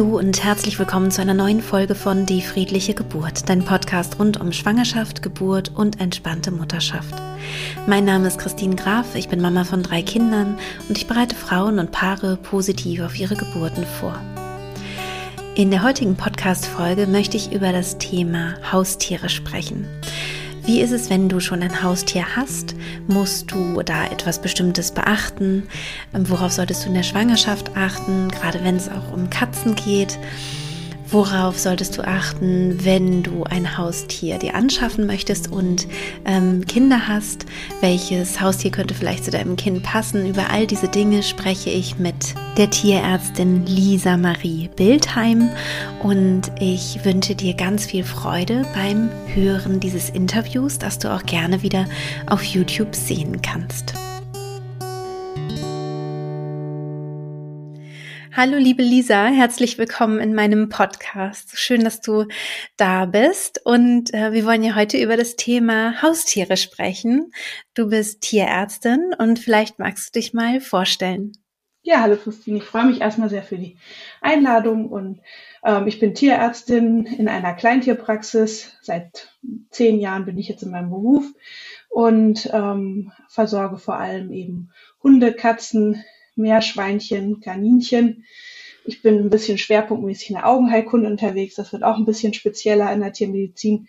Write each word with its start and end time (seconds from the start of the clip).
Hallo 0.00 0.16
und 0.16 0.42
herzlich 0.42 0.78
willkommen 0.78 1.10
zu 1.10 1.20
einer 1.20 1.34
neuen 1.34 1.60
Folge 1.60 1.94
von 1.94 2.24
Die 2.24 2.40
friedliche 2.40 2.94
Geburt, 2.94 3.50
dein 3.50 3.66
Podcast 3.66 4.18
rund 4.18 4.40
um 4.40 4.50
Schwangerschaft, 4.50 5.20
Geburt 5.20 5.72
und 5.76 6.00
entspannte 6.00 6.50
Mutterschaft. 6.50 7.12
Mein 7.86 8.06
Name 8.06 8.28
ist 8.28 8.38
Christine 8.38 8.76
Graf, 8.76 9.14
ich 9.14 9.28
bin 9.28 9.42
Mama 9.42 9.64
von 9.64 9.82
drei 9.82 10.00
Kindern 10.00 10.58
und 10.88 10.96
ich 10.96 11.06
bereite 11.06 11.36
Frauen 11.36 11.78
und 11.78 11.92
Paare 11.92 12.38
positiv 12.38 13.02
auf 13.02 13.20
ihre 13.20 13.36
Geburten 13.36 13.84
vor. 13.84 14.18
In 15.54 15.70
der 15.70 15.82
heutigen 15.82 16.16
Podcast-Folge 16.16 17.06
möchte 17.06 17.36
ich 17.36 17.52
über 17.52 17.70
das 17.70 17.98
Thema 17.98 18.54
Haustiere 18.72 19.28
sprechen. 19.28 19.86
Wie 20.72 20.82
ist 20.82 20.92
es, 20.92 21.10
wenn 21.10 21.28
du 21.28 21.40
schon 21.40 21.64
ein 21.64 21.82
Haustier 21.82 22.36
hast? 22.36 22.76
Musst 23.08 23.50
du 23.50 23.82
da 23.82 24.04
etwas 24.04 24.40
Bestimmtes 24.40 24.92
beachten? 24.92 25.64
Worauf 26.12 26.52
solltest 26.52 26.84
du 26.84 26.90
in 26.90 26.94
der 26.94 27.02
Schwangerschaft 27.02 27.76
achten, 27.76 28.28
gerade 28.28 28.62
wenn 28.62 28.76
es 28.76 28.88
auch 28.88 29.12
um 29.12 29.28
Katzen 29.30 29.74
geht? 29.74 30.16
Worauf 31.12 31.58
solltest 31.58 31.98
du 31.98 32.06
achten, 32.06 32.84
wenn 32.84 33.24
du 33.24 33.42
ein 33.42 33.76
Haustier 33.76 34.38
dir 34.38 34.54
anschaffen 34.54 35.06
möchtest 35.06 35.50
und 35.50 35.88
ähm, 36.24 36.64
Kinder 36.66 37.08
hast? 37.08 37.46
Welches 37.80 38.40
Haustier 38.40 38.70
könnte 38.70 38.94
vielleicht 38.94 39.24
zu 39.24 39.32
deinem 39.32 39.56
Kind 39.56 39.82
passen? 39.82 40.24
Über 40.28 40.50
all 40.50 40.68
diese 40.68 40.86
Dinge 40.86 41.24
spreche 41.24 41.70
ich 41.70 41.98
mit 41.98 42.34
der 42.56 42.70
Tierärztin 42.70 43.66
Lisa 43.66 44.16
Marie 44.16 44.70
Bildheim 44.76 45.50
und 46.04 46.52
ich 46.60 47.04
wünsche 47.04 47.34
dir 47.34 47.54
ganz 47.54 47.86
viel 47.86 48.04
Freude 48.04 48.64
beim 48.72 49.10
Hören 49.34 49.80
dieses 49.80 50.10
Interviews, 50.10 50.78
das 50.78 51.00
du 51.00 51.12
auch 51.12 51.24
gerne 51.24 51.62
wieder 51.62 51.86
auf 52.26 52.44
YouTube 52.44 52.94
sehen 52.94 53.42
kannst. 53.42 53.94
Hallo 58.32 58.58
liebe 58.58 58.82
Lisa, 58.82 59.26
herzlich 59.26 59.76
willkommen 59.76 60.20
in 60.20 60.34
meinem 60.34 60.68
Podcast. 60.68 61.58
Schön, 61.58 61.82
dass 61.82 62.00
du 62.00 62.26
da 62.76 63.06
bist 63.06 63.60
und 63.64 64.14
äh, 64.14 64.32
wir 64.32 64.46
wollen 64.46 64.62
ja 64.62 64.76
heute 64.76 65.02
über 65.02 65.16
das 65.16 65.34
Thema 65.34 66.00
Haustiere 66.00 66.56
sprechen. 66.56 67.32
Du 67.74 67.88
bist 67.88 68.20
Tierärztin 68.20 69.14
und 69.18 69.40
vielleicht 69.40 69.80
magst 69.80 70.14
du 70.14 70.20
dich 70.20 70.32
mal 70.32 70.60
vorstellen. 70.60 71.32
Ja, 71.82 72.02
hallo 72.02 72.16
Christine, 72.16 72.58
ich 72.58 72.64
freue 72.64 72.84
mich 72.84 73.00
erstmal 73.00 73.30
sehr 73.30 73.42
für 73.42 73.58
die 73.58 73.76
Einladung 74.20 74.88
und 74.90 75.20
ähm, 75.64 75.88
ich 75.88 75.98
bin 75.98 76.14
Tierärztin 76.14 77.06
in 77.06 77.26
einer 77.26 77.54
Kleintierpraxis. 77.54 78.76
Seit 78.80 79.34
zehn 79.70 79.98
Jahren 79.98 80.24
bin 80.24 80.38
ich 80.38 80.48
jetzt 80.48 80.62
in 80.62 80.70
meinem 80.70 80.90
Beruf 80.90 81.24
und 81.88 82.48
ähm, 82.52 83.10
versorge 83.28 83.78
vor 83.78 83.96
allem 83.96 84.30
eben 84.30 84.70
Hunde, 85.02 85.32
Katzen, 85.32 86.04
Meerschweinchen, 86.40 87.40
Kaninchen. 87.40 88.24
Ich 88.84 89.02
bin 89.02 89.18
ein 89.18 89.30
bisschen 89.30 89.58
schwerpunktmäßig 89.58 90.30
in 90.30 90.36
der 90.36 90.48
Augenheilkunde 90.48 91.08
unterwegs. 91.08 91.54
Das 91.54 91.72
wird 91.72 91.82
auch 91.82 91.96
ein 91.96 92.06
bisschen 92.06 92.34
spezieller 92.34 92.92
in 92.92 93.00
der 93.00 93.12
Tiermedizin. 93.12 93.88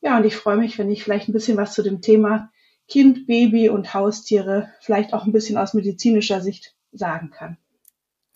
Ja, 0.00 0.16
und 0.18 0.24
ich 0.24 0.36
freue 0.36 0.56
mich, 0.56 0.78
wenn 0.78 0.90
ich 0.90 1.02
vielleicht 1.02 1.28
ein 1.28 1.32
bisschen 1.32 1.56
was 1.56 1.74
zu 1.74 1.82
dem 1.82 2.00
Thema 2.00 2.50
Kind, 2.88 3.26
Baby 3.26 3.68
und 3.68 3.94
Haustiere 3.94 4.70
vielleicht 4.80 5.12
auch 5.12 5.24
ein 5.26 5.32
bisschen 5.32 5.56
aus 5.56 5.74
medizinischer 5.74 6.40
Sicht 6.40 6.76
sagen 6.92 7.30
kann. 7.30 7.58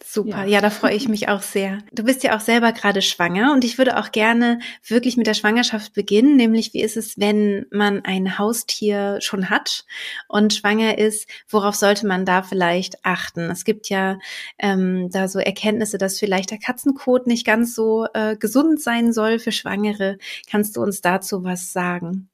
Super, 0.04 0.44
ja. 0.44 0.46
ja, 0.46 0.60
da 0.60 0.70
freue 0.70 0.94
ich 0.94 1.08
mich 1.08 1.28
auch 1.28 1.42
sehr. 1.42 1.78
Du 1.92 2.02
bist 2.02 2.24
ja 2.24 2.34
auch 2.34 2.40
selber 2.40 2.72
gerade 2.72 3.02
schwanger 3.02 3.52
und 3.52 3.64
ich 3.64 3.78
würde 3.78 3.98
auch 3.98 4.12
gerne 4.12 4.58
wirklich 4.86 5.16
mit 5.16 5.26
der 5.26 5.34
Schwangerschaft 5.34 5.92
beginnen, 5.92 6.36
nämlich 6.36 6.72
wie 6.72 6.82
ist 6.82 6.96
es, 6.96 7.18
wenn 7.18 7.66
man 7.70 8.04
ein 8.04 8.38
Haustier 8.38 9.18
schon 9.20 9.50
hat 9.50 9.84
und 10.26 10.54
schwanger 10.54 10.98
ist, 10.98 11.28
worauf 11.48 11.74
sollte 11.74 12.06
man 12.06 12.24
da 12.24 12.42
vielleicht 12.42 13.04
achten? 13.04 13.50
Es 13.50 13.64
gibt 13.64 13.88
ja 13.88 14.18
ähm, 14.58 15.10
da 15.10 15.28
so 15.28 15.38
Erkenntnisse, 15.38 15.98
dass 15.98 16.18
vielleicht 16.18 16.50
der 16.50 16.58
Katzenkot 16.58 17.26
nicht 17.26 17.46
ganz 17.46 17.74
so 17.74 18.06
äh, 18.14 18.36
gesund 18.36 18.80
sein 18.80 19.12
soll 19.12 19.38
für 19.38 19.52
Schwangere. 19.52 20.18
Kannst 20.50 20.76
du 20.76 20.82
uns 20.82 21.02
dazu 21.02 21.44
was 21.44 21.72
sagen? 21.72 22.29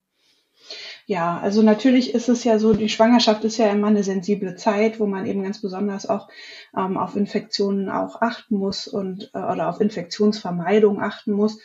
Ja, 1.08 1.38
also 1.38 1.62
natürlich 1.62 2.14
ist 2.14 2.28
es 2.28 2.42
ja 2.42 2.58
so, 2.58 2.72
die 2.74 2.88
Schwangerschaft 2.88 3.44
ist 3.44 3.58
ja 3.58 3.70
immer 3.70 3.86
eine 3.86 4.02
sensible 4.02 4.56
Zeit, 4.56 4.98
wo 4.98 5.06
man 5.06 5.24
eben 5.24 5.44
ganz 5.44 5.62
besonders 5.62 6.08
auch 6.08 6.28
ähm, 6.76 6.98
auf 6.98 7.14
Infektionen 7.14 7.88
auch 7.88 8.20
achten 8.22 8.56
muss 8.56 8.88
und 8.88 9.30
äh, 9.32 9.38
oder 9.38 9.68
auf 9.68 9.80
Infektionsvermeidung 9.80 11.00
achten 11.00 11.30
muss. 11.30 11.60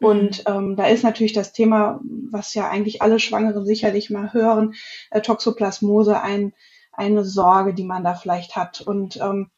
Mhm. 0.00 0.06
Und 0.06 0.42
ähm, 0.46 0.76
da 0.76 0.86
ist 0.86 1.04
natürlich 1.04 1.34
das 1.34 1.52
Thema, 1.52 2.00
was 2.30 2.54
ja 2.54 2.70
eigentlich 2.70 3.02
alle 3.02 3.20
Schwangeren 3.20 3.66
sicherlich 3.66 4.08
mal 4.08 4.32
hören, 4.32 4.72
äh, 5.10 5.20
Toxoplasmose 5.20 6.22
ein, 6.22 6.54
eine 6.90 7.22
Sorge, 7.22 7.74
die 7.74 7.84
man 7.84 8.02
da 8.02 8.14
vielleicht 8.14 8.56
hat. 8.56 8.80
Und 8.80 9.18
ähm, 9.18 9.50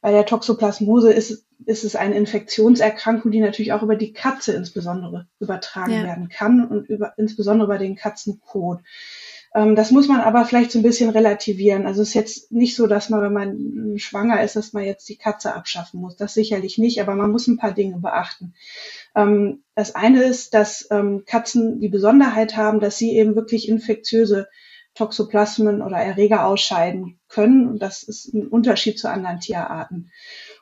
bei 0.00 0.12
der 0.12 0.24
Toxoplasmose 0.24 1.12
ist, 1.12 1.46
ist 1.66 1.84
es 1.84 1.94
eine 1.94 2.16
Infektionserkrankung, 2.16 3.30
die 3.30 3.40
natürlich 3.40 3.72
auch 3.72 3.82
über 3.82 3.96
die 3.96 4.12
Katze 4.12 4.52
insbesondere 4.52 5.26
übertragen 5.38 5.92
ja. 5.92 6.04
werden 6.04 6.28
kann 6.28 6.66
und 6.66 6.88
über, 6.88 7.12
insbesondere 7.18 7.66
über 7.66 7.78
den 7.78 7.96
Katzenkot. 7.96 8.80
Ähm, 9.54 9.76
das 9.76 9.90
muss 9.90 10.08
man 10.08 10.20
aber 10.20 10.46
vielleicht 10.46 10.70
so 10.70 10.78
ein 10.78 10.82
bisschen 10.82 11.10
relativieren. 11.10 11.86
Also 11.86 12.00
es 12.00 12.08
ist 12.08 12.14
jetzt 12.14 12.52
nicht 12.52 12.76
so, 12.76 12.86
dass 12.86 13.10
man, 13.10 13.20
wenn 13.20 13.32
man 13.32 13.98
schwanger 13.98 14.42
ist, 14.42 14.56
dass 14.56 14.72
man 14.72 14.84
jetzt 14.84 15.08
die 15.08 15.16
Katze 15.16 15.54
abschaffen 15.54 16.00
muss. 16.00 16.16
Das 16.16 16.32
sicherlich 16.32 16.78
nicht, 16.78 17.00
aber 17.02 17.14
man 17.14 17.30
muss 17.30 17.46
ein 17.46 17.58
paar 17.58 17.72
Dinge 17.72 17.98
beachten. 17.98 18.54
Ähm, 19.14 19.62
das 19.74 19.94
eine 19.94 20.22
ist, 20.22 20.54
dass 20.54 20.88
ähm, 20.90 21.24
Katzen 21.26 21.78
die 21.80 21.88
Besonderheit 21.88 22.56
haben, 22.56 22.80
dass 22.80 22.96
sie 22.96 23.14
eben 23.16 23.36
wirklich 23.36 23.68
infektiöse 23.68 24.48
Toxoplasmen 24.94 25.82
oder 25.82 25.98
Erreger 25.98 26.46
ausscheiden 26.46 27.19
können. 27.30 27.66
Und 27.66 27.80
das 27.80 28.02
ist 28.02 28.34
ein 28.34 28.46
Unterschied 28.46 28.98
zu 28.98 29.08
anderen 29.08 29.40
Tierarten. 29.40 30.10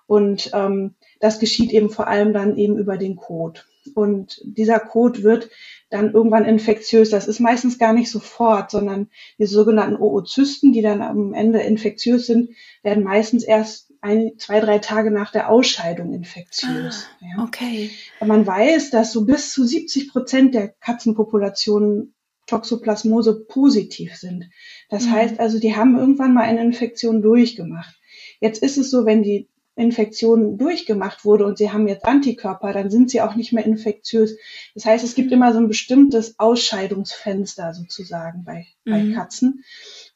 Und 0.07 0.51
ähm, 0.55 0.95
das 1.21 1.39
geschieht 1.39 1.73
eben 1.73 1.91
vor 1.91 2.07
allem 2.07 2.33
dann 2.33 2.57
eben 2.57 2.79
über 2.79 2.97
den 2.97 3.17
Kot. 3.17 3.67
Und 3.95 4.41
dieser 4.45 4.79
Kot 4.79 5.23
wird 5.23 5.51
dann 5.91 6.13
irgendwann 6.13 6.45
infektiös. 6.45 7.11
Das 7.11 7.27
ist 7.27 7.41
meistens 7.41 7.79
gar 7.79 7.93
nicht 7.93 8.11
sofort, 8.11 8.71
sondern 8.71 9.09
die 9.39 9.47
sogenannten 9.47 10.01
Oozysten, 10.01 10.73
die 10.73 10.83
dann 10.83 11.03
am 11.03 11.35
Ende 11.35 11.61
infektiös 11.61 12.27
sind, 12.27 12.51
werden 12.83 13.05
meistens 13.05 13.45
erst 13.45 13.93
ein, 14.01 14.33
zwei, 14.39 14.61
drei 14.61 14.79
Tage 14.79 15.11
nach 15.11 15.33
der 15.33 15.51
Ausscheidung 15.51 16.13
infektiös. 16.13 17.07
Ah, 17.21 17.25
ja. 17.25 17.45
Okay. 17.45 17.91
Man 18.25 18.47
weiß, 18.47 18.91
dass 18.91 19.13
so 19.13 19.25
bis 19.25 19.53
zu 19.53 19.65
70 19.65 20.11
Prozent 20.11 20.55
der 20.55 20.69
Katzenpopulationen 20.69 22.15
Toxoplasmose 22.49 23.45
positiv 23.47 24.17
sind. 24.17 24.51
Das 24.89 25.07
mhm. 25.07 25.13
heißt 25.13 25.41
also, 25.41 25.61
die 25.61 25.77
haben 25.77 25.97
irgendwann 25.97 26.35
mal 26.35 26.43
eine 26.43 26.63
Infektion 26.63 27.23
durchgemacht. 27.23 27.95
Jetzt 28.41 28.63
ist 28.63 28.79
es 28.79 28.91
so, 28.91 29.07
wenn 29.07 29.23
die 29.23 29.49
Infektion 29.77 30.59
durchgemacht 30.59 31.25
wurde 31.25 31.47
und 31.47 31.57
sie 31.57 31.71
haben 31.71 31.87
jetzt 31.87 32.05
Antikörper, 32.05 32.73
dann 32.73 32.91
sind 32.91 33.11
sie 33.11 33.21
auch 33.21 33.37
nicht 33.37 33.53
mehr 33.53 33.65
infektiös. 33.65 34.37
Das 34.75 34.85
heißt, 34.85 35.05
es 35.05 35.15
gibt 35.15 35.31
immer 35.31 35.53
so 35.53 35.61
ein 35.61 35.69
bestimmtes 35.69 36.39
Ausscheidungsfenster 36.39 37.73
sozusagen 37.75 38.43
bei, 38.45 38.67
mhm. 38.85 38.91
bei 38.91 39.15
Katzen. 39.15 39.65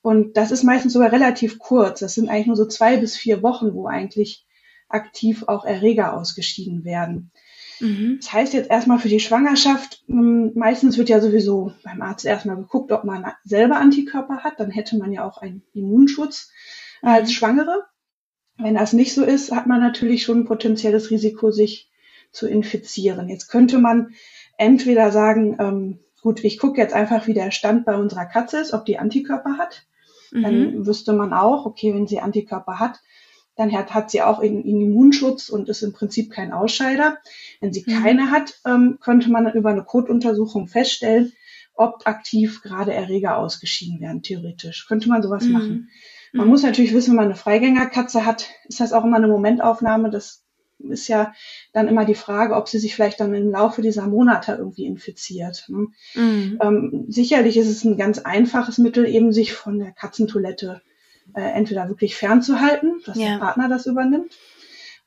Und 0.02 0.36
das 0.36 0.50
ist 0.50 0.64
meistens 0.64 0.94
sogar 0.94 1.12
relativ 1.12 1.60
kurz. 1.60 2.00
Das 2.00 2.14
sind 2.14 2.28
eigentlich 2.28 2.48
nur 2.48 2.56
so 2.56 2.66
zwei 2.66 2.96
bis 2.96 3.16
vier 3.16 3.42
Wochen, 3.42 3.72
wo 3.72 3.86
eigentlich 3.86 4.44
aktiv 4.88 5.44
auch 5.46 5.64
Erreger 5.64 6.16
ausgeschieden 6.16 6.84
werden. 6.84 7.30
Mhm. 7.82 8.18
Das 8.20 8.32
heißt 8.32 8.54
jetzt 8.54 8.70
erstmal 8.70 9.00
für 9.00 9.08
die 9.08 9.20
Schwangerschaft, 9.20 10.04
hm, 10.06 10.52
meistens 10.54 10.96
wird 10.96 11.08
ja 11.08 11.20
sowieso 11.20 11.72
beim 11.82 12.00
Arzt 12.00 12.24
erstmal 12.24 12.56
geguckt, 12.56 12.92
ob 12.92 13.04
man 13.04 13.26
selber 13.44 13.76
Antikörper 13.76 14.38
hat. 14.38 14.60
Dann 14.60 14.70
hätte 14.70 14.96
man 14.96 15.12
ja 15.12 15.26
auch 15.26 15.38
einen 15.38 15.62
Immunschutz 15.74 16.50
als 17.02 17.28
mhm. 17.28 17.32
Schwangere. 17.32 17.84
Wenn 18.56 18.74
das 18.74 18.92
nicht 18.92 19.14
so 19.14 19.24
ist, 19.24 19.50
hat 19.50 19.66
man 19.66 19.80
natürlich 19.80 20.22
schon 20.22 20.40
ein 20.40 20.44
potenzielles 20.44 21.10
Risiko, 21.10 21.50
sich 21.50 21.90
zu 22.30 22.46
infizieren. 22.46 23.28
Jetzt 23.28 23.48
könnte 23.48 23.78
man 23.78 24.14
entweder 24.56 25.10
sagen, 25.10 25.56
ähm, 25.58 25.98
gut, 26.22 26.44
ich 26.44 26.58
gucke 26.58 26.80
jetzt 26.80 26.94
einfach, 26.94 27.26
wie 27.26 27.34
der 27.34 27.50
Stand 27.50 27.84
bei 27.84 27.96
unserer 27.96 28.26
Katze 28.26 28.58
ist, 28.58 28.72
ob 28.72 28.84
die 28.84 28.98
Antikörper 28.98 29.58
hat. 29.58 29.86
Mhm. 30.30 30.42
Dann 30.42 30.86
wüsste 30.86 31.12
man 31.14 31.32
auch, 31.32 31.66
okay, 31.66 31.92
wenn 31.92 32.06
sie 32.06 32.20
Antikörper 32.20 32.78
hat, 32.78 33.00
dann 33.56 33.72
hat, 33.72 33.94
hat 33.94 34.10
sie 34.10 34.22
auch 34.22 34.40
einen 34.40 34.64
Immunschutz 34.64 35.48
und 35.48 35.68
ist 35.68 35.82
im 35.82 35.92
Prinzip 35.92 36.30
kein 36.30 36.52
Ausscheider. 36.52 37.18
Wenn 37.60 37.72
sie 37.72 37.84
mhm. 37.86 38.02
keine 38.02 38.30
hat, 38.30 38.60
ähm, 38.66 38.98
könnte 39.00 39.30
man 39.30 39.50
über 39.52 39.70
eine 39.70 39.84
Kotuntersuchung 39.84 40.68
feststellen, 40.68 41.32
ob 41.74 42.06
aktiv 42.06 42.62
gerade 42.62 42.92
Erreger 42.92 43.36
ausgeschieden 43.36 44.00
werden, 44.00 44.22
theoretisch. 44.22 44.86
Könnte 44.86 45.08
man 45.08 45.22
sowas 45.22 45.44
mhm. 45.44 45.52
machen. 45.52 45.90
Man 46.32 46.46
mhm. 46.46 46.50
muss 46.50 46.62
natürlich 46.62 46.94
wissen, 46.94 47.10
wenn 47.10 47.16
man 47.16 47.24
eine 47.26 47.36
Freigängerkatze 47.36 48.24
hat, 48.24 48.48
ist 48.68 48.80
das 48.80 48.92
auch 48.92 49.04
immer 49.04 49.18
eine 49.18 49.28
Momentaufnahme. 49.28 50.10
Das 50.10 50.42
ist 50.78 51.08
ja 51.08 51.32
dann 51.72 51.88
immer 51.88 52.04
die 52.04 52.14
Frage, 52.14 52.54
ob 52.54 52.68
sie 52.68 52.78
sich 52.78 52.94
vielleicht 52.94 53.20
dann 53.20 53.34
im 53.34 53.50
Laufe 53.50 53.82
dieser 53.82 54.06
Monate 54.06 54.52
irgendwie 54.52 54.86
infiziert. 54.86 55.66
Ne? 55.68 55.88
Mhm. 56.14 56.58
Ähm, 56.60 57.04
sicherlich 57.08 57.56
ist 57.56 57.68
es 57.68 57.84
ein 57.84 57.96
ganz 57.96 58.18
einfaches 58.18 58.78
Mittel, 58.78 59.06
eben 59.06 59.32
sich 59.32 59.52
von 59.52 59.78
der 59.78 59.92
Katzentoilette 59.92 60.82
äh, 61.34 61.40
entweder 61.40 61.88
wirklich 61.88 62.16
fernzuhalten, 62.16 63.00
dass 63.06 63.16
ja. 63.16 63.30
der 63.30 63.38
Partner 63.38 63.68
das 63.68 63.86
übernimmt, 63.86 64.36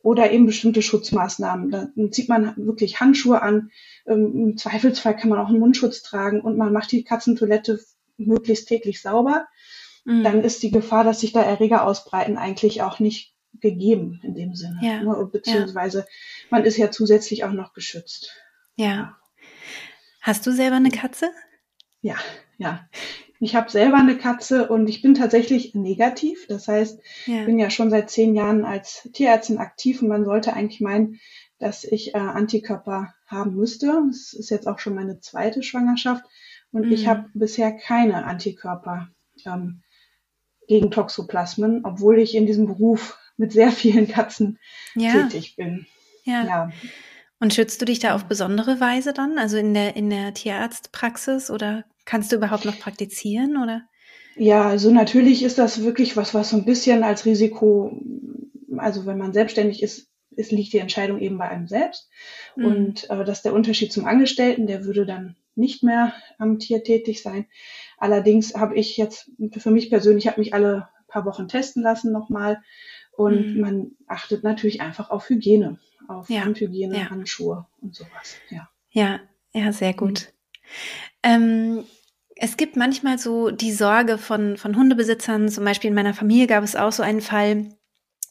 oder 0.06 0.32
eben 0.32 0.46
bestimmte 0.46 0.84
Schutzmaßnahmen. 0.84 1.72
Da 1.72 1.88
zieht 2.12 2.30
man 2.30 2.54
wirklich 2.58 3.00
Handschuhe 3.00 3.42
an. 3.42 3.72
Ähm, 4.06 4.34
Im 4.36 4.58
Zweifelsfall 4.58 5.16
kann 5.16 5.30
man 5.30 5.40
auch 5.40 5.50
einen 5.50 5.60
Mundschutz 5.60 6.04
tragen 6.04 6.42
und 6.42 6.58
man 6.58 6.72
macht 6.72 6.92
die 6.92 7.04
Katzentoilette 7.04 7.80
möglichst 8.18 8.68
täglich 8.68 9.02
sauber. 9.02 9.48
Mhm. 10.06 10.24
Dann 10.24 10.44
ist 10.44 10.62
die 10.62 10.70
Gefahr, 10.70 11.04
dass 11.04 11.22
sich 11.22 11.34
da 11.34 11.42
Erreger 11.42 11.84
ausbreiten, 11.88 12.38
eigentlich 12.38 12.84
auch 12.84 13.00
nicht 13.00 13.34
gegeben 13.62 14.20
in 14.22 14.36
dem 14.36 14.54
Sinne. 14.54 14.80
Ja. 14.84 15.02
Ne? 15.02 15.30
Beziehungsweise 15.32 16.00
ja. 16.00 16.06
man 16.52 16.66
ist 16.66 16.78
ja 16.78 16.92
zusätzlich 16.92 17.44
auch 17.44 17.52
noch 17.52 17.74
geschützt. 17.74 18.32
Ja. 18.76 19.18
Hast 20.22 20.46
du 20.46 20.52
selber 20.52 20.76
eine 20.76 20.92
Katze? 20.92 21.32
Ja, 22.02 22.16
ja. 22.58 22.88
Ich 23.40 23.56
habe 23.56 23.70
selber 23.70 23.98
eine 23.98 24.18
Katze 24.18 24.68
und 24.70 24.88
ich 24.88 25.02
bin 25.02 25.14
tatsächlich 25.14 25.76
negativ. 25.76 26.48
Das 26.48 26.68
heißt, 26.68 27.00
ja. 27.26 27.40
ich 27.40 27.46
bin 27.46 27.60
ja 27.60 27.70
schon 27.70 27.90
seit 27.90 28.10
zehn 28.10 28.36
Jahren 28.36 28.66
als 28.66 29.10
Tierärztin 29.14 29.58
aktiv 29.58 30.02
und 30.02 30.08
man 30.08 30.26
sollte 30.26 30.54
eigentlich 30.54 30.82
meinen, 30.82 31.20
dass 31.60 31.84
ich 31.84 32.14
äh, 32.14 32.18
Antikörper 32.18 33.14
haben 33.28 33.56
müsste. 33.56 34.04
Das 34.08 34.34
ist 34.34 34.50
jetzt 34.50 34.68
auch 34.68 34.80
schon 34.80 34.96
meine 34.96 35.20
zweite 35.20 35.64
Schwangerschaft 35.64 36.24
und 36.72 36.88
mhm. 36.88 36.92
ich 36.92 37.08
habe 37.08 37.30
bisher 37.34 37.72
keine 37.72 38.26
Antikörper 38.26 39.10
ähm, 39.46 39.82
gegen 40.68 40.92
Toxoplasmen, 40.92 41.86
obwohl 41.86 42.20
ich 42.20 42.36
in 42.36 42.46
diesem 42.46 42.66
Beruf 42.66 43.18
mit 43.38 43.52
sehr 43.52 43.72
vielen 43.72 44.08
Katzen 44.08 44.60
ja. 44.96 45.12
tätig 45.12 45.56
bin. 45.56 45.88
Ja. 46.24 46.44
ja. 46.44 46.72
Und 47.40 47.54
schützt 47.54 47.82
du 47.82 47.86
dich 47.86 48.00
da 48.00 48.16
auf 48.16 48.26
besondere 48.26 48.80
Weise 48.80 49.14
dann, 49.14 49.38
also 49.38 49.58
in 49.58 49.74
der 49.74 49.96
in 49.96 50.10
der 50.10 50.34
Tierarztpraxis 50.34 51.52
oder 51.52 51.84
kannst 52.06 52.32
du 52.32 52.38
überhaupt 52.38 52.66
noch 52.66 52.80
praktizieren 52.80 53.58
oder? 53.58 53.82
Ja, 54.38 54.68
also 54.68 54.92
natürlich 54.92 55.44
ist 55.44 55.58
das 55.58 55.84
wirklich 55.84 56.18
was, 56.18 56.34
was 56.34 56.50
so 56.50 56.58
ein 56.58 56.66
bisschen 56.66 57.04
als 57.04 57.26
Risiko, 57.26 58.02
also 58.78 59.06
wenn 59.06 59.18
man 59.18 59.34
selbstständig 59.34 59.82
ist, 59.82 60.10
es 60.36 60.52
liegt 60.52 60.74
die 60.74 60.80
Entscheidung 60.80 61.20
eben 61.20 61.38
bei 61.38 61.48
einem 61.48 61.68
selbst. 61.68 62.10
Mhm. 62.56 62.66
Und 62.66 63.10
äh, 63.10 63.24
das 63.24 63.40
ist 63.40 63.46
der 63.46 63.54
Unterschied 63.54 63.94
zum 63.94 64.06
Angestellten, 64.06 64.68
der 64.68 64.84
würde 64.84 65.06
dann 65.06 65.38
nicht 65.56 65.84
mehr 65.84 66.14
am 66.38 66.60
Tier 66.60 66.84
tätig 66.84 67.22
sein. 67.22 67.46
Allerdings 67.98 68.56
habe 68.56 68.76
ich 68.76 68.98
jetzt 68.98 69.32
für 69.58 69.72
mich 69.72 69.90
persönlich, 69.90 70.28
habe 70.28 70.42
mich 70.42 70.54
alle 70.54 70.90
paar 71.08 71.26
Wochen 71.26 71.48
testen 71.48 71.82
lassen 71.82 72.12
nochmal. 72.12 72.62
Und 73.18 73.56
mhm. 73.56 73.62
man 73.62 73.92
achtet 74.08 74.44
natürlich 74.44 74.82
einfach 74.82 75.10
auf 75.10 75.30
Hygiene, 75.30 75.80
auf 76.08 76.30
ja. 76.30 76.42
Handhygiene, 76.42 76.98
ja. 76.98 77.10
Handschuhe 77.10 77.66
und 77.82 77.96
sowas. 77.96 78.36
Ja, 78.50 78.70
ja, 78.92 79.20
ja 79.54 79.72
sehr 79.72 79.94
gut. 79.94 80.34
Mhm. 81.24 81.24
Ähm, 81.24 81.84
es 82.36 82.58
gibt 82.58 82.76
manchmal 82.76 83.18
so 83.18 83.50
die 83.50 83.72
Sorge 83.72 84.18
von, 84.18 84.58
von 84.58 84.76
Hundebesitzern, 84.76 85.50
zum 85.50 85.64
Beispiel 85.64 85.90
in 85.90 85.96
meiner 85.96 86.14
Familie 86.14 86.48
gab 86.48 86.64
es 86.64 86.76
auch 86.76 86.92
so 86.92 87.02
einen 87.02 87.22
Fall, 87.22 87.70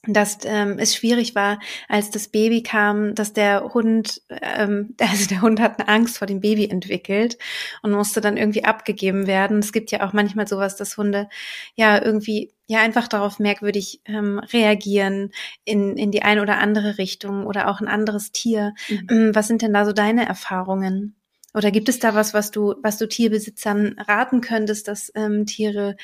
dass 0.07 0.39
ähm, 0.45 0.79
es 0.79 0.95
schwierig 0.95 1.35
war, 1.35 1.59
als 1.89 2.11
das 2.11 2.29
Baby 2.29 2.63
kam, 2.63 3.15
dass 3.15 3.33
der 3.33 3.75
Hund, 3.75 4.23
ähm, 4.29 4.95
also 5.01 5.27
der 5.29 5.43
Hund 5.43 5.61
hat 5.61 5.79
eine 5.79 5.89
Angst 5.89 6.19
vor 6.19 6.27
dem 6.27 6.41
Baby 6.41 6.69
entwickelt 6.69 7.39
und 7.83 7.93
musste 7.93 8.21
dann 8.21 8.37
irgendwie 8.37 8.65
abgegeben 8.65 9.27
werden. 9.27 9.59
Es 9.59 9.73
gibt 9.73 9.91
ja 9.91 10.07
auch 10.07 10.13
manchmal 10.13 10.47
sowas, 10.47 10.77
dass 10.77 10.97
Hunde 10.97 11.29
ja 11.75 12.03
irgendwie 12.03 12.53
ja 12.67 12.81
einfach 12.81 13.09
darauf 13.09 13.39
merkwürdig 13.39 14.01
ähm, 14.07 14.39
reagieren 14.39 15.31
in, 15.65 15.97
in 15.97 16.11
die 16.11 16.23
eine 16.23 16.43
oder 16.43 16.59
andere 16.59 16.99
Richtung 16.99 17.47
oder 17.47 17.69
auch 17.69 17.81
ein 17.81 17.89
anderes 17.89 18.33
Tier. 18.33 18.75
Mhm. 18.89 19.07
Ähm, 19.11 19.35
was 19.35 19.49
sind 19.49 19.63
denn 19.63 19.73
da 19.73 19.85
so 19.85 19.93
deine 19.93 20.27
Erfahrungen? 20.27 21.17
Oder 21.55 21.71
gibt 21.71 21.89
es 21.89 22.01
da 22.01 22.17
was, 22.17 22.35
was 22.35 22.51
du, 22.51 22.75
was 22.83 22.99
du 22.99 23.07
Tierbesitzern 23.07 23.97
raten 24.09 24.41
könntest, 24.41 24.89
dass 24.89 25.13
ähm, 25.15 25.47
Tiere 25.47 25.97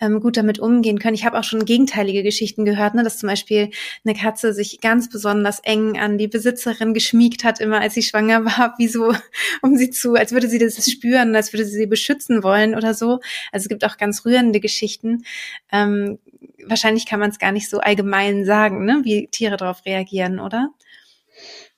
ähm, 0.00 0.20
gut 0.20 0.36
damit 0.36 0.58
umgehen 0.58 0.98
können? 0.98 1.14
Ich 1.14 1.24
habe 1.24 1.38
auch 1.38 1.44
schon 1.44 1.64
gegenteilige 1.64 2.22
Geschichten 2.22 2.66
gehört, 2.66 2.94
ne, 2.94 3.02
dass 3.02 3.16
zum 3.16 3.30
Beispiel 3.30 3.70
eine 4.04 4.14
Katze 4.14 4.52
sich 4.52 4.82
ganz 4.82 5.08
besonders 5.08 5.60
eng 5.60 5.98
an 5.98 6.18
die 6.18 6.28
Besitzerin 6.28 6.92
geschmiegt 6.92 7.42
hat, 7.42 7.58
immer 7.58 7.80
als 7.80 7.94
sie 7.94 8.02
schwanger 8.02 8.44
war, 8.44 8.74
wie 8.78 8.88
so, 8.88 9.14
um 9.62 9.76
sie 9.76 9.90
zu, 9.90 10.14
als 10.14 10.32
würde 10.32 10.48
sie 10.48 10.58
das 10.58 10.90
spüren, 10.90 11.34
als 11.34 11.54
würde 11.54 11.64
sie 11.64 11.76
sie 11.76 11.86
beschützen 11.86 12.42
wollen 12.42 12.74
oder 12.74 12.92
so. 12.92 13.20
Also 13.50 13.64
es 13.64 13.68
gibt 13.68 13.86
auch 13.86 13.96
ganz 13.96 14.26
rührende 14.26 14.60
Geschichten. 14.60 15.24
Ähm, 15.72 16.18
wahrscheinlich 16.66 17.06
kann 17.06 17.20
man 17.20 17.30
es 17.30 17.38
gar 17.38 17.52
nicht 17.52 17.70
so 17.70 17.78
allgemein 17.78 18.44
sagen, 18.44 18.84
ne, 18.84 19.00
wie 19.04 19.28
Tiere 19.28 19.56
darauf 19.56 19.86
reagieren, 19.86 20.38
oder? 20.38 20.68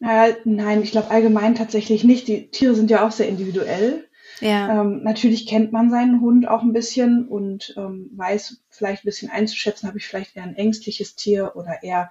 Äh, 0.00 0.34
nein, 0.44 0.82
ich 0.82 0.92
glaube 0.92 1.10
allgemein 1.10 1.54
tatsächlich 1.54 2.04
nicht. 2.04 2.28
Die 2.28 2.50
Tiere 2.50 2.74
sind 2.74 2.90
ja 2.90 3.06
auch 3.06 3.12
sehr 3.12 3.28
individuell. 3.28 4.08
Ja. 4.40 4.80
Ähm, 4.80 5.02
natürlich 5.02 5.46
kennt 5.46 5.72
man 5.72 5.90
seinen 5.90 6.20
Hund 6.22 6.48
auch 6.48 6.62
ein 6.62 6.72
bisschen 6.72 7.28
und 7.28 7.74
ähm, 7.76 8.10
weiß 8.14 8.62
vielleicht 8.70 9.04
ein 9.04 9.08
bisschen 9.08 9.30
einzuschätzen, 9.30 9.86
habe 9.86 9.98
ich 9.98 10.06
vielleicht 10.06 10.36
eher 10.36 10.44
ein 10.44 10.56
ängstliches 10.56 11.14
Tier 11.14 11.52
oder 11.56 11.82
eher 11.82 12.10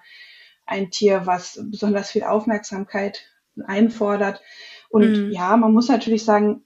ein 0.67 0.91
Tier, 0.91 1.25
was 1.25 1.59
besonders 1.71 2.11
viel 2.11 2.23
Aufmerksamkeit 2.23 3.21
einfordert. 3.65 4.41
Und 4.89 5.27
mhm. 5.27 5.31
ja, 5.31 5.57
man 5.57 5.73
muss 5.73 5.87
natürlich 5.87 6.23
sagen, 6.23 6.63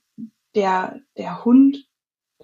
der, 0.56 1.00
der 1.18 1.46
Hund 1.46 1.88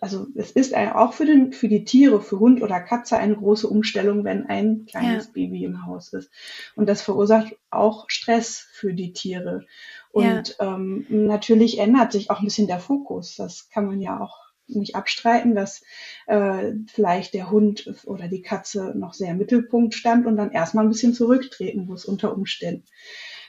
also 0.01 0.28
es 0.36 0.51
ist 0.51 0.75
auch 0.75 1.13
für, 1.13 1.25
den, 1.25 1.54
für 1.54 1.68
die 1.68 1.84
Tiere, 1.84 2.22
für 2.22 2.40
Hund 2.40 2.62
oder 2.62 2.80
Katze 2.80 3.18
eine 3.18 3.36
große 3.36 3.68
Umstellung, 3.68 4.24
wenn 4.24 4.48
ein 4.48 4.86
kleines 4.86 5.25
ja. 5.28 5.31
Baby 5.34 5.63
im 5.63 5.86
Haus 5.86 6.13
ist. 6.13 6.31
Und 6.75 6.88
das 6.88 7.01
verursacht 7.01 7.56
auch 7.69 8.06
Stress 8.10 8.68
für 8.72 8.94
die 8.94 9.13
Tiere. 9.13 9.66
Und 10.12 10.56
ja. 10.60 10.75
ähm, 10.75 11.06
natürlich 11.10 11.80
ändert 11.80 12.12
sich 12.12 12.30
auch 12.30 12.40
ein 12.40 12.46
bisschen 12.46 12.68
der 12.68 12.80
Fokus. 12.80 13.36
Das 13.36 13.69
kann 13.69 13.86
man 13.86 14.01
ja 14.01 14.19
auch 14.19 14.38
nicht 14.68 14.96
abstreiten, 14.96 15.56
dass 15.56 15.81
äh, 16.28 16.74
vielleicht 16.88 17.34
der 17.34 17.50
Hund 17.50 17.92
oder 18.06 18.28
die 18.28 18.42
Katze 18.42 18.94
noch 18.95 19.13
sehr 19.13 19.31
im 19.31 19.38
Mittelpunkt 19.38 19.95
stand 19.95 20.28
und 20.28 20.38
dann 20.38 20.52
erstmal 20.52 20.86
ein 20.86 20.90
bisschen 20.90 21.13
zurücktreten 21.13 21.86
muss 21.86 22.06
unter 22.06 22.36
Umständen. 22.36 22.86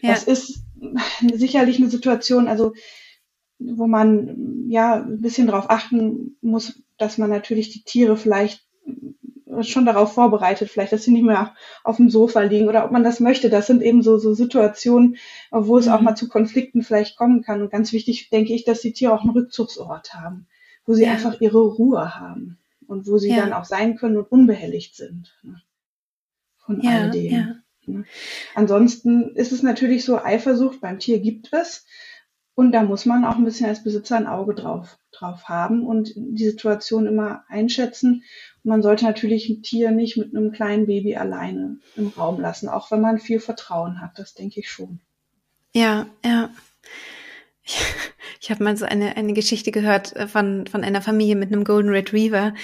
Ja. 0.00 0.12
Das 0.12 0.24
ist 0.24 0.62
sicherlich 1.34 1.78
eine 1.78 1.90
Situation, 1.90 2.48
also 2.48 2.72
wo 3.60 3.86
man 3.86 4.66
ja 4.68 5.02
ein 5.02 5.20
bisschen 5.20 5.46
darauf 5.46 5.70
achten 5.70 6.36
muss, 6.40 6.82
dass 6.98 7.18
man 7.18 7.30
natürlich 7.30 7.70
die 7.70 7.82
Tiere 7.82 8.16
vielleicht 8.16 8.64
schon 9.62 9.84
darauf 9.84 10.14
vorbereitet, 10.14 10.70
vielleicht, 10.70 10.92
dass 10.92 11.02
sie 11.02 11.10
nicht 11.10 11.24
mehr 11.24 11.54
auf 11.84 11.96
dem 11.96 12.08
Sofa 12.08 12.40
liegen 12.40 12.68
oder 12.68 12.84
ob 12.84 12.92
man 12.92 13.04
das 13.04 13.20
möchte. 13.20 13.50
Das 13.50 13.66
sind 13.66 13.82
eben 13.82 14.02
so, 14.02 14.18
so 14.18 14.34
Situationen, 14.34 15.16
wo 15.50 15.78
es 15.78 15.86
mhm. 15.86 15.92
auch 15.92 16.00
mal 16.00 16.14
zu 16.14 16.28
Konflikten 16.28 16.82
vielleicht 16.82 17.16
kommen 17.16 17.42
kann. 17.42 17.60
Und 17.62 17.70
ganz 17.70 17.92
wichtig, 17.92 18.30
denke 18.30 18.54
ich, 18.54 18.64
dass 18.64 18.80
die 18.80 18.92
Tiere 18.92 19.12
auch 19.12 19.22
einen 19.22 19.30
Rückzugsort 19.30 20.14
haben, 20.14 20.46
wo 20.86 20.94
sie 20.94 21.04
ja. 21.04 21.12
einfach 21.12 21.40
ihre 21.40 21.60
Ruhe 21.60 22.18
haben 22.18 22.58
und 22.86 23.06
wo 23.06 23.18
sie 23.18 23.30
ja. 23.30 23.36
dann 23.36 23.52
auch 23.52 23.64
sein 23.64 23.96
können 23.96 24.16
und 24.16 24.30
unbehelligt 24.30 24.96
sind 24.96 25.36
ne, 25.42 25.60
von 26.58 26.80
ja, 26.80 27.02
all 27.02 27.10
dem. 27.10 27.62
Ne. 27.86 28.04
Ansonsten 28.54 29.34
ist 29.34 29.52
es 29.52 29.62
natürlich 29.62 30.04
so, 30.04 30.18
Eifersucht 30.18 30.80
beim 30.80 30.98
Tier 30.98 31.18
gibt 31.18 31.52
es. 31.52 31.86
Und 32.54 32.72
da 32.72 32.82
muss 32.82 33.06
man 33.06 33.24
auch 33.24 33.36
ein 33.36 33.44
bisschen 33.44 33.66
als 33.66 33.82
Besitzer 33.82 34.16
ein 34.16 34.26
Auge 34.26 34.54
drauf, 34.54 34.98
drauf 35.12 35.48
haben 35.48 35.86
und 35.86 36.12
die 36.14 36.44
Situation 36.44 37.06
immer 37.06 37.44
einschätzen. 37.48 38.24
Man 38.64 38.82
sollte 38.82 39.04
natürlich 39.04 39.48
ein 39.48 39.62
Tier 39.62 39.90
nicht 39.90 40.16
mit 40.16 40.34
einem 40.34 40.52
kleinen 40.52 40.86
Baby 40.86 41.16
alleine 41.16 41.78
im 41.96 42.08
Raum 42.08 42.40
lassen, 42.40 42.68
auch 42.68 42.90
wenn 42.90 43.00
man 43.00 43.18
viel 43.18 43.40
Vertrauen 43.40 44.00
hat. 44.00 44.18
Das 44.18 44.34
denke 44.34 44.60
ich 44.60 44.70
schon. 44.70 45.00
Ja, 45.72 46.06
ja. 46.24 46.50
Ich, 48.40 48.50
habe 48.50 48.64
mal 48.64 48.76
so 48.76 48.86
eine, 48.86 49.16
eine 49.16 49.34
Geschichte 49.34 49.70
gehört 49.70 50.16
äh, 50.16 50.26
von, 50.26 50.66
von 50.66 50.82
einer 50.82 51.02
Familie 51.02 51.36
mit 51.36 51.52
einem 51.52 51.64
Golden 51.64 51.90
Retriever, 51.90 52.54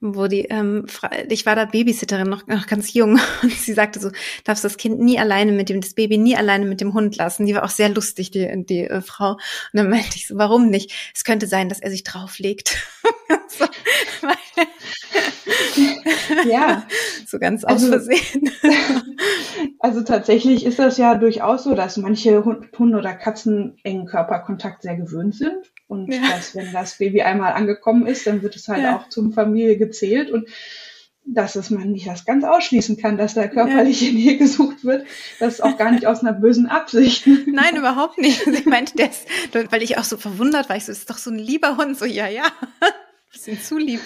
wo 0.00 0.28
die, 0.28 0.42
ähm, 0.42 0.86
ich 1.28 1.46
war 1.46 1.56
da 1.56 1.64
Babysitterin, 1.64 2.28
noch, 2.28 2.46
noch 2.46 2.66
ganz 2.66 2.92
jung, 2.92 3.18
und 3.42 3.52
sie 3.52 3.72
sagte 3.72 3.98
so, 3.98 4.10
darfst 4.44 4.64
das 4.64 4.76
Kind 4.76 5.00
nie 5.00 5.18
alleine 5.18 5.52
mit 5.52 5.68
dem, 5.68 5.80
das 5.80 5.94
Baby 5.94 6.18
nie 6.18 6.36
alleine 6.36 6.66
mit 6.66 6.80
dem 6.80 6.94
Hund 6.94 7.16
lassen. 7.16 7.46
Die 7.46 7.54
war 7.54 7.64
auch 7.64 7.70
sehr 7.70 7.88
lustig, 7.88 8.30
die, 8.30 8.48
die 8.66 8.84
äh, 8.84 9.00
Frau. 9.00 9.32
Und 9.32 9.40
dann 9.72 9.90
meinte 9.90 10.16
ich 10.16 10.28
so, 10.28 10.36
warum 10.36 10.70
nicht? 10.70 10.92
Es 11.14 11.24
könnte 11.24 11.46
sein, 11.46 11.68
dass 11.68 11.80
er 11.80 11.90
sich 11.90 12.04
drauflegt. 12.04 12.76
so, 13.48 13.66
ja. 16.48 16.86
so 17.26 17.38
ganz 17.38 17.64
aus 17.64 17.72
also, 17.72 17.88
Versehen. 17.88 18.50
also 19.78 20.02
tatsächlich 20.02 20.64
ist 20.64 20.78
das 20.78 20.96
ja 20.98 21.14
durchaus 21.14 21.64
so, 21.64 21.74
dass 21.74 21.96
manche 21.96 22.44
Hunde 22.44 22.98
oder 22.98 23.14
Katzen 23.14 23.78
engen 23.82 24.06
Körperkontakt 24.06 24.82
sehr 24.82 24.96
gewöhnt 24.96 25.34
sind. 25.34 25.72
Und 25.88 26.12
ja. 26.12 26.20
dass, 26.30 26.54
wenn 26.54 26.72
das 26.72 26.98
Baby 26.98 27.22
einmal 27.22 27.52
angekommen 27.52 28.06
ist, 28.06 28.26
dann 28.26 28.42
wird 28.42 28.56
es 28.56 28.68
halt 28.68 28.82
ja. 28.82 28.96
auch 28.96 29.08
zum 29.08 29.32
Familie 29.32 29.76
gezählt 29.76 30.30
und 30.30 30.48
dass 31.26 31.56
es 31.56 31.70
man 31.70 31.90
nicht 31.90 32.06
das 32.06 32.24
ganz 32.24 32.44
ausschließen 32.44 32.96
kann, 32.96 33.18
dass 33.18 33.34
da 33.34 33.48
körperliche 33.48 34.06
ja. 34.06 34.12
Nähe 34.12 34.36
gesucht 34.36 34.84
wird. 34.84 35.06
Das 35.40 35.54
ist 35.54 35.60
auch 35.60 35.76
gar 35.76 35.90
nicht 35.90 36.06
aus 36.06 36.20
einer 36.20 36.32
bösen 36.32 36.66
Absicht. 36.66 37.26
Nein, 37.46 37.76
überhaupt 37.76 38.18
nicht. 38.18 38.44
Sie 38.44 38.68
meinte, 38.68 38.94
das, 38.96 39.24
weil 39.70 39.82
ich 39.82 39.98
auch 39.98 40.04
so 40.04 40.16
verwundert 40.16 40.68
war, 40.68 40.76
ich 40.76 40.84
so, 40.84 40.92
das 40.92 41.00
ist 41.00 41.10
doch 41.10 41.18
so 41.18 41.30
ein 41.30 41.38
lieber 41.38 41.76
Hund, 41.76 41.98
so, 41.98 42.04
ja, 42.04 42.28
ja. 42.28 42.44
Bisschen 43.32 43.60
zu 43.60 43.76
lieb. 43.76 44.00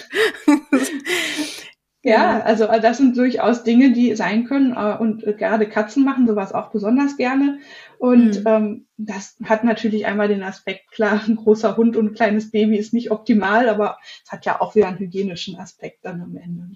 Ja, 2.02 2.40
also 2.40 2.64
äh, 2.64 2.80
das 2.80 2.96
sind 2.96 3.16
durchaus 3.16 3.62
Dinge, 3.62 3.92
die 3.92 4.14
sein 4.16 4.44
können. 4.44 4.72
Äh, 4.72 4.96
und 4.98 5.22
äh, 5.24 5.34
gerade 5.34 5.68
Katzen 5.68 6.04
machen 6.04 6.26
sowas 6.26 6.52
auch 6.52 6.70
besonders 6.70 7.16
gerne. 7.16 7.58
Und 7.98 8.40
mhm. 8.40 8.46
ähm, 8.46 8.86
das 8.96 9.36
hat 9.44 9.64
natürlich 9.64 10.06
einmal 10.06 10.28
den 10.28 10.42
Aspekt, 10.42 10.90
klar, 10.92 11.22
ein 11.26 11.36
großer 11.36 11.76
Hund 11.76 11.96
und 11.96 12.06
ein 12.06 12.14
kleines 12.14 12.50
Baby 12.50 12.78
ist 12.78 12.94
nicht 12.94 13.10
optimal, 13.10 13.68
aber 13.68 13.98
es 14.24 14.32
hat 14.32 14.46
ja 14.46 14.60
auch 14.60 14.74
wieder 14.74 14.88
einen 14.88 14.98
hygienischen 14.98 15.56
Aspekt 15.58 16.04
dann 16.04 16.22
am 16.22 16.36
Ende. 16.36 16.70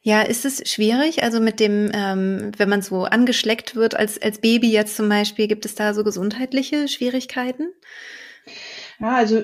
Ja, 0.00 0.22
ist 0.22 0.44
es 0.44 0.70
schwierig? 0.70 1.22
Also 1.22 1.40
mit 1.40 1.60
dem, 1.60 1.90
ähm, 1.92 2.52
wenn 2.56 2.68
man 2.68 2.82
so 2.82 3.04
angeschleckt 3.04 3.74
wird 3.74 3.96
als, 3.96 4.20
als 4.22 4.40
Baby 4.40 4.70
jetzt 4.70 4.96
zum 4.96 5.08
Beispiel, 5.08 5.48
gibt 5.48 5.66
es 5.66 5.74
da 5.74 5.92
so 5.92 6.04
gesundheitliche 6.04 6.88
Schwierigkeiten? 6.88 7.72
Ja, 9.00 9.16
also 9.16 9.42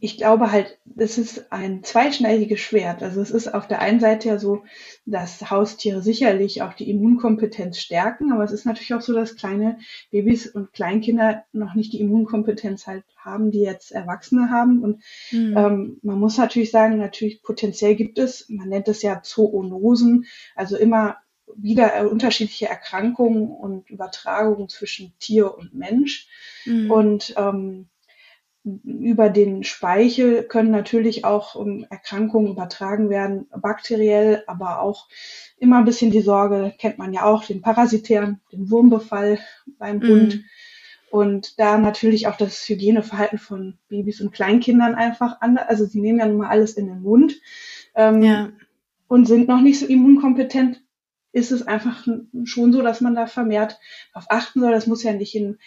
ich 0.00 0.16
glaube 0.16 0.52
halt, 0.52 0.78
es 0.96 1.18
ist 1.18 1.50
ein 1.50 1.82
zweischneidiges 1.82 2.60
Schwert. 2.60 3.02
Also 3.02 3.20
es 3.20 3.30
ist 3.30 3.52
auf 3.52 3.66
der 3.66 3.80
einen 3.80 3.98
Seite 3.98 4.28
ja 4.28 4.38
so, 4.38 4.62
dass 5.06 5.50
Haustiere 5.50 6.02
sicherlich 6.02 6.62
auch 6.62 6.74
die 6.74 6.88
Immunkompetenz 6.88 7.78
stärken, 7.78 8.32
aber 8.32 8.44
es 8.44 8.52
ist 8.52 8.64
natürlich 8.64 8.94
auch 8.94 9.00
so, 9.00 9.12
dass 9.12 9.36
kleine 9.36 9.78
Babys 10.10 10.46
und 10.46 10.72
Kleinkinder 10.72 11.44
noch 11.52 11.74
nicht 11.74 11.92
die 11.92 12.00
Immunkompetenz 12.00 12.86
halt 12.86 13.04
haben, 13.16 13.50
die 13.50 13.60
jetzt 13.60 13.90
Erwachsene 13.90 14.50
haben. 14.50 14.82
Und 14.82 15.02
mhm. 15.32 15.56
ähm, 15.56 15.98
man 16.02 16.18
muss 16.18 16.38
natürlich 16.38 16.70
sagen, 16.70 16.98
natürlich 16.98 17.42
potenziell 17.42 17.96
gibt 17.96 18.18
es, 18.18 18.48
man 18.48 18.68
nennt 18.68 18.88
es 18.88 19.02
ja 19.02 19.22
Zoonosen, 19.22 20.26
also 20.54 20.76
immer 20.76 21.16
wieder 21.56 22.08
unterschiedliche 22.08 22.68
Erkrankungen 22.68 23.48
und 23.48 23.90
Übertragungen 23.90 24.68
zwischen 24.68 25.12
Tier 25.18 25.56
und 25.56 25.74
Mensch. 25.74 26.28
Mhm. 26.66 26.90
Und 26.90 27.34
ähm, 27.36 27.88
über 28.84 29.30
den 29.30 29.64
Speichel 29.64 30.42
können 30.42 30.70
natürlich 30.70 31.24
auch 31.24 31.54
um, 31.54 31.84
Erkrankungen 31.90 32.52
übertragen 32.52 33.10
werden, 33.10 33.46
bakteriell, 33.56 34.44
aber 34.46 34.80
auch 34.80 35.08
immer 35.58 35.78
ein 35.78 35.84
bisschen 35.84 36.10
die 36.10 36.20
Sorge, 36.20 36.74
kennt 36.78 36.98
man 36.98 37.12
ja 37.12 37.24
auch, 37.24 37.44
den 37.44 37.62
parasitären, 37.62 38.40
den 38.52 38.70
Wurmbefall 38.70 39.38
beim 39.78 39.98
mm. 39.98 40.08
Hund. 40.08 40.44
Und 41.10 41.58
da 41.58 41.78
natürlich 41.78 42.26
auch 42.26 42.36
das 42.36 42.68
Hygieneverhalten 42.68 43.38
von 43.38 43.78
Babys 43.88 44.20
und 44.20 44.32
Kleinkindern 44.32 44.94
einfach 44.94 45.40
anders. 45.40 45.66
Also 45.68 45.86
sie 45.86 46.00
nehmen 46.00 46.18
ja 46.18 46.26
nun 46.26 46.38
mal 46.38 46.48
alles 46.48 46.74
in 46.74 46.86
den 46.86 47.00
Mund 47.00 47.40
ähm, 47.94 48.22
ja. 48.22 48.50
und 49.06 49.26
sind 49.26 49.48
noch 49.48 49.62
nicht 49.62 49.78
so 49.80 49.86
immunkompetent. 49.86 50.82
Ist 51.32 51.50
es 51.50 51.66
einfach 51.66 52.06
schon 52.44 52.72
so, 52.72 52.82
dass 52.82 53.00
man 53.00 53.14
da 53.14 53.26
vermehrt 53.26 53.78
darauf 54.12 54.26
achten 54.30 54.60
soll. 54.60 54.72
Das 54.72 54.86
muss 54.86 55.02
ja 55.02 55.12
nicht 55.12 55.34
in 55.34 55.58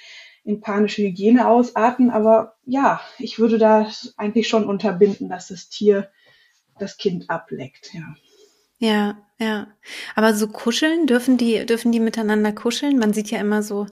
in 0.43 0.61
panische 0.61 1.03
Hygiene 1.03 1.47
ausarten. 1.47 2.09
Aber 2.09 2.55
ja, 2.65 3.01
ich 3.19 3.39
würde 3.39 3.57
da 3.57 3.89
eigentlich 4.17 4.47
schon 4.47 4.65
unterbinden, 4.65 5.29
dass 5.29 5.47
das 5.47 5.69
Tier 5.69 6.09
das 6.79 6.97
Kind 6.97 7.29
ableckt, 7.29 7.93
ja. 7.93 8.15
Ja, 8.79 9.17
ja. 9.37 9.67
Aber 10.15 10.33
so 10.33 10.47
kuscheln, 10.47 11.05
dürfen 11.05 11.37
die, 11.37 11.67
dürfen 11.67 11.91
die 11.91 11.99
miteinander 11.99 12.51
kuscheln? 12.51 12.97
Man 12.97 13.13
sieht 13.13 13.29
ja 13.29 13.39
immer 13.39 13.61
so 13.61 13.85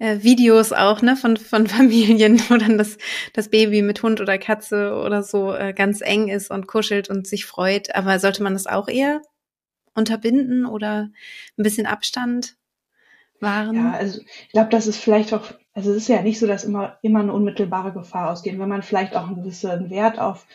äh, 0.00 0.18
Videos 0.22 0.72
auch, 0.72 1.00
ne, 1.00 1.16
von, 1.16 1.36
von 1.36 1.66
Familien, 1.68 2.40
wo 2.48 2.56
dann 2.56 2.76
das, 2.76 2.98
das 3.32 3.48
Baby 3.48 3.82
mit 3.82 4.02
Hund 4.02 4.20
oder 4.20 4.36
Katze 4.36 4.94
oder 4.94 5.22
so 5.22 5.54
äh, 5.54 5.72
ganz 5.72 6.00
eng 6.00 6.28
ist 6.28 6.50
und 6.50 6.66
kuschelt 6.66 7.08
und 7.08 7.28
sich 7.28 7.46
freut. 7.46 7.94
Aber 7.94 8.18
sollte 8.18 8.42
man 8.42 8.54
das 8.54 8.66
auch 8.66 8.88
eher 8.88 9.22
unterbinden 9.94 10.66
oder 10.66 11.10
ein 11.56 11.62
bisschen 11.62 11.86
Abstand 11.86 12.56
wahren? 13.40 13.76
Ja, 13.76 13.92
also 13.92 14.20
ich 14.20 14.50
glaube, 14.50 14.70
das 14.70 14.88
ist 14.88 14.98
vielleicht 14.98 15.32
auch 15.32 15.52
also 15.76 15.90
es 15.90 15.98
ist 15.98 16.08
ja 16.08 16.22
nicht 16.22 16.38
so, 16.38 16.46
dass 16.46 16.64
immer, 16.64 16.98
immer 17.02 17.20
eine 17.20 17.34
unmittelbare 17.34 17.92
Gefahr 17.92 18.30
ausgeht. 18.30 18.58
Wenn 18.58 18.68
man 18.68 18.82
vielleicht 18.82 19.14
auch 19.14 19.26
einen 19.26 19.36
gewissen 19.36 19.90
Wert 19.90 20.18
auf, 20.18 20.46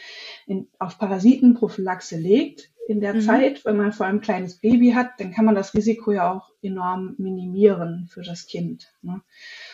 in, 0.48 0.68
auf 0.80 0.98
Parasitenprophylaxe 0.98 2.18
legt 2.18 2.72
in 2.88 3.02
der 3.02 3.14
mhm. 3.14 3.22
Zeit, 3.22 3.64
wenn 3.64 3.78
man 3.78 3.94
vor 3.94 4.08
allem 4.08 4.16
ein 4.16 4.22
kleines 4.22 4.56
Baby 4.56 4.94
hat, 4.94 5.12
dann 5.20 5.32
kann 5.32 5.46
man 5.46 5.54
das 5.54 5.76
Risiko 5.76 6.12
ja 6.12 6.32
auch 6.32 6.50
enorm 6.64 7.14
minimieren 7.20 8.10
für 8.12 8.24
das 8.24 8.48
Kind. 8.48 8.92
Ne? 9.04 9.22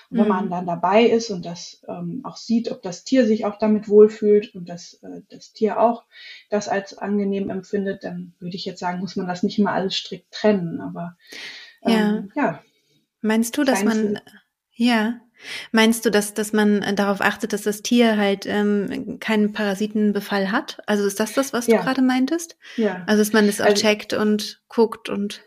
Und 0.10 0.18
wenn 0.18 0.25
mhm. 0.25 0.30
man 0.30 0.50
dann 0.50 0.66
dabei 0.66 1.06
ist 1.06 1.30
und 1.30 1.46
das 1.46 1.82
ähm, 1.88 2.20
auch 2.25 2.36
sieht, 2.36 2.70
ob 2.70 2.82
das 2.82 3.06
Tier 3.06 3.25
sich 3.25 3.46
auch 3.46 3.58
damit 3.58 3.88
wohlfühlt 3.88 4.54
und 4.54 4.68
das, 4.68 4.96
äh, 4.96 5.22
das 5.30 5.54
Tier 5.54 5.80
auch 5.80 6.04
das 6.50 6.68
als 6.68 6.98
angenehm 6.98 7.50
empfindet, 7.50 8.04
dann 8.04 8.34
würde 8.39 8.58
ich 8.58 8.66
jetzt 8.66 8.82
sagen, 8.82 9.00
muss 9.00 9.16
man 9.16 9.27
das 9.27 9.44
nicht 9.44 9.58
immer 9.58 9.72
alles 9.72 9.96
strikt 9.96 10.30
trennen. 10.30 10.82
Aber 10.82 11.16
ähm, 11.84 12.34
ja. 12.36 12.44
ja. 12.44 12.63
Meinst 13.22 13.58
du, 13.58 13.63
dass 13.63 13.86
man 13.86 14.20
ja, 14.80 15.22
Meinst 15.72 16.06
du, 16.06 16.12
dass, 16.12 16.34
dass 16.34 16.53
man 16.53 16.82
äh, 16.82 16.94
darauf 16.94 17.22
achtet, 17.22 17.53
dass 17.53 17.63
das 17.63 17.82
Tier 17.82 18.17
halt 18.17 18.46
ähm, 18.46 19.17
keinen 19.20 19.53
Parasitenbefall 19.53 20.51
hat? 20.51 20.79
Also 20.86 21.06
ist 21.06 21.20
das 21.20 21.34
das, 21.34 21.53
was 21.53 21.67
ja. 21.67 21.77
du 21.77 21.84
gerade 21.84 22.01
meintest? 22.01 22.58
Ja. 22.75 23.03
Also 23.06 23.22
dass 23.22 23.34
man 23.34 23.48
es 23.48 23.62
auch 23.62 23.65
also, 23.65 23.82
checkt 23.82 24.13
und 24.13 24.62
guckt 24.67 25.10
und. 25.10 25.44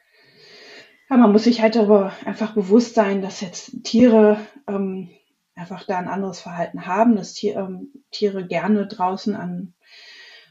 Ja, 1.08 1.16
man 1.16 1.32
muss 1.32 1.44
sich 1.44 1.60
halt 1.60 1.74
darüber 1.74 2.12
einfach 2.24 2.54
bewusst 2.54 2.94
sein, 2.94 3.20
dass 3.20 3.40
jetzt 3.40 3.82
Tiere 3.82 4.38
ähm, 4.68 5.10
einfach 5.56 5.84
da 5.84 5.98
ein 5.98 6.08
anderes 6.08 6.40
Verhalten 6.40 6.86
haben, 6.86 7.16
dass 7.16 7.34
Tier, 7.34 7.56
ähm, 7.56 7.88
Tiere 8.10 8.46
gerne 8.46 8.86
draußen 8.86 9.34
an 9.34 9.74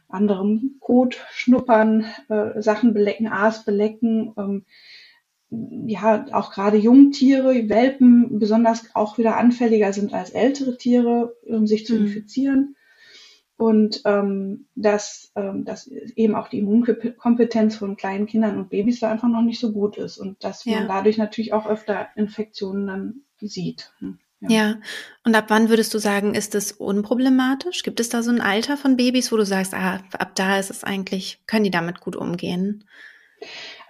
anderem 0.10 0.77
Kot 0.79 1.17
schnuppern, 1.31 2.05
äh, 2.29 2.62
Sachen 2.62 2.93
belecken, 2.93 3.27
Aas 3.27 3.63
belecken. 3.63 4.34
Ähm, 4.38 4.65
ja 5.51 6.25
auch 6.32 6.51
gerade 6.51 6.77
Jungtiere, 6.77 7.70
Welpen 7.70 8.39
besonders 8.39 8.96
auch 8.96 9.18
wieder 9.18 9.38
anfälliger 9.38 9.94
sind 9.94 10.13
als 10.13 10.29
ältere 10.29 10.77
Tiere, 10.77 11.36
um 11.44 11.65
sich 11.65 11.86
zu 11.86 11.96
mhm. 11.96 12.06
infizieren. 12.06 12.75
Und 13.58 14.03
ähm, 14.06 14.68
dass, 14.75 15.34
ähm, 15.36 15.65
dass 15.65 15.88
eben 15.88 16.36
auch 16.36 16.48
die 16.48 16.60
Immunkompetenz 16.60 17.75
von 17.75 17.98
kleinen 17.98 18.25
Kindern 18.25 18.58
und 18.58 18.70
Babys 18.70 19.01
da 19.01 19.12
einfach 19.12 19.27
noch 19.27 19.41
nicht 19.41 19.60
so 19.60 19.74
gut 19.74 19.98
ist 19.98 20.18
und 20.18 20.41
dass 20.46 20.63
ja. 20.63 20.77
man 20.77 20.88
dadurch 20.88 21.18
natürlich 21.18 21.51
auch 21.51 21.68
öfter 21.68 22.08
Infektionen 22.15 22.88
dann 22.88 23.22
sieht. 23.41 23.91
Hm, 24.00 24.18
ja. 24.39 24.50
ja. 24.50 24.75
und 25.25 25.36
ab 25.36 25.46
wann 25.50 25.68
würdest 25.68 25.94
du 25.94 25.98
sagen, 25.98 26.36
ist 26.36 26.56
es 26.56 26.72
unproblematisch? 26.72 27.84
Gibt 27.84 28.00
es 28.00 28.08
da 28.08 28.24
so 28.24 28.32
ein 28.32 28.39
Alter 28.39 28.77
von 28.77 28.96
Babys, 28.96 29.29
wo 29.29 29.36
du 29.36 29.46
sagst, 29.46 29.74
ah, 29.74 30.00
ab 30.13 30.36
da 30.36 30.58
ist 30.58 30.70
es 30.70 30.86
eigentlich, 30.86 31.41
können 31.46 31.65
die 31.65 31.72
damit 31.72 32.00
gut 32.00 32.15
umgehen? 32.15 32.86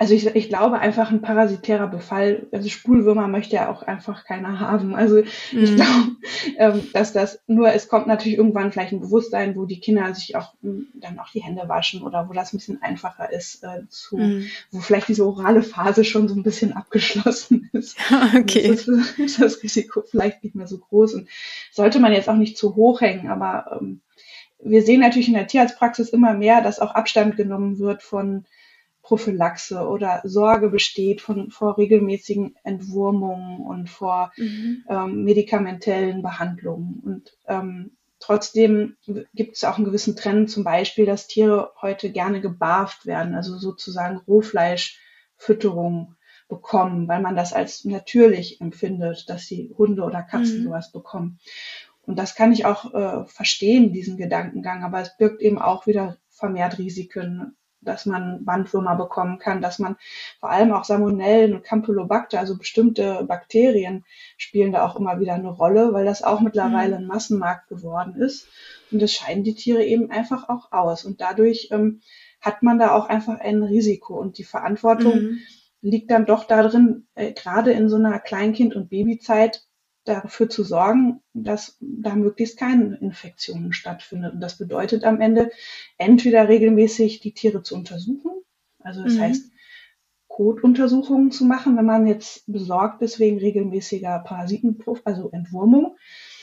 Also 0.01 0.13
ich, 0.13 0.25
ich 0.33 0.47
glaube 0.47 0.79
einfach 0.79 1.11
ein 1.11 1.21
parasitärer 1.21 1.87
Befall, 1.87 2.47
also 2.53 2.69
Spulwürmer 2.69 3.27
möchte 3.27 3.57
ja 3.57 3.69
auch 3.69 3.83
einfach 3.83 4.23
keiner 4.23 4.61
haben. 4.61 4.95
Also 4.95 5.17
mhm. 5.17 5.23
ich 5.51 5.75
glaube, 5.75 6.15
ähm, 6.57 6.87
dass 6.93 7.11
das 7.11 7.41
nur, 7.47 7.73
es 7.73 7.89
kommt 7.89 8.07
natürlich 8.07 8.37
irgendwann 8.37 8.71
vielleicht 8.71 8.93
ein 8.93 9.01
Bewusstsein, 9.01 9.57
wo 9.57 9.65
die 9.65 9.81
Kinder 9.81 10.15
sich 10.15 10.37
auch 10.37 10.53
m, 10.63 10.69
hm, 10.69 10.87
dann 11.01 11.19
auch 11.19 11.29
die 11.33 11.43
Hände 11.43 11.67
waschen 11.67 12.01
oder 12.01 12.29
wo 12.29 12.33
das 12.33 12.53
ein 12.53 12.59
bisschen 12.59 12.81
einfacher 12.81 13.29
ist, 13.33 13.61
äh, 13.65 13.89
zu, 13.89 14.15
mhm. 14.15 14.47
wo 14.71 14.79
vielleicht 14.79 15.09
diese 15.09 15.27
orale 15.27 15.63
Phase 15.63 16.05
schon 16.05 16.29
so 16.29 16.35
ein 16.35 16.43
bisschen 16.43 16.71
abgeschlossen 16.71 17.69
ist. 17.73 17.97
okay. 18.37 18.69
Ist, 18.69 18.87
ist 18.87 19.41
das 19.41 19.61
Risiko 19.61 20.03
vielleicht 20.09 20.45
nicht 20.45 20.55
mehr 20.55 20.67
so 20.67 20.77
groß 20.77 21.15
und 21.15 21.27
sollte 21.73 21.99
man 21.99 22.13
jetzt 22.13 22.29
auch 22.29 22.37
nicht 22.37 22.57
zu 22.57 22.77
hoch 22.77 23.01
hängen, 23.01 23.27
aber 23.27 23.77
ähm, 23.81 23.99
wir 24.63 24.81
sehen 24.81 25.01
natürlich 25.01 25.27
in 25.27 25.33
der 25.33 25.47
Tierarztpraxis 25.47 26.07
immer 26.07 26.35
mehr, 26.35 26.61
dass 26.61 26.79
auch 26.79 26.95
Abstand 26.95 27.35
genommen 27.35 27.79
wird 27.79 28.01
von 28.01 28.45
Prophylaxe 29.09 29.87
oder 29.87 30.21
Sorge 30.23 30.69
besteht 30.69 31.19
von, 31.19 31.49
vor 31.49 31.79
regelmäßigen 31.79 32.55
Entwurmungen 32.63 33.59
und 33.59 33.89
vor 33.89 34.31
mhm. 34.37 34.83
ähm, 34.87 35.23
medikamentellen 35.23 36.21
Behandlungen. 36.21 37.01
Und 37.03 37.35
ähm, 37.47 37.97
trotzdem 38.19 38.97
gibt 39.33 39.55
es 39.55 39.63
auch 39.63 39.77
einen 39.77 39.85
gewissen 39.85 40.15
Trend, 40.15 40.51
zum 40.51 40.63
Beispiel, 40.63 41.07
dass 41.07 41.25
Tiere 41.25 41.71
heute 41.81 42.11
gerne 42.11 42.39
gebarft 42.39 43.07
werden, 43.07 43.33
also 43.33 43.57
sozusagen 43.57 44.17
Rohfleischfütterung 44.27 46.13
bekommen, 46.47 47.07
weil 47.07 47.21
man 47.21 47.35
das 47.35 47.51
als 47.51 47.85
natürlich 47.85 48.61
empfindet, 48.61 49.27
dass 49.27 49.47
die 49.47 49.73
Hunde 49.75 50.03
oder 50.03 50.21
Katzen 50.21 50.59
mhm. 50.59 50.63
sowas 50.65 50.91
bekommen. 50.91 51.39
Und 52.03 52.19
das 52.19 52.35
kann 52.35 52.51
ich 52.53 52.65
auch 52.65 52.93
äh, 52.93 53.25
verstehen, 53.25 53.91
diesen 53.91 54.17
Gedankengang, 54.17 54.83
aber 54.83 55.01
es 55.01 55.17
birgt 55.17 55.41
eben 55.41 55.57
auch 55.57 55.87
wieder 55.87 56.17
vermehrt 56.29 56.77
Risiken 56.77 57.55
dass 57.81 58.05
man 58.05 58.43
Bandwürmer 58.43 58.95
bekommen 58.95 59.39
kann, 59.39 59.61
dass 59.61 59.79
man 59.79 59.95
vor 60.39 60.49
allem 60.49 60.71
auch 60.73 60.83
Salmonellen 60.83 61.53
und 61.53 61.63
Campylobacter, 61.63 62.39
also 62.39 62.57
bestimmte 62.57 63.23
Bakterien 63.23 64.03
spielen 64.37 64.71
da 64.71 64.85
auch 64.85 64.95
immer 64.95 65.19
wieder 65.19 65.33
eine 65.33 65.49
Rolle, 65.49 65.93
weil 65.93 66.05
das 66.05 66.23
auch 66.23 66.41
mittlerweile 66.41 66.95
mhm. 66.95 67.03
ein 67.03 67.07
Massenmarkt 67.07 67.67
geworden 67.69 68.15
ist. 68.15 68.47
Und 68.91 69.01
das 69.01 69.13
scheiden 69.13 69.43
die 69.43 69.55
Tiere 69.55 69.83
eben 69.83 70.11
einfach 70.11 70.49
auch 70.49 70.71
aus. 70.71 71.05
Und 71.05 71.21
dadurch 71.21 71.69
ähm, 71.71 72.01
hat 72.41 72.63
man 72.63 72.79
da 72.79 72.91
auch 72.91 73.07
einfach 73.07 73.39
ein 73.39 73.63
Risiko. 73.63 74.19
Und 74.19 74.37
die 74.37 74.43
Verantwortung 74.43 75.13
mhm. 75.13 75.39
liegt 75.81 76.11
dann 76.11 76.25
doch 76.25 76.45
darin, 76.45 77.07
äh, 77.15 77.33
gerade 77.33 77.71
in 77.71 77.89
so 77.89 77.95
einer 77.95 78.19
Kleinkind- 78.19 78.75
und 78.75 78.89
Babyzeit, 78.89 79.68
dafür 80.09 80.49
zu 80.49 80.63
sorgen, 80.63 81.21
dass 81.33 81.77
da 81.79 82.15
möglichst 82.15 82.57
keine 82.57 82.97
Infektionen 82.97 83.73
stattfindet. 83.73 84.33
Und 84.33 84.41
das 84.41 84.57
bedeutet 84.57 85.03
am 85.03 85.21
Ende 85.21 85.51
entweder 85.97 86.49
regelmäßig 86.49 87.19
die 87.19 87.33
Tiere 87.33 87.63
zu 87.63 87.75
untersuchen, 87.75 88.31
also 88.79 89.03
das 89.03 89.13
mhm. 89.13 89.19
heißt 89.21 89.51
Kotuntersuchungen 90.27 91.31
zu 91.31 91.45
machen, 91.45 91.75
wenn 91.77 91.85
man 91.85 92.07
jetzt 92.07 92.43
besorgt 92.47 93.01
ist 93.01 93.19
wegen 93.19 93.39
regelmäßiger 93.39 94.19
Parasitenprof, 94.19 95.01
also 95.03 95.29
Entwurmung, 95.31 95.97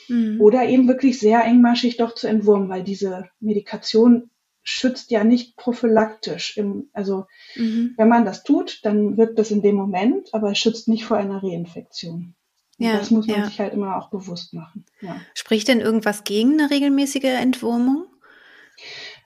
mhm. 0.08 0.40
oder 0.40 0.68
eben 0.68 0.87
wirklich 0.87 1.18
sehr 1.18 1.44
engmaschig 1.44 1.96
doch 1.96 2.14
zu 2.14 2.26
entwurmen, 2.26 2.68
weil 2.68 2.85
diese 2.85 3.30
Medikation 3.40 4.30
schützt 4.62 5.11
ja 5.11 5.25
nicht 5.25 5.56
prophylaktisch. 5.56 6.56
Im, 6.56 6.90
also 6.92 7.26
mhm. 7.54 7.94
wenn 7.96 8.08
man 8.08 8.25
das 8.25 8.42
tut, 8.42 8.80
dann 8.85 9.16
wirkt 9.16 9.38
das 9.38 9.50
in 9.50 9.62
dem 9.62 9.76
Moment, 9.76 10.35
aber 10.35 10.50
es 10.50 10.58
schützt 10.58 10.88
nicht 10.88 11.04
vor 11.04 11.16
einer 11.16 11.42
Reinfektion. 11.42 12.35
Ja, 12.78 12.99
das 12.99 13.11
muss 13.11 13.26
man 13.26 13.40
ja. 13.40 13.47
sich 13.47 13.59
halt 13.59 13.73
immer 13.73 13.97
auch 13.97 14.11
bewusst 14.11 14.52
machen. 14.52 14.85
Ja. 15.00 15.16
Spricht 15.35 15.68
denn 15.68 15.80
irgendwas 15.80 16.25
gegen 16.25 16.61
eine 16.61 16.71
regelmäßige 16.71 17.25
Entwurmung? 17.25 18.06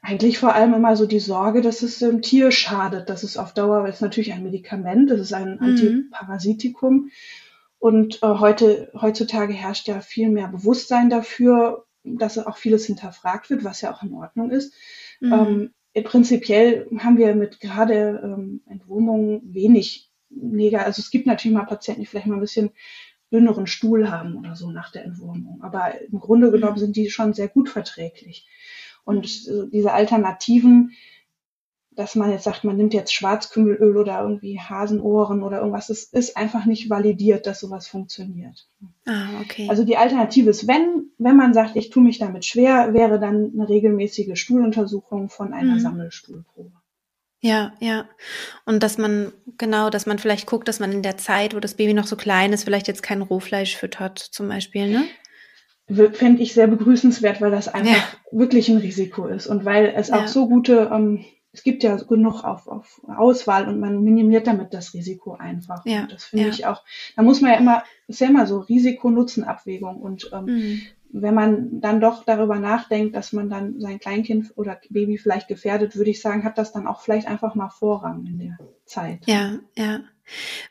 Eigentlich 0.03 0.39
vor 0.39 0.55
allem 0.55 0.73
immer 0.73 0.97
so 0.97 1.07
die 1.07 1.21
Sorge, 1.21 1.61
dass 1.61 1.83
es 1.83 1.99
dem 1.99 2.23
Tier 2.23 2.53
schadet. 2.53 3.11
Das 3.11 3.25
ist 3.25 3.37
auf 3.37 3.53
Dauer, 3.53 3.83
weil 3.83 3.91
es 3.91 4.01
natürlich 4.01 4.33
ein 4.33 4.45
Medikament, 4.45 5.11
das 5.11 5.21
ist 5.21 5.33
ein 5.33 5.57
mhm. 5.57 5.63
Antiparasitikum. 5.63 7.11
Und 7.79 8.23
äh, 8.23 8.27
heute, 8.27 8.93
heutzutage 8.95 9.53
herrscht 9.53 9.89
ja 9.89 10.01
viel 10.01 10.29
mehr 10.29 10.49
Bewusstsein 10.49 11.11
dafür, 11.11 11.87
dass 12.05 12.39
auch 12.39 12.57
vieles 12.57 12.87
hinterfragt 12.87 13.51
wird, 13.51 13.65
was 13.65 13.81
ja 13.81 13.93
auch 13.93 14.03
in 14.03 14.15
Ordnung 14.15 14.51
ist. 14.51 14.73
Mhm. 15.21 15.73
Ähm, 15.95 16.05
prinzipiell 16.05 16.89
haben 16.99 17.19
wir 17.19 17.35
mit 17.35 17.61
gerade 17.61 18.21
ähm, 18.23 18.63
Entwurmungen 18.67 19.43
wenig 19.53 20.11
Neger. 20.31 20.85
Also 20.85 21.01
es 21.01 21.11
gibt 21.11 21.27
natürlich 21.27 21.57
mal 21.57 21.65
Patienten, 21.65 22.03
die 22.03 22.07
vielleicht 22.07 22.27
mal 22.27 22.35
ein 22.35 22.41
bisschen 22.41 22.71
dünneren 23.33 23.67
Stuhl 23.67 24.11
haben 24.11 24.37
oder 24.37 24.57
so 24.57 24.71
nach 24.71 24.91
der 24.91 25.05
Entwurmung. 25.05 25.61
Aber 25.63 26.01
im 26.01 26.19
Grunde 26.19 26.49
mhm. 26.49 26.53
genommen 26.53 26.79
sind 26.79 26.97
die 26.97 27.11
schon 27.11 27.33
sehr 27.33 27.49
gut 27.49 27.69
verträglich. 27.69 28.47
Und 29.05 29.27
äh, 29.49 29.69
diese 29.73 29.93
Alternativen, 29.93 30.93
dass 31.93 32.15
man 32.15 32.31
jetzt 32.31 32.45
sagt, 32.45 32.65
man 32.65 32.77
nimmt 32.77 32.95
jetzt 32.95 33.13
Schwarzkümmelöl 33.13 33.97
oder 33.97 34.23
irgendwie 34.23 34.59
Hasenohren 34.59 35.43
oder 35.43 35.59
irgendwas, 35.59 35.89
das 35.89 36.05
ist 36.05 36.37
einfach 36.37 36.65
nicht 36.65 36.89
validiert, 36.89 37.47
dass 37.47 37.61
sowas 37.61 37.89
funktioniert. 37.89 38.69
Ah, 39.07 39.41
okay. 39.43 39.69
Also 39.69 39.85
die 39.85 39.97
Alternative 39.97 40.51
ist, 40.51 40.67
wenn, 40.67 41.11
wenn 41.19 41.37
man 41.37 41.53
sagt, 41.53 41.77
ich 41.77 41.91
tue 41.91 42.03
mich 42.03 42.19
damit 42.19 42.45
schwer, 42.45 42.95
wäre 42.95 43.19
dann 43.19 43.53
eine 43.55 43.69
regelmäßige 43.69 44.39
Stuhluntersuchung 44.41 45.29
von 45.29 45.53
einer 45.53 45.75
mhm. 45.75 45.81
Sammelstuhlprobe. 45.81 46.80
Ja, 47.41 47.73
ja. 47.81 48.07
Und 48.67 48.83
dass 48.83 48.99
man, 48.99 49.33
genau, 49.57 49.89
dass 49.91 50.07
man 50.07 50.19
vielleicht 50.19 50.47
guckt, 50.47 50.69
dass 50.69 50.81
man 50.81 50.93
in 50.93 51.03
der 51.03 51.17
Zeit, 51.17 51.55
wo 51.55 51.61
das 51.61 51.75
Baby 51.75 51.95
noch 51.95 52.07
so 52.07 52.17
klein 52.17 52.53
ist, 52.53 52.65
vielleicht 52.65 52.87
jetzt 52.87 53.03
kein 53.03 53.23
Rohfleisch 53.23 53.77
füttert, 53.77 54.19
zum 54.19 54.49
Beispiel, 54.49 54.89
ne? 54.89 55.05
Fände 56.13 56.43
ich 56.43 56.53
sehr 56.53 56.69
begrüßenswert, 56.69 57.41
weil 57.41 57.51
das 57.51 57.67
einfach 57.67 57.97
ja. 57.97 58.39
wirklich 58.39 58.69
ein 58.69 58.77
Risiko 58.77 59.27
ist 59.27 59.49
und 59.49 59.65
weil 59.65 59.93
es 59.97 60.09
ja. 60.09 60.17
auch 60.23 60.29
so 60.29 60.49
gute, 60.49 60.89
ähm, 60.93 61.25
es 61.53 61.65
gibt 61.65 61.83
ja 61.83 61.97
genug 61.97 62.45
auf, 62.45 62.69
auf 62.69 63.01
Auswahl 63.09 63.67
und 63.67 63.81
man 63.81 64.01
minimiert 64.01 64.47
damit 64.47 64.73
das 64.73 64.95
Risiko 64.95 65.35
einfach. 65.35 65.85
Ja. 65.87 66.03
Und 66.03 66.13
das 66.13 66.25
finde 66.27 66.45
ja. 66.47 66.51
ich 66.53 66.67
auch, 66.67 66.85
da 67.17 67.23
muss 67.23 67.41
man 67.41 67.51
ja 67.51 67.59
immer, 67.59 67.83
ist 68.07 68.21
ja 68.21 68.29
immer 68.29 68.47
so 68.47 68.61
Risiko-Nutzen-Abwägung 68.61 69.97
und 69.97 70.31
ähm, 70.33 70.45
mhm 70.45 70.81
wenn 71.13 71.35
man 71.35 71.81
dann 71.81 72.01
doch 72.01 72.25
darüber 72.25 72.59
nachdenkt, 72.59 73.15
dass 73.15 73.33
man 73.33 73.49
dann 73.49 73.81
sein 73.81 73.99
Kleinkind 73.99 74.53
oder 74.57 74.81
Baby 74.91 75.19
vielleicht 75.19 75.49
gefährdet, 75.49 75.97
würde 75.97 76.11
ich 76.11 76.21
sagen, 76.21 76.45
hat 76.45 76.59
das 76.59 76.73
dann 76.73 76.87
auch 76.87 77.01
vielleicht 77.01 77.27
einfach 77.27 77.55
mal 77.55 77.71
Vorrang 77.71 78.25
in 78.27 78.39
der 78.39 78.59
Zeit. 78.85 79.27
Ja, 79.27 79.59
ja. 79.77 80.01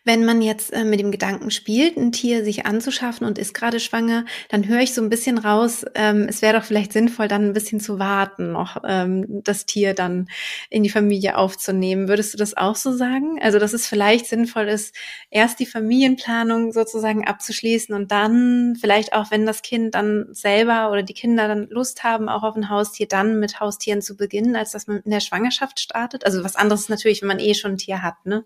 Wenn 0.04 0.26
man 0.26 0.42
jetzt 0.42 0.72
äh, 0.74 0.84
mit 0.84 1.00
dem 1.00 1.12
Gedanken 1.12 1.52
spielt, 1.52 1.98
ein 1.98 2.12
Tier 2.12 2.44
sich 2.44 2.66
anzuschaffen 2.66 3.26
und 3.26 3.38
ist 3.38 3.54
gerade 3.54 3.80
schwanger, 3.80 4.26
dann 4.50 4.68
höre 4.68 4.82
ich 4.82 4.94
so 4.94 5.02
ein 5.02 5.10
bisschen 5.10 5.38
raus, 5.38 5.86
ähm, 5.96 6.28
es 6.30 6.42
wäre 6.42 6.58
doch 6.58 6.66
vielleicht 6.66 6.94
sinnvoll, 6.94 7.28
dann 7.28 7.46
ein 7.46 7.54
bisschen 7.54 7.80
zu 7.80 8.00
warten, 8.00 8.52
noch 8.52 8.78
ähm, 8.86 9.26
das 9.44 9.66
Tier 9.66 9.94
dann 9.94 10.28
in 10.70 10.84
die 10.84 10.90
Familie 10.90 11.38
aufzunehmen. 11.38 12.08
Würdest 12.08 12.34
du 12.34 12.38
das 12.38 12.56
auch 12.56 12.76
so 12.76 12.94
sagen? 12.94 13.40
Also, 13.42 13.60
dass 13.60 13.74
es 13.74 13.88
vielleicht 13.88 14.28
sinnvoll 14.28 14.68
ist, 14.68 14.96
erst 15.30 15.60
die 15.60 15.66
Familienplanung 15.66 16.72
sozusagen 16.72 17.28
abzuschließen 17.28 17.94
und 17.96 18.12
dann 18.12 18.76
vielleicht 18.80 19.14
auch, 19.14 19.32
wenn 19.32 19.46
das 19.46 19.62
Kind 19.62 19.96
dann 19.96 20.28
selber 20.32 20.92
oder 20.92 21.04
die 21.04 21.14
Kinder 21.14 21.48
dann 21.48 21.68
Lust 21.70 22.04
haben, 22.04 22.30
auch 22.30 22.44
auf 22.44 22.56
ein 22.56 22.70
Haustier, 22.70 23.08
dann 23.08 23.40
mit 23.40 23.60
Haustieren 23.60 24.02
zu 24.02 24.16
beginnen, 24.16 24.56
als 24.56 24.72
dass 24.72 24.88
man 24.88 25.02
in 25.02 25.12
der 25.12 25.20
Schwangerschaft 25.20 25.80
startet. 25.80 26.26
Also 26.26 26.44
was 26.44 26.56
anderes 26.56 26.82
ist 26.82 26.90
natürlich, 26.90 27.22
wenn 27.22 27.28
man 27.28 27.40
eh 27.40 27.54
schon 27.54 27.72
ein 27.72 27.78
Tier 27.78 28.02
hat, 28.02 28.26
ne? 28.26 28.46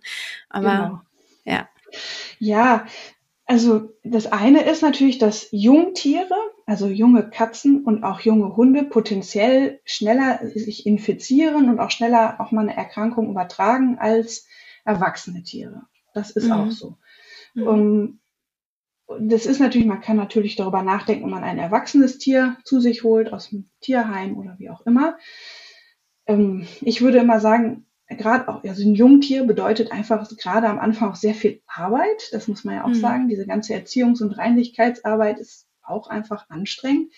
Aber 0.49 0.69
genau. 0.69 1.01
Ja. 1.43 1.69
Ja, 2.39 2.85
also 3.45 3.93
das 4.03 4.31
eine 4.31 4.63
ist 4.63 4.81
natürlich, 4.81 5.17
dass 5.17 5.49
Jungtiere, 5.51 6.35
also 6.65 6.87
junge 6.87 7.29
Katzen 7.29 7.83
und 7.83 8.03
auch 8.03 8.21
junge 8.21 8.55
Hunde 8.55 8.83
potenziell 8.83 9.81
schneller 9.85 10.39
sich 10.47 10.85
infizieren 10.85 11.69
und 11.69 11.79
auch 11.79 11.91
schneller 11.91 12.39
auch 12.39 12.51
mal 12.51 12.61
eine 12.61 12.75
Erkrankung 12.75 13.29
übertragen 13.29 13.97
als 13.99 14.47
erwachsene 14.85 15.43
Tiere. 15.43 15.83
Das 16.13 16.31
ist 16.31 16.45
mhm. 16.45 16.51
auch 16.51 16.71
so. 16.71 16.97
Mhm. 17.53 17.67
Um, 17.67 18.19
das 19.19 19.45
ist 19.45 19.59
natürlich, 19.59 19.87
man 19.87 20.01
kann 20.01 20.15
natürlich 20.15 20.55
darüber 20.55 20.81
nachdenken, 20.81 21.25
ob 21.25 21.31
man 21.31 21.43
ein 21.43 21.59
erwachsenes 21.59 22.17
Tier 22.17 22.57
zu 22.63 22.79
sich 22.79 23.03
holt 23.03 23.31
aus 23.33 23.49
dem 23.49 23.69
Tierheim 23.81 24.37
oder 24.37 24.55
wie 24.57 24.69
auch 24.69 24.85
immer. 24.85 25.17
Ähm, 26.25 26.65
ich 26.81 27.01
würde 27.01 27.19
immer 27.19 27.39
sagen, 27.39 27.85
gerade 28.09 28.47
auch, 28.47 28.63
also 28.63 28.83
ein 28.83 28.95
Jungtier 28.95 29.43
bedeutet 29.45 29.91
einfach 29.91 30.27
gerade 30.37 30.67
am 30.67 30.79
Anfang 30.79 31.11
auch 31.11 31.15
sehr 31.15 31.33
viel 31.33 31.61
Arbeit. 31.67 32.29
Das 32.31 32.47
muss 32.47 32.63
man 32.63 32.75
ja 32.75 32.83
auch 32.83 32.89
mhm. 32.89 32.95
sagen. 32.95 33.29
Diese 33.29 33.45
ganze 33.45 33.73
Erziehungs- 33.73 34.21
und 34.21 34.37
Reinlichkeitsarbeit 34.37 35.39
ist 35.39 35.67
auch 35.83 36.07
einfach 36.07 36.49
anstrengend. 36.49 37.11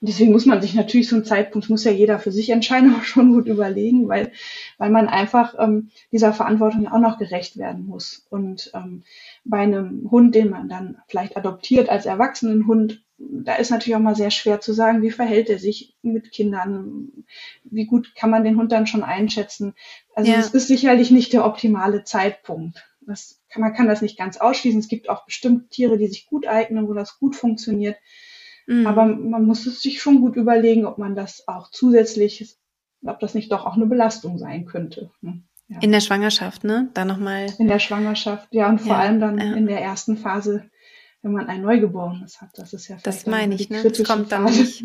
Und 0.00 0.08
deswegen 0.08 0.32
muss 0.32 0.44
man 0.44 0.60
sich 0.60 0.74
natürlich 0.74 1.08
so 1.08 1.16
einen 1.16 1.24
Zeitpunkt, 1.24 1.70
muss 1.70 1.84
ja 1.84 1.90
jeder 1.90 2.18
für 2.18 2.32
sich 2.32 2.50
entscheiden, 2.50 2.94
auch 2.98 3.04
schon 3.04 3.32
gut 3.32 3.46
überlegen, 3.46 4.08
weil, 4.08 4.32
weil 4.78 4.90
man 4.90 5.08
einfach 5.08 5.54
ähm, 5.58 5.90
dieser 6.12 6.32
Verantwortung 6.32 6.88
auch 6.88 6.98
noch 6.98 7.18
gerecht 7.18 7.56
werden 7.56 7.86
muss. 7.86 8.26
Und 8.28 8.70
ähm, 8.74 9.04
bei 9.44 9.58
einem 9.58 10.08
Hund, 10.10 10.34
den 10.34 10.50
man 10.50 10.68
dann 10.68 10.98
vielleicht 11.08 11.36
adoptiert 11.36 11.88
als 11.88 12.06
erwachsenen 12.06 12.66
Hund, 12.66 13.03
da 13.18 13.54
ist 13.54 13.70
natürlich 13.70 13.94
auch 13.96 14.00
mal 14.00 14.16
sehr 14.16 14.30
schwer 14.30 14.60
zu 14.60 14.72
sagen, 14.72 15.02
wie 15.02 15.10
verhält 15.10 15.48
er 15.48 15.58
sich 15.58 15.96
mit 16.02 16.32
Kindern, 16.32 17.24
wie 17.64 17.86
gut 17.86 18.14
kann 18.14 18.30
man 18.30 18.44
den 18.44 18.56
Hund 18.56 18.72
dann 18.72 18.86
schon 18.86 19.04
einschätzen. 19.04 19.74
Also 20.14 20.32
es 20.32 20.52
ja. 20.52 20.54
ist 20.54 20.68
sicherlich 20.68 21.10
nicht 21.10 21.32
der 21.32 21.44
optimale 21.44 22.04
Zeitpunkt. 22.04 22.84
Das 23.06 23.42
kann, 23.48 23.62
man 23.62 23.74
kann 23.74 23.86
das 23.86 24.02
nicht 24.02 24.18
ganz 24.18 24.38
ausschließen. 24.38 24.80
Es 24.80 24.88
gibt 24.88 25.08
auch 25.08 25.24
bestimmt 25.26 25.70
Tiere, 25.70 25.98
die 25.98 26.08
sich 26.08 26.26
gut 26.26 26.46
eignen, 26.46 26.88
wo 26.88 26.94
das 26.94 27.18
gut 27.18 27.36
funktioniert. 27.36 27.96
Mhm. 28.66 28.86
Aber 28.86 29.04
man 29.06 29.44
muss 29.44 29.66
es 29.66 29.80
sich 29.80 30.00
schon 30.00 30.20
gut 30.20 30.36
überlegen, 30.36 30.86
ob 30.86 30.98
man 30.98 31.14
das 31.14 31.46
auch 31.46 31.70
zusätzlich, 31.70 32.56
ob 33.04 33.20
das 33.20 33.34
nicht 33.34 33.52
doch 33.52 33.66
auch 33.66 33.76
eine 33.76 33.86
Belastung 33.86 34.38
sein 34.38 34.64
könnte. 34.64 35.10
Ne? 35.20 35.42
Ja. 35.68 35.78
In 35.80 35.92
der 35.92 36.00
Schwangerschaft, 36.00 36.64
ne? 36.64 36.90
Da 36.94 37.04
nochmal. 37.04 37.46
In 37.58 37.68
der 37.68 37.78
Schwangerschaft, 37.78 38.48
ja, 38.50 38.68
und 38.68 38.80
vor 38.80 38.92
ja, 38.92 38.98
allem 38.98 39.20
dann 39.20 39.38
in 39.38 39.66
der 39.66 39.80
ersten 39.80 40.16
Phase, 40.16 40.68
wenn 41.24 41.32
man 41.32 41.48
ein 41.48 41.62
Neugeborenes 41.62 42.42
hat. 42.42 42.50
Das 42.54 42.74
ist 42.74 42.86
ja 42.88 42.98
Das 43.02 43.26
meine 43.26 43.54
ich, 43.54 43.70
ne? 43.70 43.82
Das 43.82 44.02
kommt 44.04 44.30
dann 44.30 44.44
nicht 44.44 44.84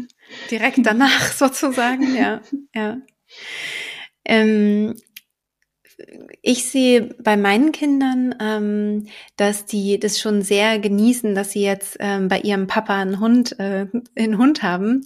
direkt 0.49 0.80
danach 0.84 1.32
sozusagen, 1.34 2.15
ja, 2.15 2.41
ja. 2.73 2.97
Ähm, 4.23 4.95
ich 6.41 6.69
sehe 6.69 7.13
bei 7.21 7.35
meinen 7.35 7.71
Kindern, 7.71 8.35
ähm, 8.39 9.07
dass 9.35 9.65
die 9.65 9.99
das 9.99 10.19
schon 10.19 10.41
sehr 10.41 10.79
genießen, 10.79 11.35
dass 11.35 11.51
sie 11.51 11.62
jetzt 11.62 11.97
ähm, 11.99 12.27
bei 12.27 12.39
ihrem 12.39 12.67
Papa 12.67 12.95
einen 12.95 13.19
Hund, 13.19 13.59
äh, 13.59 13.88
einen 14.17 14.38
Hund 14.38 14.63
haben, 14.63 15.05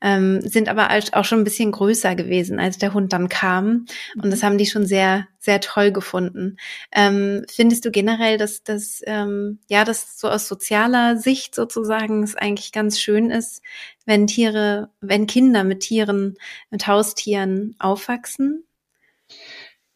ähm, 0.00 0.40
sind 0.40 0.68
aber 0.68 0.88
auch 1.12 1.24
schon 1.24 1.40
ein 1.40 1.44
bisschen 1.44 1.72
größer 1.72 2.14
gewesen, 2.14 2.58
als 2.58 2.78
der 2.78 2.94
Hund 2.94 3.12
dann 3.12 3.28
kam. 3.28 3.86
Und 4.22 4.30
das 4.30 4.42
haben 4.42 4.58
die 4.58 4.66
schon 4.66 4.86
sehr, 4.86 5.26
sehr 5.38 5.60
toll 5.60 5.92
gefunden. 5.92 6.56
Ähm, 6.92 7.44
findest 7.50 7.84
du 7.84 7.90
generell, 7.90 8.38
dass 8.38 8.62
das, 8.62 9.02
ähm, 9.06 9.58
ja, 9.68 9.84
das 9.84 10.18
so 10.18 10.28
aus 10.28 10.48
sozialer 10.48 11.16
Sicht 11.16 11.54
sozusagen 11.54 12.22
es 12.22 12.34
eigentlich 12.34 12.72
ganz 12.72 12.98
schön 12.98 13.30
ist, 13.30 13.62
wenn 14.06 14.26
Tiere, 14.26 14.90
wenn 15.00 15.26
Kinder 15.26 15.64
mit 15.64 15.80
Tieren, 15.80 16.36
mit 16.70 16.86
Haustieren 16.86 17.76
aufwachsen? 17.78 18.64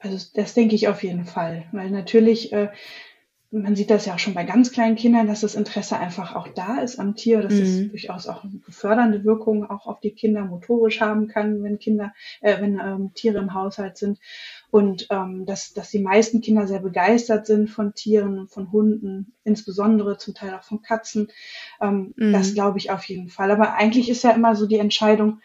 Also 0.04 0.26
das 0.34 0.52
denke 0.52 0.74
ich 0.74 0.86
auf 0.88 1.02
jeden 1.02 1.24
Fall, 1.24 1.64
weil 1.72 1.90
natürlich, 1.90 2.52
äh, 2.52 2.68
man 3.50 3.74
sieht 3.74 3.88
das 3.88 4.04
ja 4.04 4.14
auch 4.14 4.18
schon 4.18 4.34
bei 4.34 4.44
ganz 4.44 4.70
kleinen 4.70 4.96
Kindern, 4.96 5.28
dass 5.28 5.40
das 5.40 5.54
Interesse 5.54 5.96
einfach 5.96 6.34
auch 6.34 6.48
da 6.48 6.80
ist 6.80 6.98
am 6.98 7.14
Tier, 7.14 7.40
dass 7.40 7.54
es 7.54 7.76
mhm. 7.76 7.90
durchaus 7.90 8.26
auch 8.26 8.44
eine 8.44 8.60
fördernde 8.68 9.24
Wirkung 9.24 9.64
auch 9.70 9.86
auf 9.86 10.00
die 10.00 10.10
Kinder 10.10 10.44
motorisch 10.44 11.00
haben 11.00 11.28
kann, 11.28 11.62
wenn 11.62 11.78
Kinder, 11.78 12.12
äh, 12.42 12.60
wenn 12.60 12.78
ähm, 12.78 13.12
Tiere 13.14 13.38
im 13.38 13.54
Haushalt 13.54 13.96
sind 13.96 14.18
und 14.70 15.06
ähm, 15.08 15.46
dass, 15.46 15.72
dass 15.72 15.90
die 15.90 16.00
meisten 16.00 16.42
Kinder 16.42 16.66
sehr 16.66 16.80
begeistert 16.80 17.46
sind 17.46 17.70
von 17.70 17.94
Tieren 17.94 18.40
und 18.40 18.50
von 18.50 18.72
Hunden, 18.72 19.32
insbesondere 19.44 20.18
zum 20.18 20.34
Teil 20.34 20.52
auch 20.54 20.64
von 20.64 20.82
Katzen. 20.82 21.28
Ähm, 21.80 22.12
mhm. 22.16 22.32
Das 22.32 22.52
glaube 22.52 22.76
ich 22.76 22.90
auf 22.90 23.04
jeden 23.04 23.30
Fall. 23.30 23.50
Aber 23.50 23.74
eigentlich 23.74 24.10
ist 24.10 24.24
ja 24.24 24.32
immer 24.32 24.54
so 24.54 24.66
die 24.66 24.78
Entscheidung, 24.78 25.40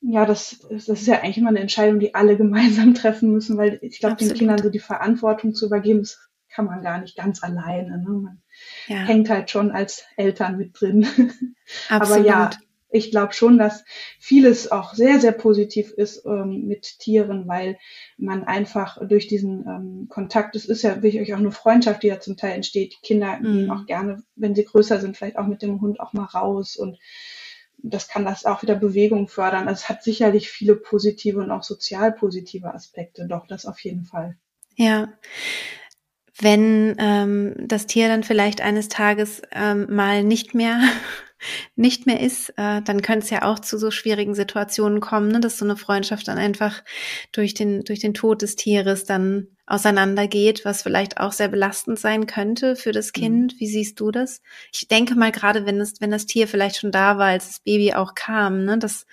ja, 0.00 0.26
das, 0.26 0.60
das 0.70 0.88
ist 0.88 1.06
ja 1.06 1.20
eigentlich 1.20 1.38
immer 1.38 1.48
eine 1.48 1.60
Entscheidung, 1.60 1.98
die 2.00 2.14
alle 2.14 2.36
gemeinsam 2.38 2.94
treffen 2.94 3.32
müssen, 3.32 3.56
weil 3.56 3.78
ich 3.82 4.00
glaube, 4.00 4.16
den 4.16 4.34
Kindern 4.34 4.62
so 4.62 4.70
die 4.70 4.78
Verantwortung 4.78 5.54
zu 5.54 5.66
übergeben, 5.66 6.00
das 6.00 6.18
kann 6.50 6.66
man 6.66 6.82
gar 6.82 7.00
nicht 7.00 7.16
ganz 7.16 7.42
alleine. 7.42 7.98
Ne? 7.98 8.08
Man 8.08 8.42
ja. 8.86 8.96
hängt 8.96 9.28
halt 9.28 9.50
schon 9.50 9.70
als 9.70 10.04
Eltern 10.16 10.56
mit 10.56 10.80
drin. 10.80 11.06
Aber 11.88 12.18
ja, 12.18 12.50
ich 12.90 13.10
glaube 13.10 13.34
schon, 13.34 13.58
dass 13.58 13.84
vieles 14.18 14.72
auch 14.72 14.94
sehr, 14.94 15.20
sehr 15.20 15.32
positiv 15.32 15.90
ist 15.92 16.24
ähm, 16.24 16.66
mit 16.66 16.98
Tieren, 16.98 17.46
weil 17.46 17.78
man 18.16 18.44
einfach 18.44 18.98
durch 19.06 19.26
diesen 19.26 19.66
ähm, 19.66 20.06
Kontakt, 20.08 20.56
es 20.56 20.64
ist 20.64 20.82
ja 20.82 21.02
wirklich 21.02 21.34
auch 21.34 21.38
eine 21.38 21.52
Freundschaft, 21.52 22.02
die 22.02 22.06
ja 22.06 22.18
zum 22.18 22.36
Teil 22.36 22.54
entsteht. 22.54 22.94
Die 22.94 23.06
Kinder 23.06 23.38
mhm. 23.38 23.42
gehen 23.42 23.70
auch 23.70 23.84
gerne, 23.86 24.22
wenn 24.36 24.54
sie 24.54 24.64
größer 24.64 25.00
sind, 25.00 25.16
vielleicht 25.16 25.36
auch 25.36 25.46
mit 25.46 25.60
dem 25.60 25.80
Hund 25.80 26.00
auch 26.00 26.14
mal 26.14 26.24
raus 26.24 26.76
und 26.76 26.98
das 27.82 28.08
kann 28.08 28.24
das 28.24 28.44
auch 28.44 28.62
wieder 28.62 28.74
Bewegung 28.74 29.28
fördern. 29.28 29.68
Also 29.68 29.82
es 29.82 29.88
hat 29.88 30.02
sicherlich 30.02 30.50
viele 30.50 30.74
positive 30.74 31.38
und 31.38 31.50
auch 31.50 31.62
sozial 31.62 32.12
positive 32.12 32.74
Aspekte, 32.74 33.26
doch 33.26 33.46
das 33.46 33.66
auf 33.66 33.78
jeden 33.80 34.04
Fall. 34.04 34.36
Ja. 34.76 35.12
Wenn 36.40 36.94
ähm, 36.98 37.54
das 37.58 37.86
Tier 37.86 38.08
dann 38.08 38.22
vielleicht 38.22 38.60
eines 38.60 38.88
Tages 38.88 39.42
ähm, 39.52 39.86
mal 39.90 40.22
nicht 40.22 40.54
mehr 40.54 40.80
nicht 41.76 42.06
mehr 42.06 42.20
ist, 42.20 42.50
äh, 42.50 42.82
dann 42.82 43.02
könnte 43.02 43.24
es 43.24 43.30
ja 43.30 43.42
auch 43.42 43.58
zu 43.58 43.78
so 43.78 43.90
schwierigen 43.90 44.34
Situationen 44.34 45.00
kommen, 45.00 45.30
ne, 45.30 45.40
dass 45.40 45.58
so 45.58 45.64
eine 45.64 45.76
Freundschaft 45.76 46.28
dann 46.28 46.38
einfach 46.38 46.84
durch 47.32 47.54
den 47.54 47.84
durch 47.84 48.00
den 48.00 48.14
Tod 48.14 48.42
des 48.42 48.56
Tieres 48.56 49.04
dann 49.04 49.48
auseinandergeht, 49.68 50.64
was 50.64 50.82
vielleicht 50.82 51.20
auch 51.20 51.32
sehr 51.32 51.48
belastend 51.48 51.98
sein 51.98 52.26
könnte 52.26 52.74
für 52.74 52.92
das 52.92 53.08
mhm. 53.08 53.20
Kind. 53.20 53.54
Mhm. 53.54 53.60
Wie 53.60 53.66
siehst 53.66 54.00
du 54.00 54.10
das? 54.10 54.40
Ich 54.72 54.88
denke 54.88 55.14
mal 55.14 55.32
gerade, 55.32 55.66
wenn 55.66 55.78
das, 55.78 56.00
wenn 56.00 56.10
das 56.10 56.26
Tier 56.26 56.48
vielleicht 56.48 56.76
schon 56.76 56.92
da 56.92 57.18
war, 57.18 57.28
als 57.28 57.48
das 57.48 57.60
Baby 57.60 57.94
auch 57.94 58.14
kam, 58.14 58.64
ne, 58.64 58.78
dass, 58.78 59.06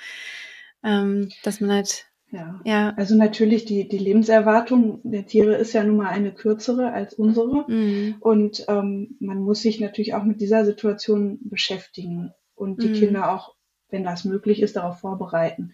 ähm, 0.84 1.30
dass 1.44 1.60
man 1.60 1.72
halt 1.72 2.06
ja. 2.32 2.60
ja. 2.66 2.94
Also 2.98 3.16
natürlich 3.16 3.66
die, 3.66 3.88
die 3.88 3.98
Lebenserwartung 3.98 5.00
der 5.04 5.26
Tiere 5.26 5.56
ist 5.56 5.74
ja 5.74 5.84
nun 5.84 5.98
mal 5.98 6.10
eine 6.10 6.34
kürzere 6.34 6.92
als 6.92 7.14
unsere. 7.14 7.66
Mhm. 7.70 8.16
Und 8.20 8.66
ähm, 8.68 9.16
man 9.20 9.38
muss 9.38 9.62
sich 9.62 9.80
natürlich 9.80 10.14
auch 10.14 10.24
mit 10.24 10.42
dieser 10.42 10.66
Situation 10.66 11.40
beschäftigen 11.44 12.32
und 12.54 12.82
die 12.82 12.90
mhm. 12.90 12.94
Kinder 12.94 13.32
auch, 13.32 13.56
wenn 13.90 14.04
das 14.04 14.26
möglich 14.26 14.62
ist, 14.62 14.76
darauf 14.76 15.00
vorbereiten. 15.00 15.74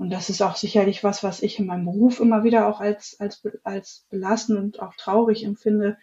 Und 0.00 0.08
das 0.08 0.30
ist 0.30 0.40
auch 0.40 0.56
sicherlich 0.56 1.04
was, 1.04 1.22
was 1.22 1.42
ich 1.42 1.58
in 1.58 1.66
meinem 1.66 1.84
Beruf 1.84 2.20
immer 2.20 2.42
wieder 2.42 2.66
auch 2.66 2.80
als, 2.80 3.20
als, 3.20 3.46
als 3.64 4.06
belastend 4.08 4.58
und 4.58 4.80
auch 4.80 4.94
traurig 4.94 5.44
empfinde, 5.44 5.98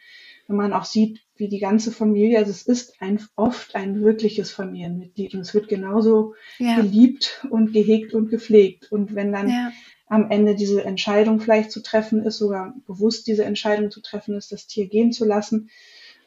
wenn 0.46 0.56
man 0.56 0.72
auch 0.72 0.86
sieht, 0.86 1.26
wie 1.36 1.50
die 1.50 1.58
ganze 1.58 1.92
Familie, 1.92 2.38
also 2.38 2.52
es 2.52 2.62
ist 2.62 3.02
ein, 3.02 3.20
oft 3.36 3.74
ein 3.76 4.04
wirkliches 4.04 4.52
Familienmitglied 4.52 5.34
und 5.34 5.40
es 5.40 5.56
wird 5.56 5.68
genauso 5.68 6.36
ja. 6.60 6.76
geliebt 6.76 7.44
und 7.50 7.74
gehegt 7.74 8.14
und 8.14 8.30
gepflegt. 8.30 8.92
Und 8.92 9.16
wenn 9.16 9.32
dann 9.32 9.50
ja. 9.50 9.72
am 10.06 10.30
Ende 10.30 10.54
diese 10.54 10.86
Entscheidung 10.86 11.40
vielleicht 11.40 11.72
zu 11.72 11.82
treffen 11.82 12.24
ist, 12.24 12.38
sogar 12.38 12.76
bewusst 12.86 13.26
diese 13.26 13.46
Entscheidung 13.46 13.90
zu 13.90 14.02
treffen 14.02 14.36
ist, 14.36 14.52
das 14.52 14.68
Tier 14.68 14.88
gehen 14.88 15.12
zu 15.12 15.26
lassen, 15.26 15.72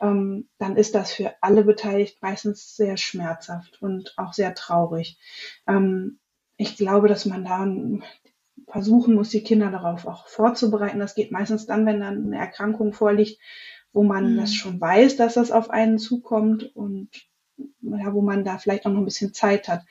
ähm, 0.01 0.49
dann 0.59 0.75
ist 0.75 0.97
das 0.97 1.13
für 1.13 1.35
alle 1.41 1.63
beteiligt 1.63 2.21
meistens 2.21 2.75
sehr 2.75 2.97
schmerzhaft 2.97 3.81
und 3.81 4.15
auch 4.19 4.33
sehr 4.33 4.57
traurig. 4.57 5.19
Ähm, 5.69 6.19
ich 6.61 6.77
glaube, 6.77 7.09
dass 7.09 7.25
man 7.25 7.45
da 7.45 7.67
versuchen 8.71 9.15
muss, 9.15 9.31
die 9.31 9.43
Kinder 9.43 9.71
darauf 9.71 10.07
auch 10.07 10.29
vorzubereiten. 10.29 10.99
Das 10.99 11.15
geht 11.15 11.33
meistens 11.33 11.65
dann, 11.65 11.87
wenn 11.87 12.01
dann 12.01 12.27
eine 12.27 12.37
Erkrankung 12.37 12.93
vorliegt, 12.93 13.41
wo 13.93 14.03
man 14.03 14.35
mhm. 14.35 14.37
das 14.37 14.53
schon 14.55 14.79
weiß, 14.79 15.17
dass 15.17 15.35
das 15.35 15.51
auf 15.51 15.71
einen 15.71 15.99
zukommt 15.99 16.77
und 16.77 17.09
ja, 17.57 18.13
wo 18.13 18.21
man 18.21 18.45
da 18.45 18.59
vielleicht 18.59 18.85
auch 18.85 18.91
noch 18.91 19.01
ein 19.01 19.07
bisschen 19.07 19.33
Zeit 19.33 19.69
hat. 19.69 19.85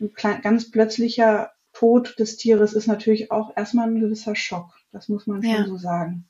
Ein 0.00 0.14
klein, 0.14 0.40
ganz 0.40 0.70
plötzlicher 0.70 1.50
Tod 1.74 2.18
des 2.18 2.38
Tieres 2.38 2.72
ist 2.72 2.86
natürlich 2.86 3.30
auch 3.30 3.54
erstmal 3.54 3.86
ein 3.86 4.00
gewisser 4.00 4.34
Schock. 4.34 4.74
Das 4.92 5.10
muss 5.10 5.26
man 5.26 5.42
ja. 5.42 5.56
schon 5.56 5.66
so 5.66 5.76
sagen. 5.76 6.28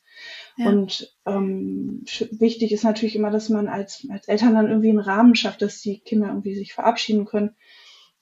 Ja. 0.57 0.69
Und 0.69 1.17
ähm, 1.27 2.05
wichtig 2.33 2.73
ist 2.73 2.83
natürlich 2.83 3.15
immer, 3.15 3.31
dass 3.31 3.51
man 3.51 3.69
als, 3.69 4.05
als 4.11 4.27
Eltern 4.27 4.55
dann 4.55 4.69
irgendwie 4.69 4.91
einen 4.91 4.99
Rahmen 4.99 5.37
schafft, 5.37 5.63
dass 5.63 5.81
die 5.81 6.01
Kinder 6.01 6.29
irgendwie 6.29 6.57
sich 6.57 6.75
verabschieden 6.75 7.25
können. 7.25 7.55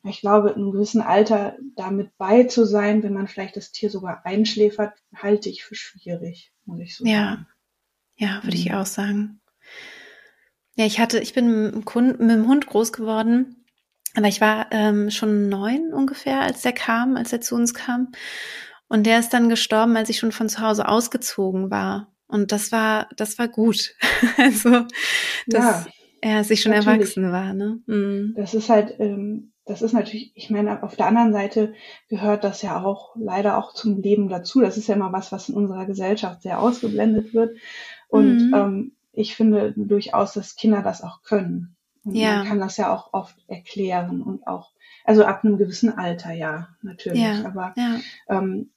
Ich 0.07 0.21
glaube, 0.21 0.51
in 0.51 0.57
einem 0.57 0.73
gewissen 0.73 1.01
Alter 1.01 1.57
damit 1.77 2.17
bei 2.19 2.45
zu 2.45 2.67
sein, 2.67 3.03
wenn 3.03 3.14
man 3.14 3.27
vielleicht 3.27 3.57
das 3.57 3.73
Tier 3.73 3.90
sogar 3.90 4.25
einschläfert, 4.27 4.93
halte 5.14 5.49
ich 5.49 5.64
für 5.64 5.75
schwierig, 5.75 6.53
muss 6.67 6.81
ich 6.81 6.97
so 6.97 7.05
ja. 7.05 7.31
sagen. 7.31 7.47
Ja, 8.17 8.45
würde 8.45 8.57
ich 8.57 8.69
mhm. 8.69 8.75
auch 8.77 8.87
sagen. 8.87 9.40
Ja, 10.77 10.85
ich 10.85 11.01
hatte, 11.01 11.21
ich 11.21 11.33
bin 11.33 11.64
mit 11.64 11.75
dem, 11.75 11.85
Kund, 11.85 12.21
mit 12.21 12.31
dem 12.31 12.49
Hund 12.49 12.67
groß 12.67 12.93
geworden, 12.93 13.64
aber 14.14 14.29
ich 14.29 14.40
war 14.40 14.67
ähm, 14.73 15.11
schon 15.11 15.49
neun 15.49 15.93
ungefähr, 15.93 16.40
als 16.40 16.62
der 16.62 16.73
kam, 16.73 17.17
als 17.17 17.33
er 17.33 17.40
zu 17.40 17.55
uns 17.55 17.75
kam. 17.75 18.12
Und 18.88 19.05
der 19.05 19.19
ist 19.19 19.31
dann 19.31 19.49
gestorben, 19.49 19.97
als 19.97 20.11
ich 20.11 20.19
schon 20.19 20.33
von 20.33 20.49
zu 20.49 20.61
Hause 20.61 20.87
ausgezogen 20.87 21.71
war. 21.71 22.12
Und 22.27 22.53
das 22.53 22.73
war, 22.73 23.09
das 23.17 23.38
war 23.38 23.49
gut. 23.49 23.95
also, 24.37 24.87
dass 25.47 25.87
ja, 25.87 25.87
er 26.21 26.45
sich 26.45 26.61
schon 26.61 26.73
natürlich. 26.73 26.95
erwachsen 26.95 27.33
war. 27.33 27.55
Ne? 27.55 27.81
Mhm. 27.87 28.35
Das 28.37 28.55
ist 28.55 28.69
halt, 28.69 28.95
ähm, 28.99 29.54
das 29.66 29.81
ist 29.81 29.92
natürlich, 29.92 30.33
ich 30.35 30.50
meine, 30.50 30.83
auf 30.83 30.96
der 30.96 31.07
anderen 31.07 31.33
Seite 31.33 31.74
gehört 32.09 32.44
das 32.44 32.61
ja 32.62 32.83
auch 32.83 33.16
leider 33.16 33.57
auch 33.57 33.72
zum 33.72 34.00
Leben 34.00 34.29
dazu. 34.29 34.61
Das 34.61 34.77
ist 34.77 34.88
ja 34.88 34.94
immer 34.94 35.12
was, 35.12 35.33
was 35.33 35.48
in 35.48 35.55
unserer 35.55 35.87
Gesellschaft 35.87 36.42
sehr 36.42 36.61
ausgeblendet 36.61 37.33
wird. 37.33 37.57
Und 38.09 38.48
mhm. 38.48 38.55
ähm, 38.55 38.92
ich 39.12 39.35
finde 39.35 39.72
durchaus, 39.77 40.35
dass 40.35 40.57
Kinder 40.57 40.83
das 40.83 41.03
auch 41.03 41.22
können. 41.22 41.77
Und 42.05 42.14
ja. 42.14 42.38
man 42.38 42.46
kann 42.46 42.61
das 42.61 42.77
ja 42.77 42.94
auch 42.94 43.14
oft 43.14 43.37
erklären 43.48 44.20
und 44.20 44.46
auch, 44.46 44.72
also 45.05 45.24
ab 45.24 45.44
einem 45.44 45.57
gewissen 45.57 45.96
Alter, 45.96 46.33
ja, 46.33 46.68
natürlich. 46.83 47.22
Ja. 47.22 47.46
Aber 47.46 47.72
ja. 47.77 48.00
Ähm, 48.29 48.70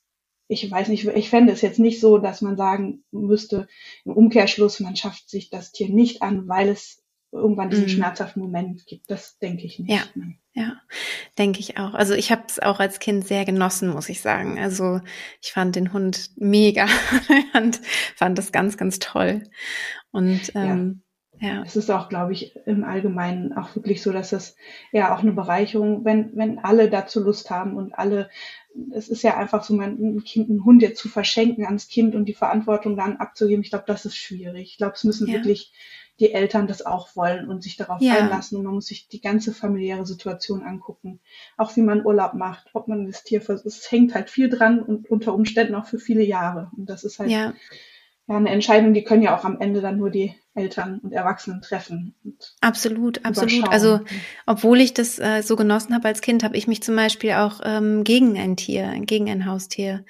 ich 0.48 0.70
weiß 0.70 0.88
nicht, 0.88 1.06
ich 1.06 1.30
fände 1.30 1.52
es 1.52 1.62
jetzt 1.62 1.80
nicht 1.80 2.00
so, 2.00 2.18
dass 2.18 2.42
man 2.42 2.56
sagen 2.56 3.04
müsste, 3.12 3.68
im 4.06 4.14
Umkehrschluss, 4.14 4.80
man 4.80 4.96
schafft 4.96 5.30
sich 5.30 5.50
das 5.50 5.74
Tier 5.74 5.90
nicht 5.90 6.22
an, 6.22 6.48
weil 6.48 6.70
es 6.70 7.04
irgendwann 7.32 7.70
diesen 7.70 7.86
mhm. 7.86 7.90
schmerzhaften 7.90 8.42
Moment 8.42 8.86
gibt. 8.86 9.10
Das 9.10 9.38
denke 9.40 9.66
ich 9.66 9.80
nicht. 9.80 9.92
Ja, 9.92 10.04
ja, 10.54 10.82
denke 11.38 11.60
ich 11.60 11.78
auch. 11.78 11.94
Also 11.94 12.14
ich 12.14 12.32
habe 12.32 12.44
es 12.48 12.60
auch 12.60 12.80
als 12.80 13.00
Kind 13.00 13.28
sehr 13.28 13.46
genossen, 13.46 13.90
muss 13.90 14.10
ich 14.10 14.22
sagen. 14.22 14.58
Also 14.60 15.02
ich 15.42 15.52
fand 15.52 15.76
den 15.76 15.94
Hund 15.94 16.32
mega 16.36 16.88
und 17.54 17.80
fand 18.16 18.38
das 18.38 18.52
ganz, 18.52 18.78
ganz 18.78 19.00
toll. 19.00 19.44
Und 20.12 20.52
ähm, 20.56 21.04
ja. 21.40 21.48
ja. 21.50 21.64
Es 21.64 21.76
ist 21.76 21.92
auch, 21.92 22.10
glaube 22.10 22.34
ich, 22.34 22.56
im 22.66 22.84
Allgemeinen 22.84 23.54
auch 23.54 23.76
wirklich 23.76 24.02
so, 24.02 24.12
dass 24.12 24.32
es 24.32 24.56
ja 24.92 25.14
auch 25.14 25.20
eine 25.20 25.34
Bereicherung, 25.34 26.06
wenn, 26.06 26.36
wenn 26.36 26.60
alle 26.60 26.90
dazu 26.90 27.22
Lust 27.22 27.52
haben 27.52 27.76
und 27.76 27.94
alle, 27.94 28.30
es 28.94 29.10
ist 29.10 29.22
ja 29.22 29.38
einfach 29.38 29.64
so, 29.64 29.76
mein 29.76 30.24
Kind, 30.24 30.50
einen 30.50 30.66
Hund 30.66 30.82
jetzt 30.82 31.00
zu 31.00 31.10
verschenken 31.10 31.66
ans 31.66 31.88
Kind 31.88 32.16
und 32.16 32.26
die 32.26 32.34
Verantwortung 32.34 32.96
dann 32.96 33.18
abzugeben, 33.18 33.64
ich 33.64 33.70
glaube, 33.70 33.86
das 33.86 34.06
ist 34.06 34.18
schwierig. 34.18 34.72
Ich 34.72 34.78
glaube, 34.78 34.94
es 34.96 35.04
müssen 35.04 35.28
ja. 35.28 35.36
wirklich 35.36 35.74
die 36.20 36.34
Eltern 36.34 36.68
das 36.68 36.86
auch 36.86 37.16
wollen 37.16 37.48
und 37.48 37.64
sich 37.64 37.78
darauf 37.78 38.02
ja. 38.02 38.16
einlassen. 38.16 38.58
Und 38.58 38.66
man 38.66 38.74
muss 38.76 38.88
sich 38.88 39.08
die 39.08 39.22
ganze 39.22 39.54
familiäre 39.54 40.06
Situation 40.06 40.64
angucken. 40.64 41.20
Auch 41.58 41.76
wie 41.76 41.82
man 41.82 42.06
Urlaub 42.06 42.34
macht, 42.34 42.70
ob 42.74 42.88
man 42.88 43.06
das 43.06 43.24
Tier 43.24 43.42
versucht. 43.42 43.68
Es 43.68 43.92
hängt 43.92 44.16
halt 44.16 44.30
viel 44.30 44.50
dran 44.50 44.82
und 44.82 45.10
unter 45.10 45.34
Umständen 45.34 45.76
auch 45.76 45.86
für 45.86 46.00
viele 46.00 46.24
Jahre. 46.24 46.72
Und 46.76 46.90
das 46.90 47.04
ist 47.04 47.20
halt 47.20 47.30
ja. 47.30 47.54
ja 48.28 48.36
eine 48.36 48.50
Entscheidung, 48.50 48.94
die 48.94 49.04
können 49.04 49.24
ja 49.24 49.38
auch 49.38 49.46
am 49.46 49.62
Ende 49.62 49.82
dann 49.82 49.98
nur 49.98 50.10
die 50.10 50.36
Eltern 50.58 51.00
und 51.00 51.12
Erwachsenen 51.12 51.62
treffen. 51.62 52.16
absolut, 52.62 53.24
absolut. 53.24 53.70
Also 53.70 54.02
obwohl 54.46 54.82
ich 54.82 54.94
das 54.94 55.20
äh, 55.20 55.42
so 55.42 55.56
genossen 55.56 55.94
habe 55.94 56.08
als 56.08 56.22
Kind, 56.22 56.44
habe 56.44 56.58
ich 56.58 56.68
mich 56.68 56.82
zum 56.82 56.96
Beispiel 56.96 57.34
auch 57.34 57.62
ähm, 57.64 58.04
gegen 58.04 58.38
ein 58.38 58.58
Tier, 58.58 58.94
gegen 59.02 59.30
ein 59.30 59.46
Haustier 59.46 60.04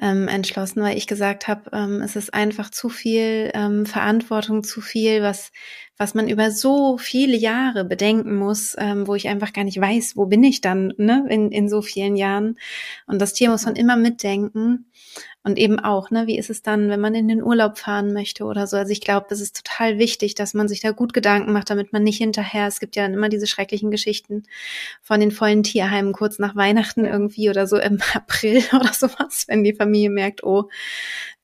ähm, 0.00 0.28
entschlossen, 0.28 0.82
weil 0.82 0.96
ich 0.96 1.06
gesagt 1.06 1.46
habe, 1.46 1.70
ähm, 1.72 2.00
es 2.02 2.16
ist 2.16 2.32
einfach 2.32 2.70
zu 2.70 2.88
viel 2.88 3.50
ähm, 3.54 3.86
Verantwortung, 3.86 4.64
zu 4.64 4.80
viel, 4.80 5.22
was 5.22 5.52
was 5.98 6.14
man 6.14 6.28
über 6.28 6.50
so 6.50 6.98
viele 6.98 7.36
Jahre 7.36 7.84
bedenken 7.84 8.34
muss, 8.34 8.74
ähm, 8.78 9.06
wo 9.06 9.14
ich 9.14 9.28
einfach 9.28 9.52
gar 9.52 9.62
nicht 9.62 9.80
weiß, 9.80 10.16
wo 10.16 10.26
bin 10.26 10.42
ich 10.42 10.60
dann 10.60 10.92
ne, 10.96 11.24
in, 11.28 11.52
in 11.52 11.68
so 11.68 11.82
vielen 11.82 12.16
Jahren. 12.16 12.58
Und 13.06 13.20
das 13.20 13.34
Tier 13.34 13.50
muss 13.50 13.66
man 13.66 13.76
immer 13.76 13.96
mitdenken. 13.96 14.90
Und 15.44 15.58
eben 15.58 15.80
auch, 15.80 16.10
ne, 16.10 16.26
wie 16.26 16.38
ist 16.38 16.50
es 16.50 16.62
dann, 16.62 16.88
wenn 16.88 17.00
man 17.00 17.14
in 17.14 17.28
den 17.28 17.42
Urlaub 17.42 17.76
fahren 17.78 18.12
möchte 18.12 18.44
oder 18.44 18.66
so. 18.66 18.76
Also 18.76 18.92
ich 18.92 19.00
glaube, 19.00 19.26
das 19.28 19.40
ist 19.40 19.56
total 19.64 19.81
wichtig, 19.98 20.34
dass 20.34 20.54
man 20.54 20.68
sich 20.68 20.80
da 20.80 20.90
gut 20.90 21.12
Gedanken 21.12 21.52
macht, 21.52 21.70
damit 21.70 21.92
man 21.92 22.02
nicht 22.02 22.18
hinterher, 22.18 22.66
es 22.66 22.80
gibt 22.80 22.96
ja 22.96 23.02
dann 23.02 23.14
immer 23.14 23.28
diese 23.28 23.46
schrecklichen 23.46 23.90
Geschichten 23.90 24.44
von 25.02 25.20
den 25.20 25.30
vollen 25.30 25.62
Tierheimen 25.62 26.12
kurz 26.12 26.38
nach 26.38 26.56
Weihnachten 26.56 27.04
irgendwie 27.04 27.50
oder 27.50 27.66
so 27.66 27.76
im 27.78 27.98
April 28.14 28.62
oder 28.72 28.92
sowas, 28.92 29.44
wenn 29.48 29.64
die 29.64 29.74
Familie 29.74 30.10
merkt, 30.10 30.44
oh, 30.44 30.68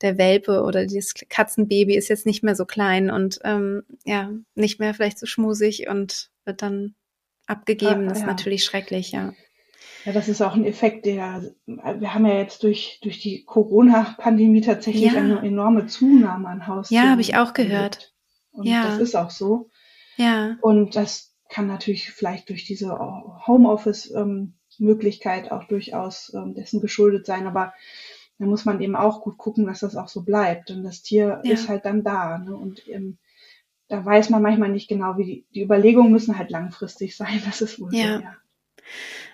der 0.01 0.17
Welpe 0.17 0.63
oder 0.63 0.85
das 0.85 1.13
Katzenbaby 1.29 1.95
ist 1.95 2.09
jetzt 2.09 2.25
nicht 2.25 2.43
mehr 2.43 2.55
so 2.55 2.65
klein 2.65 3.11
und 3.11 3.39
ähm, 3.43 3.83
ja, 4.05 4.31
nicht 4.55 4.79
mehr 4.79 4.93
vielleicht 4.93 5.19
so 5.19 5.25
schmusig 5.25 5.87
und 5.89 6.29
wird 6.45 6.61
dann 6.61 6.95
abgegeben. 7.47 8.03
Ja, 8.03 8.09
das 8.09 8.17
ist 8.19 8.21
ja. 8.21 8.27
natürlich 8.27 8.63
schrecklich, 8.63 9.11
ja. 9.11 9.33
Ja, 10.05 10.13
das 10.13 10.29
ist 10.29 10.41
auch 10.41 10.55
ein 10.55 10.65
Effekt, 10.65 11.05
der, 11.05 11.53
wir 11.65 12.13
haben 12.13 12.25
ja 12.25 12.37
jetzt 12.37 12.63
durch, 12.63 12.99
durch 13.01 13.19
die 13.19 13.43
Corona-Pandemie 13.43 14.61
tatsächlich 14.61 15.11
ja. 15.11 15.19
eine 15.19 15.41
enorme 15.41 15.87
Zunahme 15.87 16.47
an 16.47 16.67
Haustieren. 16.67 17.03
Ja, 17.03 17.11
habe 17.11 17.21
ich 17.21 17.35
auch 17.35 17.53
gehört. 17.53 18.13
Und 18.59 18.67
ja. 18.67 18.85
das 18.85 18.99
ist 18.99 19.15
auch 19.15 19.29
so. 19.29 19.69
Ja. 20.17 20.57
Und 20.61 20.95
das 20.97 21.33
kann 21.49 21.65
natürlich 21.67 22.11
vielleicht 22.11 22.49
durch 22.49 22.65
diese 22.65 22.89
Homeoffice-Möglichkeit 23.47 25.45
ähm, 25.45 25.51
auch 25.51 25.63
durchaus 25.63 26.33
ähm, 26.35 26.53
dessen 26.53 26.81
geschuldet 26.81 27.25
sein, 27.25 27.47
aber 27.47 27.73
da 28.37 28.45
muss 28.45 28.65
man 28.65 28.81
eben 28.81 28.95
auch 28.95 29.21
gut 29.21 29.37
gucken, 29.37 29.65
dass 29.65 29.79
das 29.79 29.95
auch 29.95 30.09
so 30.09 30.23
bleibt. 30.23 30.71
Und 30.71 30.83
das 30.83 31.01
Tier 31.01 31.41
ja. 31.43 31.53
ist 31.53 31.67
halt 31.69 31.85
dann 31.85 32.03
da. 32.03 32.37
Ne? 32.37 32.55
Und 32.55 32.87
ähm, 32.87 33.17
da 33.87 34.05
weiß 34.05 34.29
man 34.29 34.41
manchmal 34.41 34.69
nicht 34.69 34.87
genau, 34.87 35.17
wie 35.17 35.25
die, 35.25 35.45
die 35.53 35.63
Überlegungen 35.63 36.11
müssen 36.11 36.37
halt 36.37 36.51
langfristig 36.51 37.17
sein. 37.17 37.41
Das 37.45 37.61
ist 37.61 37.79
wohl 37.79 37.93
ja. 37.95 38.17
so, 38.17 38.23
ja. 38.23 38.35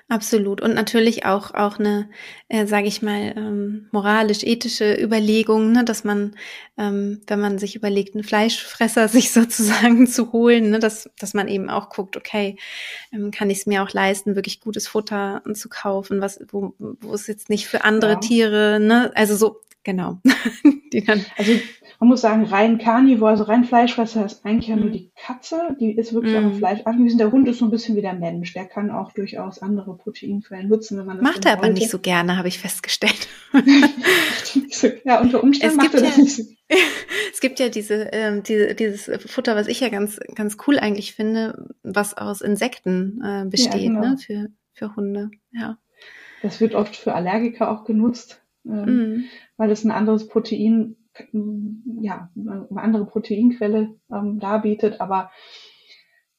Absolut. 0.08 0.62
Und 0.62 0.76
natürlich 0.76 1.26
auch, 1.26 1.56
auch 1.56 1.80
eine, 1.80 2.08
äh, 2.48 2.68
sage 2.68 2.88
ich 2.88 3.02
mal, 3.02 3.34
ähm, 3.36 3.88
moralisch-ethische 3.92 4.94
Überlegung, 5.02 5.72
ne, 5.72 5.84
dass 5.84 6.04
man, 6.04 6.36
ähm, 6.78 7.22
wenn 7.26 7.40
man 7.40 7.58
sich 7.58 7.76
überlegt, 7.76 8.14
einen 8.14 8.24
Fleischfresser 8.24 9.08
sich 9.10 9.32
sozusagen 9.32 10.06
zu 10.06 10.32
holen, 10.32 10.70
ne, 10.70 10.80
dass, 10.80 11.10
dass 11.20 11.34
man 11.34 11.48
eben 11.48 11.72
auch 11.72 11.90
guckt, 11.90 12.18
okay, 12.18 12.56
ähm, 13.12 13.32
kann 13.32 13.50
ich 13.50 13.60
es 13.60 13.66
mir 13.66 13.82
auch 13.82 13.92
leisten, 13.94 14.36
wirklich 14.36 14.62
gutes 14.62 14.88
Futter 14.88 15.42
zu 15.56 15.70
kaufen, 15.70 16.22
was, 16.22 16.40
wo, 16.52 16.76
wo 16.78 17.14
es 17.16 17.26
jetzt 17.26 17.50
nicht 17.50 17.68
für 17.68 17.84
andere 17.84 18.14
ja. 18.14 18.20
Tiere, 18.20 18.80
ne, 18.80 19.12
also 19.16 19.36
so, 19.36 19.62
genau. 19.84 20.20
Die 20.94 21.04
dann 21.04 21.26
also 21.36 21.52
man 22.00 22.10
muss 22.10 22.22
sagen, 22.22 22.44
rein 22.46 22.78
Carnivore, 22.78 23.32
also 23.32 23.44
rein 23.46 23.64
Fleischfresser 23.64 24.26
ist 24.26 24.46
eigentlich 24.46 24.68
ja 24.68 24.76
nur 24.76 24.88
mhm. 24.88 24.94
die 24.94 25.12
Katze, 25.16 25.76
die 25.80 25.96
ist 25.96 26.14
wirklich 26.14 26.34
mm. 26.40 26.48
auf 26.48 26.58
Fleisch 26.58 26.82
angewiesen. 26.86 27.18
Der 27.18 27.32
Hund 27.32 27.48
ist 27.48 27.60
so 27.60 27.66
ein 27.66 27.72
bisschen 27.72 27.96
wie 27.96 28.02
der 28.02 28.14
Mensch, 28.14 28.54
der 28.54 28.66
kann 28.66 28.92
auch 28.92 29.12
durchaus 29.14 29.62
andere 29.62 29.96
Proteinquellen 29.96 30.68
nutzen, 30.68 30.98
wenn 30.98 31.06
man 31.06 31.18
das 31.18 31.24
Macht 31.24 31.46
er 31.46 31.54
aber 31.54 31.70
nicht 31.70 31.90
so 31.90 32.00
gerne, 32.00 32.38
habe 32.38 32.48
ich 32.48 32.60
festgestellt. 32.60 33.28
ja, 35.06 35.22
unter 35.22 35.42
Umständen 35.42 35.78
macht 35.78 35.94
er 35.94 36.02
das 36.02 36.18
ja, 36.18 36.24
nicht 36.24 36.36
so. 36.36 36.44
es 37.34 37.40
gibt 37.40 37.60
ja 37.60 37.70
diese, 37.70 38.10
ähm, 38.12 38.44
diese, 38.44 38.76
dieses 38.76 39.10
Futter, 39.26 39.56
was 39.56 39.68
ich 39.68 39.80
ja 39.80 39.90
ganz, 39.90 40.20
ganz 40.34 40.58
cool 40.68 40.80
eigentlich 40.80 41.14
finde, 41.14 41.68
was 41.84 42.18
aus 42.18 42.42
Insekten 42.42 43.22
äh, 43.24 43.46
besteht, 43.46 43.82
ja, 43.82 43.88
genau. 43.88 44.02
ne, 44.02 44.18
für, 44.18 44.48
für 44.74 44.96
Hunde, 44.96 45.32
ja. 45.52 45.78
Das 46.42 46.60
wird 46.60 46.76
oft 46.76 46.96
für 46.96 47.14
Allergiker 47.14 47.72
auch 47.72 47.86
genutzt, 47.86 48.42
ähm, 48.66 48.86
mm. 48.86 49.24
weil 49.58 49.72
es 49.72 49.84
ein 49.84 49.92
anderes 49.92 50.28
Protein 50.28 50.96
ja, 51.32 52.30
eine 52.36 52.68
andere 52.76 53.06
Proteinquelle 53.06 53.96
ähm, 54.12 54.40
darbietet. 54.40 55.02
Aber 55.02 55.32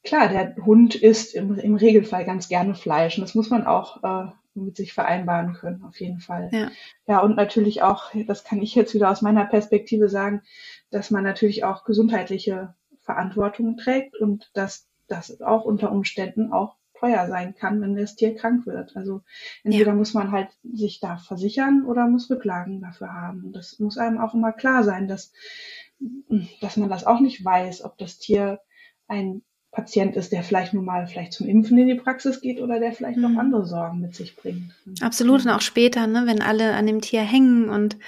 klar, 0.05 0.29
der 0.29 0.57
Hund 0.65 0.95
isst 0.95 1.35
im, 1.35 1.55
im 1.59 1.75
Regelfall 1.75 2.25
ganz 2.25 2.49
gerne 2.49 2.75
Fleisch 2.75 3.17
und 3.17 3.23
das 3.23 3.35
muss 3.35 3.51
man 3.51 3.67
auch 3.67 4.03
äh, 4.03 4.31
mit 4.55 4.77
sich 4.77 4.93
vereinbaren 4.93 5.55
können, 5.55 5.85
auf 5.85 6.01
jeden 6.01 6.21
Fall. 6.21 6.49
Ja. 6.53 6.71
ja, 7.07 7.21
und 7.21 7.37
natürlich 7.37 7.83
auch, 7.83 8.11
das 8.27 8.45
kann 8.45 8.63
ich 8.63 8.75
jetzt 8.75 8.95
wieder 8.95 9.11
aus 9.11 9.23
meiner 9.23 9.45
Perspektive 9.45 10.09
sagen, 10.09 10.43
dass 10.91 11.11
man 11.11 11.25
natürlich 11.25 11.65
auch 11.65 11.85
gesundheitliche 11.85 12.75
Verantwortung 13.01 13.77
trägt 13.77 14.17
und 14.17 14.51
dass 14.55 14.89
das 15.09 15.41
auch 15.41 15.65
unter 15.65 15.93
Umständen 15.93 16.53
auch 16.53 16.77
teuer 16.99 17.29
sein 17.29 17.55
kann, 17.55 17.81
wenn 17.81 17.97
das 17.97 18.17
Tier 18.17 18.35
krank 18.35 18.67
wird. 18.67 18.97
Also 18.97 19.23
entweder 19.65 19.93
ja. 19.93 19.95
muss 19.95 20.15
man 20.15 20.31
halt 20.31 20.49
sich 20.63 21.01
da 21.01 21.17
versichern 21.17 21.85
oder 21.85 22.07
muss 22.09 22.31
Rücklagen 22.31 22.81
dafür 22.81 23.13
haben. 23.13 23.53
Das 23.53 23.79
muss 23.79 23.99
einem 23.99 24.19
auch 24.19 24.35
immer 24.35 24.53
klar 24.53 24.85
sein, 24.85 25.09
dass, 25.09 25.33
dass 26.61 26.77
man 26.77 26.89
das 26.89 27.05
auch 27.05 27.21
nicht 27.21 27.45
weiß, 27.45 27.85
ob 27.85 27.99
das 27.99 28.19
Tier 28.19 28.61
ein 29.09 29.43
Patient 29.77 30.17
ist, 30.17 30.33
der 30.33 30.43
vielleicht 30.43 30.73
nur 30.73 30.83
mal 30.83 31.07
vielleicht 31.07 31.35
zum 31.35 31.47
Impfen 31.47 31.77
in 31.77 31.87
die 31.87 31.97
Praxis 31.97 32.41
geht 32.41 32.63
oder 32.63 32.81
der 32.81 32.93
vielleicht 32.93 33.19
noch 33.19 33.29
mhm. 33.29 33.39
andere 33.39 33.67
Sorgen 33.67 34.01
mit 34.01 34.15
sich 34.15 34.35
bringt. 34.35 34.73
Absolut 35.03 35.45
und 35.45 35.51
auch 35.51 35.61
später, 35.61 36.07
ne, 36.07 36.23
wenn 36.25 36.41
alle 36.41 36.75
an 36.75 36.87
dem 36.87 37.03
Tier 37.03 37.21
hängen 37.21 37.69
und 37.69 37.99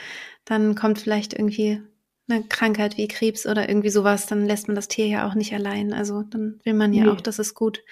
dann 0.47 0.75
kommt 0.75 0.99
vielleicht 0.99 1.35
irgendwie 1.35 1.83
eine 2.29 2.43
Krankheit 2.45 2.97
wie 2.97 3.09
Krebs 3.09 3.47
oder 3.47 3.69
irgendwie 3.69 3.91
sowas, 3.91 4.27
dann 4.27 4.47
lässt 4.47 4.69
man 4.69 4.75
das 4.75 4.89
Tier 4.89 5.07
ja 5.07 5.29
auch 5.29 5.35
nicht 5.35 5.55
allein. 5.55 5.93
Also 5.93 6.23
dann 6.23 6.61
will 6.65 6.75
man 6.75 6.93
ja 6.93 7.05
nee. 7.05 7.11
auch, 7.11 7.21
dass 7.21 7.39
es 7.39 7.55
gut, 7.55 7.83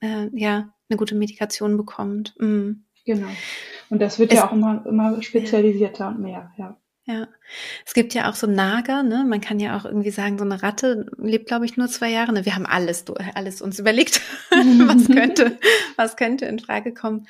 äh, 0.00 0.28
ja, 0.32 0.72
eine 0.88 0.96
gute 0.96 1.14
Medikation 1.14 1.76
bekommt. 1.76 2.34
Mhm. 2.38 2.84
Genau. 3.04 3.28
Und 3.88 4.02
das 4.02 4.18
wird 4.18 4.32
es, 4.32 4.38
ja 4.38 4.48
auch 4.48 4.52
immer, 4.52 4.84
immer 4.86 5.22
spezialisierter 5.22 6.04
ja. 6.04 6.10
und 6.10 6.20
mehr, 6.20 6.52
ja. 6.58 6.76
Ja, 7.06 7.28
es 7.84 7.94
gibt 7.94 8.14
ja 8.14 8.28
auch 8.28 8.34
so 8.34 8.48
Nager, 8.48 9.04
ne? 9.04 9.24
Man 9.28 9.40
kann 9.40 9.60
ja 9.60 9.76
auch 9.76 9.84
irgendwie 9.84 10.10
sagen, 10.10 10.38
so 10.38 10.44
eine 10.44 10.62
Ratte 10.62 11.06
lebt, 11.18 11.46
glaube 11.46 11.64
ich, 11.64 11.76
nur 11.76 11.86
zwei 11.86 12.10
Jahre. 12.10 12.32
Ne? 12.32 12.44
Wir 12.44 12.56
haben 12.56 12.66
alles, 12.66 13.04
alles 13.34 13.62
uns 13.62 13.78
überlegt, 13.78 14.20
was 14.50 15.06
könnte, 15.14 15.58
was 15.94 16.16
könnte 16.16 16.46
in 16.46 16.58
Frage 16.58 16.92
kommen 16.92 17.26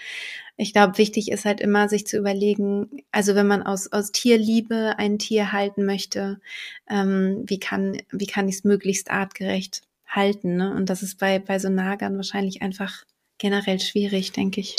ich 0.57 0.73
glaube, 0.73 0.99
wichtig 0.99 1.31
ist 1.31 1.45
halt 1.45 1.61
immer, 1.61 1.89
sich 1.89 2.07
zu 2.07 2.17
überlegen, 2.17 3.03
also 3.12 3.35
wenn 3.35 3.47
man 3.47 3.62
aus, 3.62 3.93
aus 3.93 4.11
Tierliebe 4.11 4.95
ein 4.97 5.19
Tier 5.19 5.53
halten 5.53 5.85
möchte, 5.85 6.41
ähm, 6.89 7.45
wie 7.47 7.61
kann, 7.61 7.99
wie 8.11 8.27
kann 8.27 8.49
ich 8.49 8.57
es 8.57 8.65
möglichst 8.65 9.11
artgerecht 9.11 9.83
halten? 10.07 10.57
Ne? 10.57 10.75
Und 10.75 10.89
das 10.89 11.03
ist 11.03 11.19
bei, 11.19 11.39
bei 11.39 11.59
so 11.59 11.69
Nagern 11.69 12.17
wahrscheinlich 12.17 12.62
einfach 12.62 13.05
generell 13.39 13.81
schwierig, 13.81 14.33
denke 14.33 14.62
ich. 14.62 14.77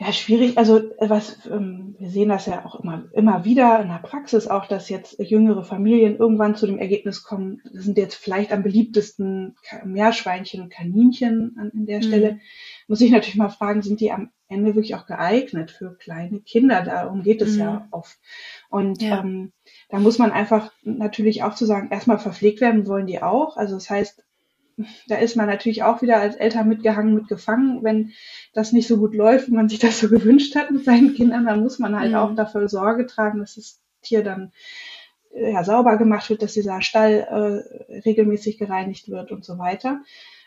Ja, 0.00 0.12
schwierig. 0.12 0.56
Also 0.56 0.80
was 1.00 1.44
ähm, 1.46 1.96
wir 1.98 2.08
sehen 2.08 2.28
das 2.28 2.46
ja 2.46 2.64
auch 2.64 2.78
immer 2.78 3.06
immer 3.12 3.44
wieder 3.44 3.80
in 3.82 3.88
der 3.88 3.98
Praxis 3.98 4.46
auch, 4.46 4.66
dass 4.66 4.88
jetzt 4.88 5.18
jüngere 5.18 5.64
Familien 5.64 6.16
irgendwann 6.16 6.54
zu 6.54 6.66
dem 6.66 6.78
Ergebnis 6.78 7.24
kommen, 7.24 7.60
das 7.64 7.82
sind 7.82 7.98
jetzt 7.98 8.14
vielleicht 8.14 8.52
am 8.52 8.62
beliebtesten 8.62 9.56
Meerschweinchen 9.84 10.62
und 10.62 10.70
Kaninchen 10.70 11.56
an, 11.58 11.72
an 11.74 11.86
der 11.86 12.02
Stelle. 12.02 12.34
Mhm. 12.34 12.40
Muss 12.86 13.00
ich 13.00 13.10
natürlich 13.10 13.34
mal 13.34 13.48
fragen, 13.48 13.82
sind 13.82 14.00
die 14.00 14.12
am 14.12 14.30
Ende 14.46 14.76
wirklich 14.76 14.94
auch 14.94 15.06
geeignet 15.06 15.72
für 15.72 15.96
kleine 15.96 16.40
Kinder? 16.42 16.82
Darum 16.82 17.24
geht 17.24 17.42
es 17.42 17.54
mhm. 17.54 17.60
ja 17.60 17.88
oft. 17.90 18.18
Und 18.70 19.02
ja. 19.02 19.18
Ähm, 19.18 19.52
da 19.88 19.98
muss 19.98 20.18
man 20.18 20.30
einfach 20.30 20.72
natürlich 20.82 21.42
auch 21.42 21.54
zu 21.54 21.66
sagen, 21.66 21.90
erstmal 21.90 22.20
verpflegt 22.20 22.60
werden 22.60 22.86
wollen 22.86 23.06
die 23.06 23.20
auch. 23.20 23.56
Also 23.56 23.74
das 23.74 23.90
heißt, 23.90 24.24
da 25.08 25.16
ist 25.16 25.36
man 25.36 25.46
natürlich 25.46 25.82
auch 25.82 26.02
wieder 26.02 26.18
als 26.18 26.36
Eltern 26.36 26.68
mitgehangen, 26.68 27.14
mitgefangen. 27.14 27.82
Wenn 27.82 28.12
das 28.52 28.72
nicht 28.72 28.88
so 28.88 28.98
gut 28.98 29.14
läuft, 29.14 29.48
wie 29.48 29.54
man 29.54 29.68
sich 29.68 29.78
das 29.78 30.00
so 30.00 30.08
gewünscht 30.08 30.54
hat 30.56 30.70
mit 30.70 30.84
seinen 30.84 31.14
Kindern, 31.14 31.46
dann 31.46 31.60
muss 31.60 31.78
man 31.78 31.98
halt 31.98 32.12
mhm. 32.12 32.16
auch 32.16 32.34
dafür 32.34 32.68
Sorge 32.68 33.06
tragen, 33.06 33.40
dass 33.40 33.54
das 33.56 33.80
Tier 34.02 34.22
dann 34.22 34.52
äh, 35.32 35.52
ja, 35.52 35.64
sauber 35.64 35.96
gemacht 35.96 36.30
wird, 36.30 36.42
dass 36.42 36.54
dieser 36.54 36.80
Stall 36.82 37.26
äh, 37.90 37.98
regelmäßig 38.00 38.58
gereinigt 38.58 39.08
wird 39.08 39.32
und 39.32 39.44
so 39.44 39.58
weiter. 39.58 40.02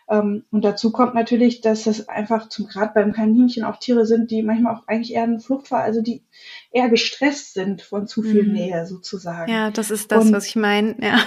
Ähm, 0.09 0.43
und 0.51 0.65
dazu 0.65 0.91
kommt 0.91 1.15
natürlich, 1.15 1.61
dass 1.61 1.83
das 1.83 2.09
einfach 2.09 2.49
zum 2.49 2.67
gerade 2.67 2.91
beim 2.93 3.13
Kaninchen 3.13 3.63
auch 3.63 3.77
Tiere 3.77 4.05
sind, 4.05 4.29
die 4.29 4.43
manchmal 4.43 4.75
auch 4.75 4.87
eigentlich 4.87 5.13
eher 5.13 5.23
eine 5.23 5.39
Flucht 5.39 5.71
war, 5.71 5.81
also 5.81 6.01
die 6.01 6.23
eher 6.71 6.89
gestresst 6.89 7.53
sind 7.53 7.81
von 7.81 8.07
zu 8.07 8.21
viel 8.21 8.43
mhm. 8.43 8.53
Nähe 8.53 8.85
sozusagen. 8.85 9.51
Ja, 9.51 9.71
das 9.71 9.89
ist 9.89 10.11
das, 10.11 10.25
und, 10.25 10.33
was 10.33 10.47
ich 10.47 10.55
meine. 10.57 10.95
Ja. 11.01 11.19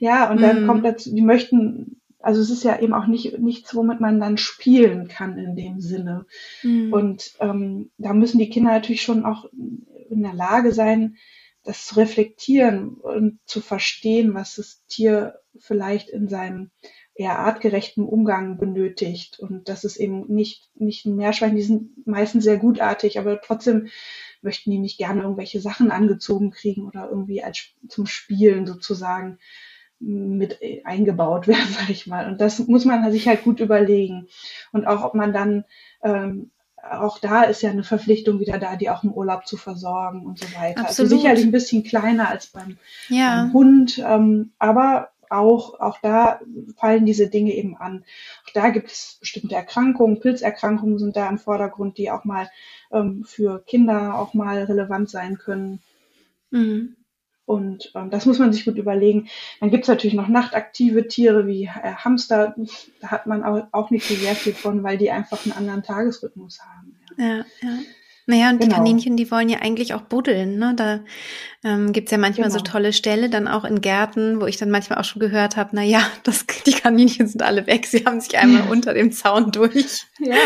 Ja, 0.00 0.30
und 0.30 0.40
dann 0.40 0.62
mhm. 0.62 0.66
kommt 0.66 0.84
dazu, 0.84 1.14
die 1.14 1.22
möchten, 1.22 2.00
also 2.20 2.40
es 2.40 2.50
ist 2.50 2.64
ja 2.64 2.78
eben 2.80 2.94
auch 2.94 3.06
nicht 3.06 3.38
nichts, 3.38 3.74
womit 3.74 4.00
man 4.00 4.20
dann 4.20 4.38
spielen 4.38 5.08
kann 5.08 5.38
in 5.38 5.56
dem 5.56 5.80
Sinne. 5.80 6.26
Mhm. 6.62 6.92
Und 6.92 7.32
ähm, 7.40 7.90
da 7.98 8.12
müssen 8.12 8.38
die 8.38 8.50
Kinder 8.50 8.70
natürlich 8.72 9.02
schon 9.02 9.24
auch 9.24 9.46
in 10.10 10.22
der 10.22 10.34
Lage 10.34 10.72
sein, 10.72 11.16
das 11.64 11.86
zu 11.86 11.96
reflektieren 11.96 12.94
und 12.94 13.40
zu 13.44 13.60
verstehen, 13.60 14.34
was 14.34 14.56
das 14.56 14.84
Tier 14.86 15.40
vielleicht 15.58 16.08
in 16.08 16.28
seinem 16.28 16.70
eher 17.18 17.40
artgerechten 17.40 18.06
Umgang 18.06 18.58
benötigt. 18.58 19.40
Und 19.40 19.68
das 19.68 19.84
ist 19.84 19.96
eben 19.96 20.26
nicht, 20.28 20.70
nicht 20.76 21.04
ein 21.04 21.16
Meerschwein, 21.16 21.56
die 21.56 21.62
sind 21.62 22.06
meistens 22.06 22.44
sehr 22.44 22.58
gutartig, 22.58 23.18
aber 23.18 23.40
trotzdem 23.40 23.88
möchten 24.40 24.70
die 24.70 24.78
nicht 24.78 24.98
gerne 24.98 25.22
irgendwelche 25.22 25.60
Sachen 25.60 25.90
angezogen 25.90 26.52
kriegen 26.52 26.86
oder 26.86 27.08
irgendwie 27.10 27.42
als 27.42 27.74
zum 27.88 28.06
Spielen 28.06 28.66
sozusagen 28.66 29.38
mit 30.00 30.58
eingebaut 30.84 31.46
werden, 31.48 31.68
sage 31.68 31.92
ich 31.92 32.06
mal. 32.06 32.26
Und 32.26 32.40
das 32.40 32.58
muss 32.66 32.84
man 32.84 33.10
sich 33.12 33.28
halt 33.28 33.44
gut 33.44 33.60
überlegen. 33.60 34.28
Und 34.72 34.86
auch, 34.86 35.04
ob 35.04 35.14
man 35.14 35.32
dann, 35.32 35.64
ähm, 36.02 36.50
auch 36.90 37.18
da 37.18 37.42
ist 37.42 37.62
ja 37.62 37.70
eine 37.70 37.84
Verpflichtung 37.84 38.40
wieder 38.40 38.58
da, 38.58 38.76
die 38.76 38.88
auch 38.88 39.02
im 39.02 39.12
Urlaub 39.12 39.46
zu 39.46 39.56
versorgen 39.56 40.24
und 40.24 40.38
so 40.38 40.46
weiter. 40.54 40.78
Also 40.78 41.02
Absolut. 41.02 41.12
Also 41.12 41.16
sicherlich 41.16 41.44
ein 41.44 41.52
bisschen 41.52 41.82
kleiner 41.82 42.28
als 42.28 42.46
beim, 42.46 42.78
ja. 43.08 43.42
beim 43.42 43.52
Hund, 43.52 43.98
ähm, 43.98 44.52
aber 44.58 45.10
auch, 45.30 45.78
auch 45.80 45.98
da 46.00 46.40
fallen 46.76 47.04
diese 47.04 47.28
Dinge 47.28 47.52
eben 47.54 47.76
an. 47.76 48.04
Auch 48.46 48.52
da 48.52 48.70
gibt 48.70 48.90
es 48.90 49.18
bestimmte 49.20 49.54
Erkrankungen, 49.54 50.20
Pilzerkrankungen 50.20 50.98
sind 50.98 51.16
da 51.16 51.28
im 51.28 51.38
Vordergrund, 51.38 51.98
die 51.98 52.10
auch 52.10 52.24
mal 52.24 52.48
ähm, 52.90 53.24
für 53.24 53.62
Kinder 53.66 54.18
auch 54.18 54.34
mal 54.34 54.62
relevant 54.62 55.10
sein 55.10 55.38
können. 55.38 55.80
Mhm. 56.50 56.96
Und 57.48 57.90
ähm, 57.94 58.10
das 58.10 58.26
muss 58.26 58.38
man 58.38 58.52
sich 58.52 58.66
gut 58.66 58.76
überlegen. 58.76 59.28
Dann 59.58 59.70
gibt 59.70 59.84
es 59.84 59.88
natürlich 59.88 60.14
noch 60.14 60.28
nachtaktive 60.28 61.08
Tiere 61.08 61.46
wie 61.46 61.64
äh, 61.64 61.94
Hamster. 61.96 62.54
Da 63.00 63.08
hat 63.08 63.26
man 63.26 63.42
auch, 63.42 63.66
auch 63.72 63.90
nicht 63.90 64.06
so 64.06 64.14
sehr 64.14 64.34
viel 64.34 64.52
von, 64.52 64.82
weil 64.82 64.98
die 64.98 65.10
einfach 65.10 65.46
einen 65.46 65.54
anderen 65.56 65.82
Tagesrhythmus 65.82 66.60
haben. 66.60 66.94
Ja, 67.16 67.26
ja. 67.26 67.44
ja. 67.62 67.78
Naja, 68.26 68.50
und 68.50 68.58
genau. 68.58 68.68
die 68.68 68.76
Kaninchen, 68.76 69.16
die 69.16 69.30
wollen 69.30 69.48
ja 69.48 69.60
eigentlich 69.60 69.94
auch 69.94 70.02
buddeln. 70.02 70.58
Ne? 70.58 70.74
Da 70.76 71.00
ähm, 71.64 71.94
gibt 71.94 72.10
ja 72.10 72.18
manchmal 72.18 72.48
genau. 72.48 72.58
so 72.58 72.62
tolle 72.62 72.92
Ställe, 72.92 73.30
dann 73.30 73.48
auch 73.48 73.64
in 73.64 73.80
Gärten, 73.80 74.42
wo 74.42 74.44
ich 74.44 74.58
dann 74.58 74.70
manchmal 74.70 74.98
auch 74.98 75.04
schon 75.04 75.20
gehört 75.20 75.56
habe, 75.56 75.70
na 75.72 75.82
ja, 75.82 76.02
das, 76.24 76.44
die 76.66 76.72
Kaninchen 76.72 77.28
sind 77.28 77.42
alle 77.42 77.66
weg. 77.66 77.86
Sie 77.86 78.04
haben 78.04 78.20
sich 78.20 78.36
einmal 78.36 78.70
unter 78.70 78.92
dem 78.92 79.10
Zaun 79.10 79.52
durch 79.52 80.04
ja, 80.18 80.36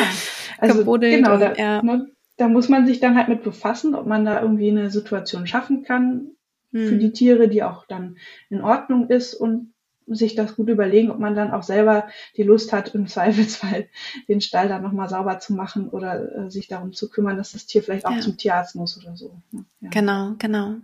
also, 0.58 0.78
gebuddelt. 0.78 1.16
Genau, 1.16 1.34
und, 1.34 1.40
da, 1.40 1.54
ja. 1.54 1.82
ne, 1.82 2.06
da 2.36 2.46
muss 2.46 2.68
man 2.68 2.86
sich 2.86 3.00
dann 3.00 3.16
halt 3.16 3.26
mit 3.26 3.42
befassen, 3.42 3.96
ob 3.96 4.06
man 4.06 4.24
da 4.24 4.40
irgendwie 4.40 4.70
eine 4.70 4.92
Situation 4.92 5.48
schaffen 5.48 5.82
kann, 5.82 6.36
hm. 6.72 6.88
für 6.88 6.96
die 6.96 7.06
hm. 7.06 7.14
Tiere, 7.14 7.48
die 7.48 7.62
auch 7.62 7.86
dann 7.86 8.16
in 8.50 8.60
Ordnung 8.60 9.08
ist 9.08 9.34
und 9.34 9.72
sich 10.06 10.34
das 10.34 10.56
gut 10.56 10.68
überlegen, 10.68 11.10
ob 11.10 11.18
man 11.18 11.34
dann 11.34 11.52
auch 11.52 11.62
selber 11.62 12.08
die 12.36 12.42
Lust 12.42 12.72
hat, 12.72 12.94
im 12.94 13.06
Zweifelsfall 13.08 13.88
den 14.28 14.40
Stall 14.40 14.68
dann 14.68 14.82
nochmal 14.82 15.08
sauber 15.08 15.38
zu 15.38 15.54
machen 15.54 15.88
oder 15.88 16.46
äh, 16.46 16.50
sich 16.50 16.68
darum 16.68 16.92
zu 16.92 17.08
kümmern, 17.08 17.36
dass 17.36 17.52
das 17.52 17.66
Tier 17.66 17.82
vielleicht 17.82 18.06
auch 18.06 18.12
ja. 18.12 18.20
zum 18.20 18.36
Tierarzt 18.36 18.74
muss 18.74 18.98
oder 18.98 19.16
so. 19.16 19.38
Ne? 19.50 19.64
Ja. 19.80 19.90
Genau, 19.90 20.34
genau. 20.38 20.76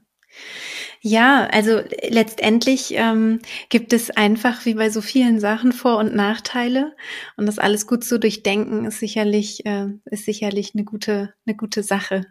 Ja, 1.00 1.48
also 1.52 1.80
letztendlich 2.08 2.92
ähm, 2.94 3.40
gibt 3.68 3.92
es 3.92 4.10
einfach 4.10 4.66
wie 4.66 4.74
bei 4.74 4.90
so 4.90 5.00
vielen 5.00 5.40
Sachen 5.40 5.72
Vor- 5.72 5.98
und 5.98 6.14
Nachteile 6.14 6.94
und 7.36 7.46
das 7.46 7.58
alles 7.58 7.86
gut 7.86 8.04
zu 8.04 8.18
durchdenken 8.18 8.84
ist 8.84 8.98
sicherlich 8.98 9.64
äh, 9.64 9.86
ist 10.06 10.24
sicherlich 10.24 10.74
eine 10.74 10.84
gute 10.84 11.34
eine 11.46 11.56
gute 11.56 11.82
Sache. 11.82 12.26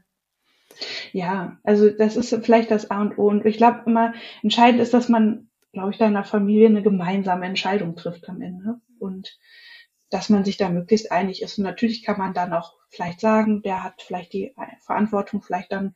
Ja, 1.12 1.58
also 1.64 1.90
das 1.90 2.16
ist 2.16 2.36
vielleicht 2.44 2.72
das 2.72 2.92
A 2.92 3.02
und 3.02 3.18
O. 3.18 3.28
Und 3.28 3.46
ich 3.46 3.58
glaube 3.58 3.84
immer, 3.86 4.14
entscheidend 4.44 4.82
ist, 4.82 4.94
dass 4.94 5.10
man, 5.10 5.50
glaube 5.74 5.92
ich, 5.92 5.98
da 5.98 6.08
in 6.08 6.14
der 6.14 6.24
Familie 6.24 6.68
eine 6.68 6.84
gemeinsame 6.84 7.46
Entscheidung 7.46 7.96
trifft 7.96 8.30
am 8.30 8.42
Ende. 8.42 8.80
Und 9.00 9.38
dass 10.10 10.30
man 10.30 10.46
sich 10.46 10.58
da 10.58 10.70
möglichst 10.70 11.12
einig 11.12 11.42
ist. 11.42 11.58
Und 11.58 11.66
natürlich 11.66 12.04
kann 12.04 12.18
man 12.18 12.34
dann 12.34 12.54
auch 12.54 12.76
vielleicht 12.90 13.20
sagen, 13.20 13.62
der 13.62 13.84
hat 13.84 14.02
vielleicht 14.02 14.34
die 14.34 14.56
Verantwortung, 14.86 15.42
vielleicht 15.42 15.72
dann 15.72 15.96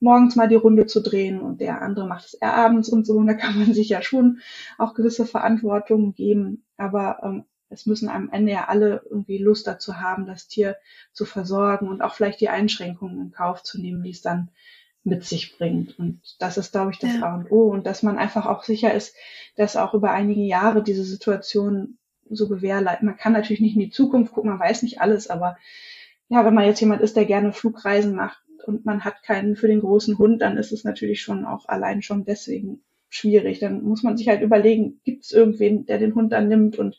morgens 0.00 0.36
mal 0.36 0.48
die 0.48 0.56
Runde 0.56 0.86
zu 0.86 1.00
drehen 1.00 1.40
und 1.40 1.60
der 1.60 1.80
andere 1.80 2.06
macht 2.06 2.26
es 2.26 2.34
eher 2.34 2.54
abends 2.54 2.88
und 2.88 3.06
so. 3.06 3.14
Und 3.14 3.26
da 3.26 3.34
kann 3.34 3.58
man 3.58 3.74
sich 3.74 3.88
ja 3.88 4.02
schon 4.02 4.40
auch 4.78 4.94
gewisse 4.94 5.26
Verantwortung 5.26 6.14
geben. 6.14 6.64
Aber 6.76 7.20
ähm, 7.22 7.44
es 7.72 7.86
müssen 7.86 8.08
am 8.08 8.30
Ende 8.30 8.52
ja 8.52 8.68
alle 8.68 9.02
irgendwie 9.08 9.38
Lust 9.38 9.66
dazu 9.66 10.00
haben, 10.00 10.26
das 10.26 10.48
Tier 10.48 10.76
zu 11.12 11.24
versorgen 11.24 11.88
und 11.88 12.02
auch 12.02 12.14
vielleicht 12.14 12.40
die 12.40 12.48
Einschränkungen 12.48 13.20
in 13.20 13.32
Kauf 13.32 13.62
zu 13.62 13.80
nehmen, 13.80 14.02
die 14.02 14.10
es 14.10 14.22
dann 14.22 14.50
mit 15.04 15.24
sich 15.24 15.56
bringt. 15.56 15.98
Und 15.98 16.20
das 16.38 16.58
ist, 16.58 16.72
glaube 16.72 16.92
ich, 16.92 16.98
das 16.98 17.14
ja. 17.14 17.22
A 17.22 17.34
und 17.34 17.50
O. 17.50 17.70
Und 17.70 17.86
dass 17.86 18.02
man 18.02 18.18
einfach 18.18 18.46
auch 18.46 18.62
sicher 18.62 18.94
ist, 18.94 19.16
dass 19.56 19.76
auch 19.76 19.94
über 19.94 20.12
einige 20.12 20.42
Jahre 20.42 20.82
diese 20.82 21.04
Situation 21.04 21.98
so 22.30 22.48
gewährleisten. 22.48 23.06
Man 23.06 23.16
kann 23.16 23.32
natürlich 23.32 23.60
nicht 23.60 23.74
in 23.74 23.80
die 23.80 23.90
Zukunft 23.90 24.32
gucken, 24.32 24.50
man 24.50 24.60
weiß 24.60 24.82
nicht 24.82 25.00
alles, 25.00 25.28
aber 25.28 25.56
ja, 26.28 26.44
wenn 26.44 26.54
man 26.54 26.64
jetzt 26.64 26.80
jemand 26.80 27.02
ist, 27.02 27.16
der 27.16 27.26
gerne 27.26 27.52
Flugreisen 27.52 28.14
macht 28.14 28.42
und 28.64 28.86
man 28.86 29.04
hat 29.04 29.22
keinen 29.22 29.56
für 29.56 29.66
den 29.66 29.80
großen 29.80 30.18
Hund, 30.18 30.40
dann 30.40 30.56
ist 30.56 30.72
es 30.72 30.84
natürlich 30.84 31.20
schon 31.20 31.44
auch 31.44 31.68
allein 31.68 32.00
schon 32.00 32.24
deswegen 32.24 32.80
schwierig. 33.10 33.58
Dann 33.58 33.82
muss 33.82 34.02
man 34.02 34.16
sich 34.16 34.28
halt 34.28 34.40
überlegen, 34.40 35.00
gibt 35.04 35.24
es 35.24 35.32
irgendwen, 35.32 35.84
der 35.84 35.98
den 35.98 36.14
Hund 36.14 36.32
dann 36.32 36.48
nimmt 36.48 36.78
und 36.78 36.98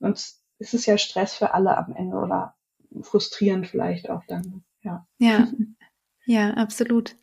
sonst 0.00 0.42
ist 0.58 0.74
es 0.74 0.86
ja 0.86 0.98
Stress 0.98 1.34
für 1.34 1.54
alle 1.54 1.76
am 1.76 1.94
Ende 1.94 2.16
oder 2.16 2.54
frustrierend 3.02 3.66
vielleicht 3.66 4.08
auch 4.10 4.22
dann. 4.28 4.64
Ja, 4.82 5.06
ja, 5.18 5.48
ja 6.26 6.50
absolut. 6.54 7.16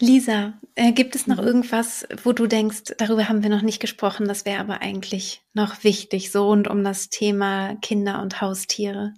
Lisa, 0.00 0.54
äh, 0.76 0.92
gibt 0.92 1.16
es 1.16 1.26
noch 1.26 1.40
mhm. 1.40 1.46
irgendwas, 1.46 2.06
wo 2.22 2.32
du 2.32 2.46
denkst, 2.46 2.94
darüber 2.98 3.28
haben 3.28 3.42
wir 3.42 3.50
noch 3.50 3.62
nicht 3.62 3.80
gesprochen, 3.80 4.28
das 4.28 4.44
wäre 4.44 4.60
aber 4.60 4.80
eigentlich 4.80 5.42
noch 5.54 5.82
wichtig, 5.82 6.30
so 6.30 6.48
und 6.48 6.68
um 6.68 6.84
das 6.84 7.08
Thema 7.08 7.74
Kinder 7.82 8.22
und 8.22 8.40
Haustiere? 8.40 9.14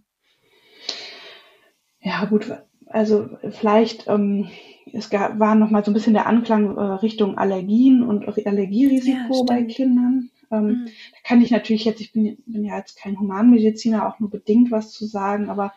Ja, 2.00 2.24
gut, 2.24 2.50
also 2.86 3.28
vielleicht, 3.50 4.06
ähm, 4.08 4.48
es 4.92 5.10
gab, 5.10 5.38
war 5.38 5.54
noch 5.54 5.70
mal 5.70 5.84
so 5.84 5.90
ein 5.90 5.94
bisschen 5.94 6.14
der 6.14 6.26
Anklang 6.26 6.76
äh, 6.76 6.80
Richtung 6.80 7.36
Allergien 7.36 8.02
und 8.02 8.26
Allergierisiko 8.26 9.34
ja, 9.34 9.42
bei 9.46 9.62
Kindern. 9.64 10.29
Ähm, 10.50 10.66
mhm. 10.66 10.86
Da 10.86 11.18
kann 11.24 11.42
ich 11.42 11.50
natürlich 11.50 11.84
jetzt, 11.84 12.00
ich 12.00 12.12
bin, 12.12 12.38
bin 12.46 12.64
ja 12.64 12.76
jetzt 12.76 12.98
kein 12.98 13.18
Humanmediziner, 13.18 14.08
auch 14.08 14.18
nur 14.20 14.30
bedingt 14.30 14.70
was 14.70 14.92
zu 14.92 15.06
sagen, 15.06 15.48
aber 15.48 15.72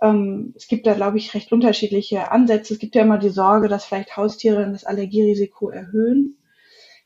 ähm, 0.00 0.54
es 0.56 0.68
gibt 0.68 0.86
da, 0.86 0.94
glaube 0.94 1.18
ich, 1.18 1.34
recht 1.34 1.52
unterschiedliche 1.52 2.30
Ansätze. 2.30 2.74
Es 2.74 2.80
gibt 2.80 2.94
ja 2.94 3.02
immer 3.02 3.18
die 3.18 3.30
Sorge, 3.30 3.68
dass 3.68 3.84
vielleicht 3.84 4.16
Haustiere 4.16 4.70
das 4.70 4.84
Allergierisiko 4.84 5.70
erhöhen. 5.70 6.36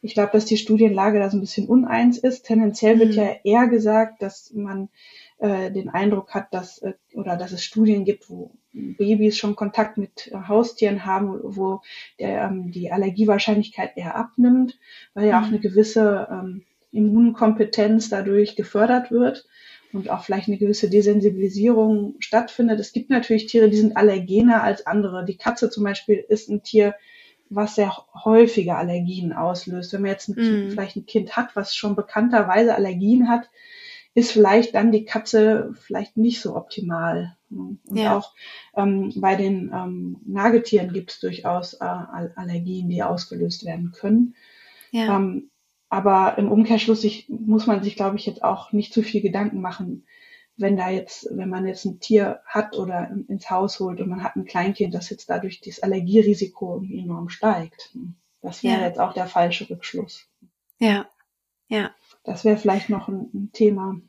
Ich 0.05 0.15
glaube, 0.15 0.33
dass 0.33 0.45
die 0.45 0.57
Studienlage 0.57 1.21
da 1.21 1.31
so 1.31 1.37
ein 1.37 1.41
bisschen 1.41 1.69
uneins 1.69 2.19
ist. 2.19 2.43
Tendenziell 2.45 2.99
wird 2.99 3.11
mhm. 3.11 3.17
ja 3.17 3.37
eher 3.45 3.69
gesagt, 3.69 4.21
dass 4.21 4.53
man 4.53 4.89
äh, 5.39 5.71
den 5.71 5.89
Eindruck 5.89 6.35
hat, 6.35 6.53
dass 6.53 6.79
äh, 6.79 6.95
oder 7.15 7.37
dass 7.37 7.53
es 7.53 7.65
Studien 7.65 8.05
gibt, 8.05 8.29
wo 8.29 8.51
Babys 8.73 9.37
schon 9.39 9.55
Kontakt 9.55 9.99
mit 9.99 10.29
äh, 10.33 10.49
Haustieren 10.49 11.07
haben, 11.07 11.39
wo 11.43 11.83
der, 12.19 12.43
ähm, 12.45 12.73
die 12.73 12.91
Allergiewahrscheinlichkeit 12.91 13.97
eher 13.97 14.17
abnimmt, 14.17 14.79
weil 15.15 15.29
ja 15.29 15.39
auch 15.39 15.47
mhm. 15.47 15.55
eine 15.55 15.61
gewisse 15.61 16.29
ähm, 16.31 16.65
Immunkompetenz 16.93 18.09
dadurch 18.09 18.57
gefördert 18.57 19.11
wird 19.11 19.47
und 19.93 20.11
auch 20.11 20.25
vielleicht 20.25 20.49
eine 20.49 20.59
gewisse 20.59 20.89
Desensibilisierung 20.89 22.17
stattfindet. 22.19 22.81
Es 22.81 22.93
gibt 22.93 23.11
natürlich 23.11 23.47
Tiere, 23.47 23.69
die 23.69 23.77
sind 23.77 23.97
allergener 23.97 24.63
als 24.63 24.87
andere. 24.87 25.25
Die 25.25 25.37
Katze 25.37 25.71
zum 25.71 25.85
Beispiel 25.85 26.25
ist 26.29 26.49
ein 26.49 26.63
Tier, 26.63 26.95
was 27.51 27.75
sehr 27.75 27.95
häufige 28.25 28.77
Allergien 28.77 29.33
auslöst. 29.33 29.93
Wenn 29.93 30.03
man 30.03 30.11
jetzt 30.11 30.29
ein, 30.29 30.35
mm. 30.69 30.71
vielleicht 30.71 30.97
ein 30.97 31.07
Kind 31.07 31.37
hat, 31.37 31.55
was 31.55 31.75
schon 31.75 31.97
bekannterweise 31.97 32.75
Allergien 32.75 33.29
hat, 33.29 33.51
ist 34.15 34.33
vielleicht 34.33 34.75
dann 34.75 34.93
die 34.93 35.05
Katze 35.05 35.75
vielleicht 35.81 36.17
nicht 36.17 36.41
so 36.41 36.57
optimal. 36.57 37.37
Und 37.51 37.81
ja. 37.93 38.17
auch 38.17 38.33
ähm, 38.77 39.13
bei 39.17 39.37
den 39.37 39.71
ähm, 39.75 40.17
Nagetieren 40.27 40.93
gibt 40.93 41.13
es 41.13 41.21
durchaus 41.21 41.75
äh, 41.75 41.85
Allergien, 41.85 42.89
die 42.89 43.03
ausgelöst 43.03 43.65
werden 43.65 43.93
können. 43.93 44.35
Ja. 44.91 45.17
Ähm, 45.17 45.51
aber 45.93 46.39
im 46.39 46.51
Umkehrschluss 46.51 47.05
ich, 47.05 47.29
muss 47.29 47.67
man 47.67 47.83
sich, 47.83 47.97
glaube 47.97 48.17
ich, 48.17 48.25
jetzt 48.25 48.43
auch 48.43 48.73
nicht 48.73 48.95
zu 48.95 49.03
viel 49.03 49.21
Gedanken 49.21 49.61
machen, 49.61 50.07
wenn 50.57 50.75
da 50.79 50.89
jetzt, 50.89 51.29
wenn 51.31 51.51
man 51.51 51.67
jetzt 51.67 51.85
ein 51.85 52.01
Tier 52.01 52.41
hat 52.47 52.79
oder 52.79 53.11
ins 53.29 53.51
Haus 53.51 53.79
holt 53.79 54.01
und 54.01 54.09
man 54.09 54.23
hat 54.23 54.35
ein 54.35 54.47
Kleinkind, 54.47 54.95
das 54.95 55.11
jetzt 55.11 55.29
dadurch 55.29 55.61
das 55.61 55.81
Allergierisiko 55.83 56.83
enorm 56.91 57.29
steigt. 57.29 57.95
Das 58.41 58.63
wäre 58.63 58.81
ja. 58.81 58.87
jetzt 58.87 59.01
auch 59.01 59.13
der 59.13 59.27
falsche 59.27 59.69
Rückschluss. 59.69 60.27
Ja, 60.79 61.11
ja. 61.69 61.91
Das 62.25 62.47
wäre 62.47 62.57
vielleicht 62.57 62.89
noch 62.89 63.09
ein, 63.09 63.29
ein 63.35 63.51
Thema. 63.53 64.01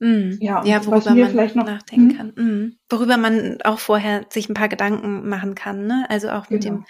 Mm, 0.00 0.38
ja, 0.40 0.64
ja, 0.64 0.84
worüber 0.86 1.14
man 1.14 1.28
vielleicht 1.28 1.56
noch 1.56 1.66
nachdenken 1.66 2.10
hm? 2.10 2.16
kann. 2.16 2.28
Mm, 2.34 2.78
worüber 2.88 3.18
man 3.18 3.60
auch 3.62 3.78
vorher 3.78 4.24
sich 4.30 4.48
ein 4.48 4.54
paar 4.54 4.70
Gedanken 4.70 5.28
machen 5.28 5.54
kann, 5.54 5.86
ne? 5.86 6.06
Also 6.08 6.30
auch 6.30 6.48
mit 6.48 6.64
genau. 6.64 6.76
dem 6.76 6.84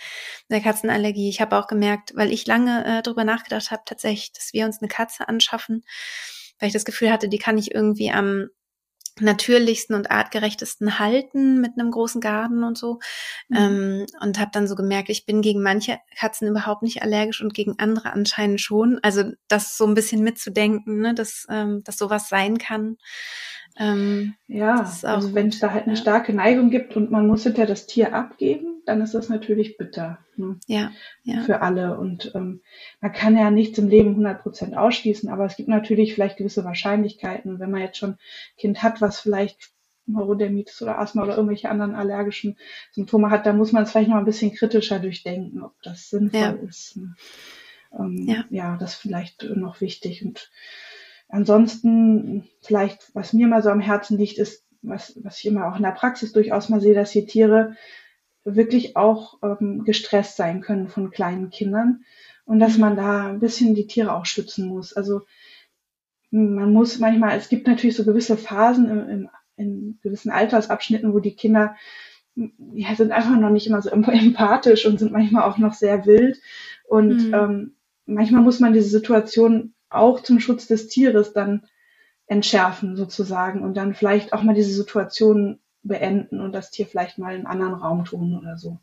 der 0.49 0.61
Katzenallergie. 0.61 1.29
Ich 1.29 1.41
habe 1.41 1.59
auch 1.59 1.67
gemerkt, 1.67 2.13
weil 2.15 2.33
ich 2.33 2.47
lange 2.47 2.85
äh, 2.87 3.03
drüber 3.03 3.25
nachgedacht 3.25 3.73
habe, 3.73 3.83
tatsächlich, 3.85 4.33
dass 4.33 4.53
wir 4.53 4.65
uns 4.65 4.81
eine 4.81 4.89
Katze 4.89 5.29
anschaffen, 5.29 5.83
weil 6.61 6.69
ich 6.69 6.73
das 6.73 6.85
Gefühl 6.85 7.11
hatte, 7.11 7.29
die 7.29 7.39
kann 7.39 7.59
ich 7.59 7.75
irgendwie 7.75 8.13
am 8.13 8.49
natürlichsten 9.21 9.95
und 9.95 10.11
artgerechtesten 10.11 10.99
halten 10.99 11.61
mit 11.61 11.73
einem 11.79 11.91
großen 11.91 12.21
Garten 12.21 12.65
und 12.65 12.79
so. 12.79 12.99
Mhm. 13.49 13.57
Ähm, 13.57 14.07
und 14.21 14.39
habe 14.39 14.51
dann 14.53 14.67
so 14.67 14.75
gemerkt, 14.75 15.09
ich 15.09 15.27
bin 15.27 15.43
gegen 15.43 15.63
manche 15.63 15.99
Katzen 16.17 16.49
überhaupt 16.49 16.83
nicht 16.83 17.03
allergisch 17.03 17.43
und 17.43 17.55
gegen 17.55 17.79
andere 17.79 18.13
anscheinend 18.13 18.61
schon. 18.61 18.99
Also 19.03 19.25
das 19.49 19.77
so 19.77 19.87
ein 19.87 19.95
bisschen 19.95 20.23
mitzudenken, 20.23 21.01
ne, 21.01 21.15
dass, 21.15 21.47
ähm, 21.51 21.83
dass 21.85 21.99
sowas 21.99 22.29
sein 22.29 22.59
kann. 22.59 22.97
Ähm, 23.79 24.35
ja, 24.47 24.91
also 25.03 25.35
wenn 25.35 25.49
es 25.49 25.59
da 25.61 25.73
halt 25.73 25.87
eine 25.87 25.97
starke 25.97 26.33
Neigung 26.33 26.71
gibt 26.71 26.97
und 26.97 27.11
man 27.11 27.27
muss 27.27 27.45
hinter 27.45 27.67
das 27.67 27.87
Tier 27.87 28.15
abgeben, 28.15 28.83
dann 28.87 29.01
ist 29.01 29.15
das 29.15 29.29
natürlich 29.29 29.77
bitter. 29.77 30.19
Ne? 30.37 30.59
Ja, 30.67 30.93
ja. 31.23 31.43
Für 31.43 31.63
alle. 31.63 31.99
Und 31.99 32.33
ähm, 32.35 32.63
man 33.01 33.13
kann 33.13 33.37
ja 33.37 33.51
nichts 33.51 33.79
im 33.79 33.89
Leben 33.89 34.17
100% 34.17 34.75
ausschließen, 34.75 35.29
aber 35.29 35.45
es 35.45 35.57
gibt 35.57 35.69
natürlich 35.69 36.15
vielleicht 36.15 36.37
gewisse 36.37 36.65
Wahrscheinlichkeiten. 36.65 37.61
Wenn 37.61 37.71
man 37.71 37.81
jetzt 37.81 37.99
schon 37.99 38.11
ein 38.13 38.19
Kind 38.57 38.83
hat, 38.83 39.01
was 39.01 39.21
vielleicht 39.21 39.71
Neurodermitis 40.07 40.83
oder 40.83 40.99
Asthma 40.99 41.23
oder 41.23 41.37
irgendwelche 41.37 41.71
anderen 41.71 41.95
allergischen 41.95 42.59
Symptome 42.93 43.31
hat, 43.31 43.47
da 43.47 43.53
muss 43.53 43.73
man 43.73 43.85
es 43.85 43.93
vielleicht 43.93 44.11
noch 44.11 44.17
ein 44.17 44.25
bisschen 44.25 44.53
kritischer 44.53 44.99
durchdenken, 44.99 45.63
ob 45.63 45.81
das 45.83 46.11
sinnvoll 46.11 46.41
ja. 46.41 46.51
ist. 46.69 46.97
Ne? 46.97 47.15
Ähm, 47.99 48.27
ja. 48.27 48.45
ja, 48.51 48.77
das 48.77 48.95
ist 48.95 49.01
vielleicht 49.01 49.45
noch 49.55 49.81
wichtig. 49.81 50.25
Und 50.25 50.51
Ansonsten 51.31 52.49
vielleicht, 52.61 53.15
was 53.15 53.33
mir 53.33 53.47
mal 53.47 53.63
so 53.63 53.71
am 53.71 53.81
Herzen 53.81 54.19
liegt, 54.19 54.39
ist, 54.39 54.65
was, 54.83 55.19
was 55.23 55.39
ich 55.39 55.47
immer 55.47 55.69
auch 55.69 55.77
in 55.77 55.83
der 55.83 55.91
Praxis 55.91 56.33
durchaus 56.33 56.69
mal 56.69 56.81
sehe, 56.81 56.95
dass 56.95 57.13
hier 57.13 57.27
Tiere 57.27 57.77
wirklich 58.45 58.97
auch 58.97 59.39
ähm, 59.43 59.85
gestresst 59.85 60.37
sein 60.37 60.61
können 60.61 60.89
von 60.89 61.11
kleinen 61.11 61.51
Kindern 61.51 62.05
und 62.47 62.59
dass 62.59 62.79
man 62.79 62.97
da 62.97 63.29
ein 63.29 63.41
bisschen 63.41 63.75
die 63.75 63.87
Tiere 63.87 64.15
auch 64.15 64.27
schützen 64.27 64.67
muss. 64.67 64.93
Also 64.93 65.23
man 66.31 66.73
muss 66.73 66.99
manchmal, 66.99 67.37
es 67.37 67.49
gibt 67.49 67.67
natürlich 67.67 67.97
so 67.97 68.05
gewisse 68.05 68.37
Phasen 68.37 68.89
im, 68.89 69.09
im, 69.09 69.29
in 69.57 69.99
gewissen 70.03 70.31
Altersabschnitten, 70.31 71.13
wo 71.13 71.21
die 71.21 71.37
Kinder 71.37 71.77
ja, 72.35 72.95
sind 72.95 73.13
einfach 73.13 73.39
noch 73.39 73.51
nicht 73.51 73.67
immer 73.67 73.83
so 73.83 73.91
empathisch 73.91 74.87
und 74.87 74.99
sind 74.99 75.13
manchmal 75.13 75.43
auch 75.43 75.59
noch 75.59 75.75
sehr 75.75 76.07
wild. 76.07 76.41
Und 76.89 77.29
mhm. 77.29 77.35
ähm, 77.35 77.75
manchmal 78.07 78.43
muss 78.43 78.61
man 78.61 78.73
diese 78.73 78.89
Situation 78.89 79.75
auch 79.91 80.23
zum 80.23 80.41
Schutz 80.41 80.67
des 80.67 80.89
Tieres 80.89 81.33
dann 81.33 81.63
entschärfen 82.27 82.97
sozusagen 82.97 83.63
und 83.63 83.77
dann 83.77 83.95
vielleicht 83.95 84.33
auch 84.33 84.43
mal 84.43 84.55
diese 84.55 84.73
Situation 84.73 85.59
beenden 85.83 86.41
und 86.41 86.53
das 86.53 86.71
Tier 86.71 86.87
vielleicht 86.87 87.19
mal 87.19 87.35
in 87.35 87.47
einen 87.47 87.47
anderen 87.47 87.75
Raum 87.75 88.05
tun 88.05 88.39
oder 88.39 88.57
so. 88.57 88.79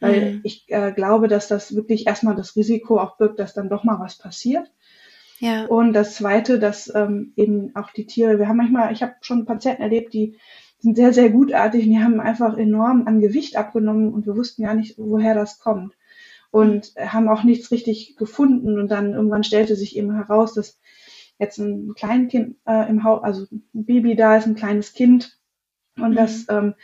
Weil 0.00 0.34
mhm. 0.34 0.40
ich 0.42 0.66
äh, 0.68 0.92
glaube, 0.92 1.28
dass 1.28 1.48
das 1.48 1.74
wirklich 1.74 2.06
erstmal 2.06 2.34
das 2.34 2.56
Risiko 2.56 2.98
auch 2.98 3.16
birgt, 3.16 3.38
dass 3.38 3.54
dann 3.54 3.68
doch 3.68 3.84
mal 3.84 3.98
was 4.00 4.18
passiert. 4.18 4.70
Ja. 5.38 5.64
Und 5.66 5.94
das 5.94 6.16
Zweite, 6.16 6.58
dass 6.58 6.92
ähm, 6.94 7.32
eben 7.36 7.74
auch 7.74 7.90
die 7.90 8.04
Tiere, 8.04 8.38
wir 8.38 8.48
haben 8.48 8.58
manchmal, 8.58 8.92
ich 8.92 9.02
habe 9.02 9.14
schon 9.22 9.46
Patienten 9.46 9.82
erlebt, 9.82 10.12
die 10.12 10.36
sind 10.78 10.96
sehr, 10.96 11.14
sehr 11.14 11.30
gutartig 11.30 11.84
und 11.86 11.92
die 11.92 12.02
haben 12.02 12.20
einfach 12.20 12.58
enorm 12.58 13.06
an 13.06 13.20
Gewicht 13.20 13.56
abgenommen 13.56 14.12
und 14.12 14.26
wir 14.26 14.36
wussten 14.36 14.62
ja 14.62 14.74
nicht, 14.74 14.98
woher 14.98 15.34
das 15.34 15.58
kommt 15.58 15.94
und 16.50 16.92
haben 16.98 17.28
auch 17.28 17.44
nichts 17.44 17.70
richtig 17.70 18.16
gefunden. 18.16 18.78
Und 18.78 18.88
dann 18.88 19.14
irgendwann 19.14 19.44
stellte 19.44 19.76
sich 19.76 19.96
eben 19.96 20.14
heraus, 20.14 20.54
dass 20.54 20.78
jetzt 21.38 21.58
ein 21.58 21.94
Kleinkind 21.94 22.56
äh, 22.66 22.88
im 22.88 23.04
Haus, 23.04 23.22
also 23.22 23.46
ein 23.50 23.84
Baby 23.84 24.14
da 24.16 24.36
ist, 24.36 24.46
ein 24.46 24.56
kleines 24.56 24.92
Kind 24.92 25.38
und 25.96 26.10
mhm. 26.10 26.16
dass, 26.16 26.46
ähm, 26.48 26.74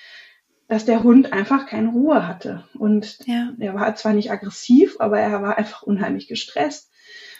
dass 0.68 0.85
der 0.85 1.02
Hund 1.02 1.33
einfach 1.33 1.66
keine 1.66 1.88
Ruhe 1.88 2.26
hatte. 2.26 2.64
Und 2.79 3.18
ja. 3.26 3.52
er 3.59 3.74
war 3.74 3.94
zwar 3.96 4.14
nicht 4.14 4.31
aggressiv, 4.31 4.96
aber 4.98 5.18
er 5.18 5.42
war 5.42 5.59
einfach 5.59 5.83
unheimlich 5.83 6.29
gestresst. 6.29 6.90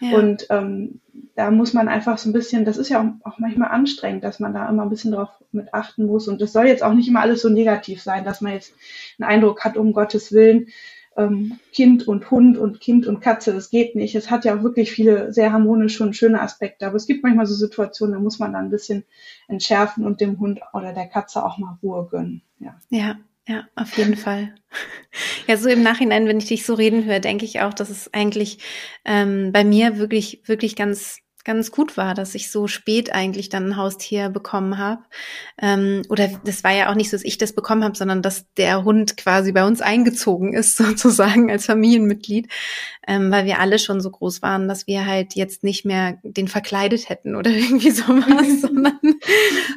Ja. 0.01 0.19
Und 0.19 0.47
ähm, 0.51 1.01
da 1.35 1.51
muss 1.51 1.73
man 1.73 1.89
einfach 1.89 2.19
so 2.19 2.29
ein 2.29 2.33
bisschen, 2.33 2.65
das 2.65 2.77
ist 2.77 2.91
ja 2.91 3.01
auch, 3.01 3.29
auch, 3.31 3.39
manchmal 3.39 3.71
anstrengend, 3.71 4.23
dass 4.23 4.39
man 4.41 4.53
da 4.53 4.69
immer 4.69 4.83
ein 4.83 4.91
bisschen 4.91 5.13
drauf 5.13 5.31
mit 5.53 5.73
achten 5.73 6.07
muss. 6.07 6.29
Und 6.29 6.41
das 6.41 6.53
soll 6.53 6.67
jetzt 6.67 6.83
auch 6.83 6.93
nicht 6.93 7.09
immer 7.09 7.21
alles 7.21 7.43
so 7.43 7.49
negativ 7.49 8.03
sein, 8.03 8.25
dass 8.25 8.41
man 8.41 8.53
jetzt 8.53 8.75
einen 9.19 9.29
Eindruck 9.29 9.65
hat, 9.65 9.77
um 9.77 9.93
Gottes 9.93 10.33
Willen, 10.33 10.69
ähm, 11.17 11.59
Kind 11.73 12.07
und 12.07 12.31
Hund 12.31 12.59
und 12.59 12.81
Kind 12.81 13.07
und 13.07 13.21
Katze, 13.21 13.53
das 13.53 13.71
geht 13.71 13.95
nicht. 13.97 14.15
Es 14.15 14.31
hat 14.31 14.45
ja 14.45 14.63
wirklich 14.63 14.93
viele 14.93 15.33
sehr 15.33 15.53
harmonische 15.53 16.03
und 16.03 16.15
schöne 16.15 16.41
Aspekte, 16.41 16.87
aber 16.87 16.97
es 16.97 17.07
gibt 17.07 17.23
manchmal 17.23 17.47
so 17.47 17.55
Situationen, 17.55 18.15
da 18.15 18.21
muss 18.21 18.39
man 18.39 18.53
dann 18.53 18.67
ein 18.67 18.71
bisschen 18.71 19.05
entschärfen 19.49 20.05
und 20.05 20.21
dem 20.21 20.39
Hund 20.39 20.61
oder 20.73 20.93
der 20.93 21.07
Katze 21.07 21.45
auch 21.45 21.59
mal 21.59 21.79
Ruhe 21.83 22.07
gönnen. 22.11 22.43
Ja. 22.59 22.77
ja. 22.91 23.17
Ja, 23.49 23.65
auf 23.77 23.97
jeden 23.97 24.17
Fall. 24.17 24.57
Ja, 25.47 25.57
so 25.57 25.69
im 25.69 25.85
Nachhinein, 25.85 26.27
wenn 26.27 26.39
ich 26.39 26.47
dich 26.47 26.67
so 26.67 26.75
reden 26.75 27.05
höre, 27.05 27.21
denke 27.21 27.45
ich 27.45 27.61
auch, 27.61 27.73
dass 27.73 27.91
es 27.91 28.13
eigentlich 28.13 28.59
ähm, 29.05 29.53
bei 29.53 29.63
mir 29.63 29.99
wirklich, 29.99 30.43
wirklich 30.47 30.75
ganz 30.75 31.21
ganz 31.47 31.71
gut 31.71 31.97
war, 31.97 32.15
dass 32.15 32.35
ich 32.35 32.51
so 32.51 32.67
spät 32.67 33.15
eigentlich 33.15 33.49
dann 33.49 33.69
ein 33.69 33.77
Haustier 33.77 34.31
bekommen 34.31 34.79
habe. 34.79 35.03
Ähm, 35.63 36.03
oder 36.09 36.29
das 36.45 36.65
war 36.65 36.73
ja 36.73 36.91
auch 36.91 36.97
nicht 36.97 37.09
so, 37.09 37.17
dass 37.17 37.25
ich 37.25 37.39
das 37.39 37.53
bekommen 37.53 37.85
habe, 37.85 37.97
sondern 37.97 38.21
dass 38.21 38.53
der 38.57 38.83
Hund 38.83 39.17
quasi 39.17 39.53
bei 39.53 39.65
uns 39.65 39.81
eingezogen 39.81 40.55
ist, 40.55 40.77
sozusagen 40.77 41.51
als 41.51 41.67
Familienmitglied, 41.67 42.49
ähm, 43.07 43.31
weil 43.31 43.45
wir 43.45 43.61
alle 43.61 43.79
schon 43.79 44.01
so 44.01 44.11
groß 44.11 44.43
waren, 44.43 44.67
dass 44.67 44.89
wir 44.89 45.07
halt 45.07 45.37
jetzt 45.37 45.63
nicht 45.63 45.85
mehr 45.85 46.19
den 46.25 46.49
verkleidet 46.49 47.09
hätten 47.09 47.37
oder 47.37 47.51
irgendwie 47.53 47.93
sowas, 47.93 48.61
sondern 48.61 48.99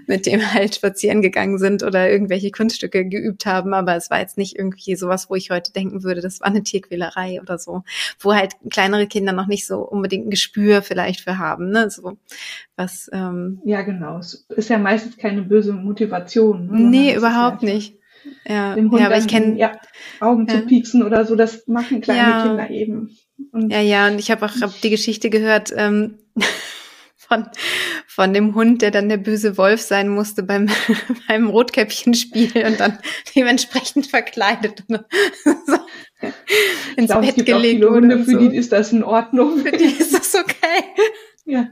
mit 0.07 0.25
dem 0.25 0.51
halt 0.51 0.73
spazieren 0.73 1.21
gegangen 1.21 1.59
sind 1.59 1.83
oder 1.83 2.09
irgendwelche 2.09 2.49
Kunststücke 2.49 3.05
geübt 3.05 3.45
haben. 3.45 3.75
Aber 3.75 3.95
es 3.95 4.09
war 4.09 4.19
jetzt 4.19 4.39
nicht 4.39 4.57
irgendwie 4.57 4.95
sowas, 4.95 5.29
wo 5.29 5.35
ich 5.35 5.51
heute 5.51 5.71
denken 5.71 6.01
würde, 6.01 6.21
das 6.21 6.41
war 6.41 6.47
eine 6.47 6.63
Tierquälerei 6.63 7.39
oder 7.39 7.59
so, 7.59 7.83
wo 8.19 8.33
halt 8.33 8.53
kleinere 8.71 9.05
Kinder 9.05 9.33
noch 9.33 9.47
nicht 9.47 9.67
so 9.67 9.81
unbedingt 9.81 10.25
ein 10.25 10.31
Gespür 10.31 10.81
vielleicht 10.81 11.21
für 11.21 11.37
haben 11.37 11.58
haben, 11.59 11.69
ne? 11.69 11.89
So 11.89 12.17
was. 12.75 13.09
Ähm, 13.13 13.61
ja, 13.65 13.81
genau. 13.81 14.17
Es 14.17 14.45
ist 14.49 14.69
ja 14.69 14.77
meistens 14.77 15.17
keine 15.17 15.41
böse 15.43 15.73
Motivation. 15.73 16.67
Ne? 16.67 16.79
Nee, 16.89 17.15
überhaupt 17.15 17.63
nicht. 17.63 17.97
Ja, 18.45 18.75
dem 18.75 18.91
Hund 18.91 18.99
ja, 18.99 19.07
aber 19.07 19.17
ich 19.17 19.27
kenne 19.27 19.57
ja, 19.57 19.71
Augen 20.19 20.45
ja. 20.47 20.55
zu 20.55 20.65
pieksen 20.65 21.03
oder 21.03 21.25
so, 21.25 21.35
das 21.35 21.67
machen 21.67 22.01
kleine 22.01 22.19
ja. 22.19 22.43
Kinder 22.43 22.69
eben. 22.69 23.17
Und 23.51 23.71
ja, 23.71 23.79
ja, 23.79 24.07
und 24.07 24.19
ich 24.19 24.29
habe 24.29 24.45
auch 24.45 24.61
hab 24.61 24.81
die 24.81 24.89
Geschichte 24.89 25.29
gehört 25.29 25.71
ähm, 25.75 26.15
von 27.15 27.45
von 28.07 28.33
dem 28.33 28.55
Hund, 28.55 28.81
der 28.81 28.91
dann 28.91 29.07
der 29.07 29.17
böse 29.17 29.57
Wolf 29.57 29.79
sein 29.81 30.09
musste 30.09 30.43
beim 30.43 30.67
beim 31.27 31.47
Rotkäppchenspiel 31.47 32.65
und 32.65 32.79
dann 32.79 32.99
dementsprechend 33.35 34.07
verkleidet 34.07 34.83
und 34.89 35.05
so 35.65 35.77
ins 36.97 37.11
glaub, 37.11 37.21
Bett 37.21 37.45
gelegt 37.45 37.81
wurde. 37.81 38.25
Für 38.25 38.31
so. 38.31 38.37
die 38.37 38.55
ist 38.55 38.71
das 38.71 38.91
in 38.91 39.03
Ordnung. 39.03 39.59
Für 39.59 39.71
die 39.71 39.85
ist 39.85 40.13
das 40.13 40.35
okay. 40.35 40.83
Ja. 41.49 41.67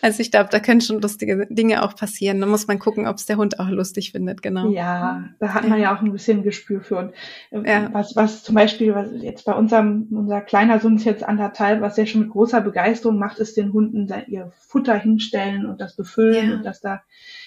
Also 0.00 0.20
ich 0.20 0.30
glaube, 0.30 0.48
da 0.50 0.60
können 0.60 0.80
schon 0.80 1.00
lustige 1.00 1.48
Dinge 1.50 1.82
auch 1.82 1.96
passieren. 1.96 2.40
Da 2.40 2.46
muss 2.46 2.68
man 2.68 2.78
gucken, 2.78 3.08
ob 3.08 3.16
es 3.16 3.26
der 3.26 3.36
Hund 3.36 3.58
auch 3.58 3.68
lustig 3.68 4.12
findet, 4.12 4.42
genau. 4.42 4.70
Ja, 4.70 5.30
da 5.40 5.54
hat 5.54 5.68
man 5.68 5.80
ja, 5.80 5.90
ja 5.90 5.96
auch 5.96 6.02
ein 6.02 6.12
bisschen 6.12 6.44
Gespür 6.44 6.80
für. 6.80 7.12
Und 7.50 7.64
äh, 7.64 7.72
ja. 7.72 7.88
was, 7.92 8.14
was 8.14 8.44
zum 8.44 8.54
Beispiel, 8.54 8.94
was 8.94 9.08
jetzt 9.20 9.44
bei 9.44 9.52
unserem, 9.52 10.06
unser 10.12 10.40
kleiner 10.40 10.78
Sohn 10.78 10.96
ist 10.96 11.04
jetzt 11.04 11.24
anderthalb, 11.24 11.80
was 11.80 11.98
er 11.98 12.06
schon 12.06 12.20
mit 12.20 12.30
großer 12.30 12.60
Begeisterung 12.60 13.18
macht, 13.18 13.40
ist 13.40 13.56
den 13.56 13.72
Hunden 13.72 14.08
ihr 14.28 14.52
Futter 14.58 14.94
hinstellen 14.94 15.66
und 15.66 15.80
das 15.80 15.96
befüllen 15.96 16.50
ja. 16.50 16.56
und 16.56 16.62
das 16.64 16.80
da 16.80 17.02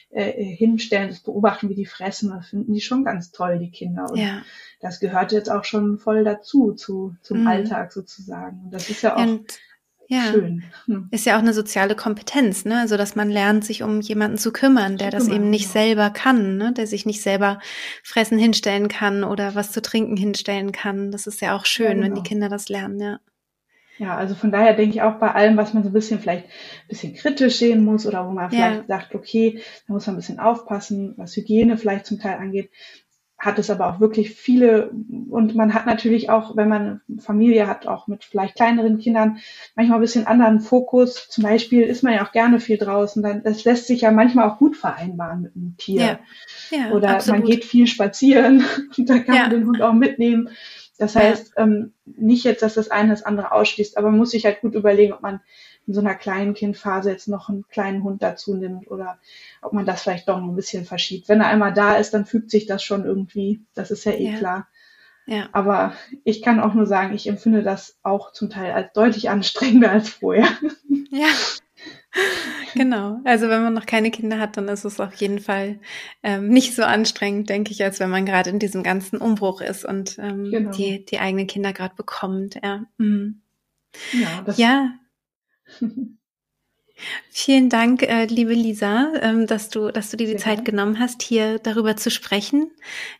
äh, 0.09 0.43
hinstellen, 0.43 1.07
das 1.07 1.21
beobachten, 1.21 1.69
wie 1.69 1.75
die 1.75 1.85
fressen. 1.85 2.31
Das 2.31 2.47
finden 2.47 2.73
die 2.73 2.81
schon 2.81 3.05
ganz 3.05 3.31
toll, 3.31 3.59
die 3.59 3.71
Kinder. 3.71 4.09
Und 4.09 4.17
ja. 4.17 4.41
das 4.81 4.99
gehört 4.99 5.31
jetzt 5.31 5.49
auch 5.49 5.63
schon 5.63 5.99
voll 5.99 6.25
dazu, 6.25 6.73
zu, 6.73 7.15
zum 7.21 7.41
mhm. 7.41 7.47
Alltag 7.47 7.93
sozusagen. 7.93 8.63
Und 8.65 8.73
das 8.73 8.89
ist 8.89 9.03
ja 9.03 9.15
auch. 9.15 9.25
Und 9.25 9.59
ja. 10.07 10.31
Schön. 10.31 10.63
Hm. 10.85 11.09
Ist 11.11 11.25
ja 11.25 11.35
auch 11.35 11.41
eine 11.41 11.53
soziale 11.53 11.95
Kompetenz, 11.95 12.65
ne? 12.65 12.79
Also 12.79 12.95
dass 12.97 13.15
man 13.15 13.29
lernt, 13.29 13.65
sich 13.65 13.83
um 13.83 13.99
jemanden 14.01 14.37
zu 14.37 14.53
kümmern, 14.53 14.97
der 14.97 15.11
zu 15.11 15.17
das 15.17 15.25
kümmern, 15.25 15.41
eben 15.41 15.49
nicht 15.49 15.65
ja. 15.65 15.71
selber 15.71 16.09
kann, 16.09 16.57
ne? 16.57 16.73
Der 16.73 16.87
sich 16.87 17.05
nicht 17.05 17.21
selber 17.21 17.59
fressen 18.03 18.37
hinstellen 18.37 18.87
kann 18.87 19.23
oder 19.23 19.55
was 19.55 19.71
zu 19.71 19.81
trinken 19.81 20.15
hinstellen 20.15 20.71
kann. 20.71 21.11
Das 21.11 21.27
ist 21.27 21.41
ja 21.41 21.55
auch 21.55 21.65
schön, 21.65 21.85
ja, 21.85 21.93
genau. 21.93 22.05
wenn 22.05 22.13
die 22.13 22.21
genau. 22.21 22.29
Kinder 22.29 22.49
das 22.49 22.69
lernen, 22.69 22.99
ja. 22.99 23.19
Ja, 23.97 24.15
also 24.15 24.35
von 24.35 24.51
daher 24.51 24.75
denke 24.75 24.95
ich 24.95 25.01
auch 25.01 25.15
bei 25.15 25.31
allem, 25.33 25.57
was 25.57 25.73
man 25.73 25.83
so 25.83 25.89
ein 25.89 25.93
bisschen 25.93 26.19
vielleicht 26.19 26.45
ein 26.45 26.87
bisschen 26.87 27.15
kritisch 27.15 27.57
sehen 27.57 27.83
muss 27.83 28.05
oder 28.05 28.27
wo 28.27 28.31
man 28.31 28.51
vielleicht 28.51 28.87
sagt, 28.87 29.15
okay, 29.15 29.59
da 29.87 29.93
muss 29.93 30.05
man 30.05 30.15
ein 30.15 30.19
bisschen 30.19 30.39
aufpassen, 30.39 31.15
was 31.17 31.35
Hygiene 31.35 31.77
vielleicht 31.77 32.05
zum 32.05 32.19
Teil 32.19 32.37
angeht, 32.37 32.69
hat 33.39 33.59
es 33.59 33.69
aber 33.69 33.87
auch 33.87 33.99
wirklich 33.99 34.31
viele 34.31 34.89
und 35.29 35.53
man 35.53 35.73
hat 35.75 35.85
natürlich 35.85 36.31
auch, 36.31 36.55
wenn 36.55 36.69
man 36.69 37.01
Familie 37.19 37.67
hat, 37.67 37.85
auch 37.85 38.07
mit 38.07 38.23
vielleicht 38.23 38.55
kleineren 38.55 38.97
Kindern, 38.97 39.37
manchmal 39.75 39.99
ein 39.99 40.01
bisschen 40.01 40.25
anderen 40.25 40.59
Fokus. 40.59 41.29
Zum 41.29 41.43
Beispiel 41.43 41.83
ist 41.83 42.01
man 42.01 42.13
ja 42.13 42.25
auch 42.25 42.31
gerne 42.31 42.59
viel 42.59 42.77
draußen. 42.77 43.21
Dann, 43.21 43.43
das 43.43 43.63
lässt 43.63 43.85
sich 43.85 44.01
ja 44.01 44.11
manchmal 44.11 44.49
auch 44.49 44.57
gut 44.57 44.75
vereinbaren 44.75 45.41
mit 45.43 45.55
einem 45.55 45.75
Tier. 45.77 46.01
Ja, 46.01 46.19
ja, 46.71 46.91
Oder 46.91 47.09
absolut. 47.09 47.41
man 47.41 47.49
geht 47.49 47.63
viel 47.63 47.85
spazieren 47.85 48.63
und 48.97 49.07
da 49.07 49.19
kann 49.19 49.35
ja. 49.35 49.41
man 49.43 49.51
den 49.51 49.67
Hund 49.67 49.81
auch 49.83 49.93
mitnehmen. 49.93 50.49
Das 50.97 51.15
heißt, 51.15 51.53
ähm, 51.57 51.93
nicht 52.05 52.43
jetzt, 52.43 52.63
dass 52.63 52.73
das 52.73 52.89
eine 52.89 53.11
das 53.11 53.21
andere 53.21 53.51
ausschließt, 53.51 53.97
aber 53.97 54.09
man 54.09 54.17
muss 54.17 54.31
sich 54.31 54.45
halt 54.45 54.61
gut 54.61 54.73
überlegen, 54.73 55.13
ob 55.13 55.21
man 55.21 55.41
in 55.87 55.93
so 55.93 56.01
einer 56.01 56.15
kleinen 56.15 56.53
Kindphase 56.53 57.09
jetzt 57.11 57.27
noch 57.27 57.49
einen 57.49 57.67
kleinen 57.69 58.03
Hund 58.03 58.21
dazu 58.21 58.55
nimmt 58.55 58.91
oder 58.91 59.17
ob 59.61 59.73
man 59.73 59.85
das 59.85 60.03
vielleicht 60.03 60.27
doch 60.27 60.39
noch 60.39 60.47
ein 60.47 60.55
bisschen 60.55 60.85
verschiebt. 60.85 61.29
Wenn 61.29 61.39
er 61.39 61.47
einmal 61.47 61.73
da 61.73 61.95
ist, 61.95 62.13
dann 62.13 62.25
fügt 62.25 62.51
sich 62.51 62.65
das 62.65 62.83
schon 62.83 63.05
irgendwie. 63.05 63.61
Das 63.73 63.89
ist 63.89 64.03
ja 64.03 64.11
eh 64.11 64.31
ja. 64.31 64.37
klar. 64.37 64.67
Ja. 65.25 65.49
Aber 65.51 65.93
ich 66.23 66.41
kann 66.41 66.59
auch 66.59 66.73
nur 66.73 66.85
sagen, 66.85 67.13
ich 67.13 67.27
empfinde 67.27 67.61
das 67.63 67.97
auch 68.03 68.31
zum 68.31 68.49
Teil 68.49 68.71
als 68.71 68.93
deutlich 68.93 69.29
anstrengender 69.29 69.91
als 69.91 70.09
vorher. 70.09 70.47
Ja. 71.09 71.27
Genau. 72.73 73.19
Also 73.23 73.49
wenn 73.49 73.63
man 73.63 73.73
noch 73.73 73.85
keine 73.85 74.11
Kinder 74.11 74.39
hat, 74.39 74.57
dann 74.57 74.67
ist 74.67 74.85
es 74.85 74.99
auf 74.99 75.13
jeden 75.15 75.39
Fall 75.39 75.79
ähm, 76.23 76.49
nicht 76.49 76.75
so 76.75 76.83
anstrengend, 76.83 77.49
denke 77.49 77.71
ich, 77.71 77.83
als 77.83 77.99
wenn 77.99 78.09
man 78.09 78.25
gerade 78.25 78.49
in 78.49 78.59
diesem 78.59 78.83
ganzen 78.83 79.17
Umbruch 79.17 79.61
ist 79.61 79.85
und 79.85 80.17
ähm, 80.19 80.49
genau. 80.51 80.71
die, 80.71 81.05
die 81.05 81.19
eigenen 81.19 81.47
Kinder 81.47 81.73
gerade 81.73 81.95
bekommt. 81.95 82.59
Ja. 82.63 82.85
Mhm. 82.97 83.41
Ja, 84.13 84.41
das 84.45 84.57
ja. 84.57 84.91
Vielen 87.29 87.69
Dank, 87.69 88.01
äh, 88.01 88.25
liebe 88.25 88.53
Lisa, 88.53 89.13
ähm, 89.21 89.45
dass 89.45 89.69
du, 89.69 89.91
dass 89.91 90.09
du 90.09 90.17
dir 90.17 90.25
die 90.25 90.31
Sehr 90.31 90.39
Zeit 90.39 90.65
genommen 90.65 90.99
hast, 90.99 91.21
hier 91.21 91.59
darüber 91.59 91.95
zu 91.95 92.09
sprechen. 92.09 92.71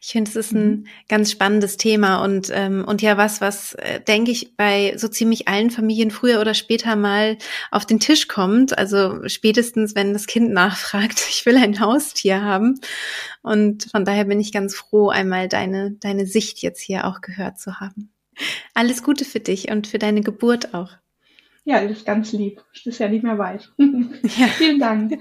Ich 0.02 0.14
finde, 0.14 0.32
es 0.32 0.36
ist 0.36 0.52
ein 0.52 0.70
mhm. 0.70 0.88
ganz 1.08 1.32
spannendes 1.32 1.78
Thema 1.78 2.24
und 2.24 2.50
ähm, 2.52 2.84
und 2.88 3.04
ja 3.04 3.18
was, 3.18 3.39
was 3.39 3.76
äh, 3.76 4.02
denke 4.02 4.32
ich 4.32 4.58
bei 4.58 4.95
so 4.98 5.08
ziemlich 5.08 5.48
allen 5.48 5.70
Familien 5.70 6.10
früher 6.10 6.41
oder 6.41 6.56
später 6.56 6.95
mal 6.95 7.38
auf 7.70 7.86
den 7.86 8.00
Tisch 8.00 8.28
kommt. 8.28 8.76
Also 8.76 9.28
spätestens, 9.28 9.93
wenn 9.93 10.14
das 10.14 10.26
Kind 10.26 10.52
nachfragt, 10.52 11.24
ich 11.30 11.45
will 11.45 11.58
ein 11.58 11.80
Haustier 11.80 12.41
haben. 12.41 12.80
Und 13.43 13.91
von 13.91 14.06
daher 14.06 14.26
bin 14.26 14.39
ich 14.39 14.52
ganz 14.52 14.76
froh, 14.76 15.10
einmal 15.10 15.48
deine 15.48 15.91
deine 16.00 16.26
Sicht 16.26 16.64
jetzt 16.64 16.82
hier 16.82 17.06
auch 17.06 17.22
gehört 17.22 17.60
zu 17.60 17.80
haben. 17.80 18.12
Alles 18.74 19.04
Gute 19.04 19.24
für 19.24 19.39
dich 19.39 19.70
und 19.70 19.86
für 19.86 20.00
deine 20.00 20.22
Geburt 20.22 20.74
auch. 20.74 20.89
Ja, 21.68 21.82
das 21.82 21.97
ist 21.97 22.05
ganz 22.05 22.32
lieb. 22.32 22.63
Das 22.74 22.86
ist 22.86 22.99
ja 22.99 23.09
nicht 23.09 23.24
mehr 23.24 23.38
weit. 23.38 23.70
Ja. 23.78 24.47
Vielen 24.47 24.80
Dank. 24.80 25.20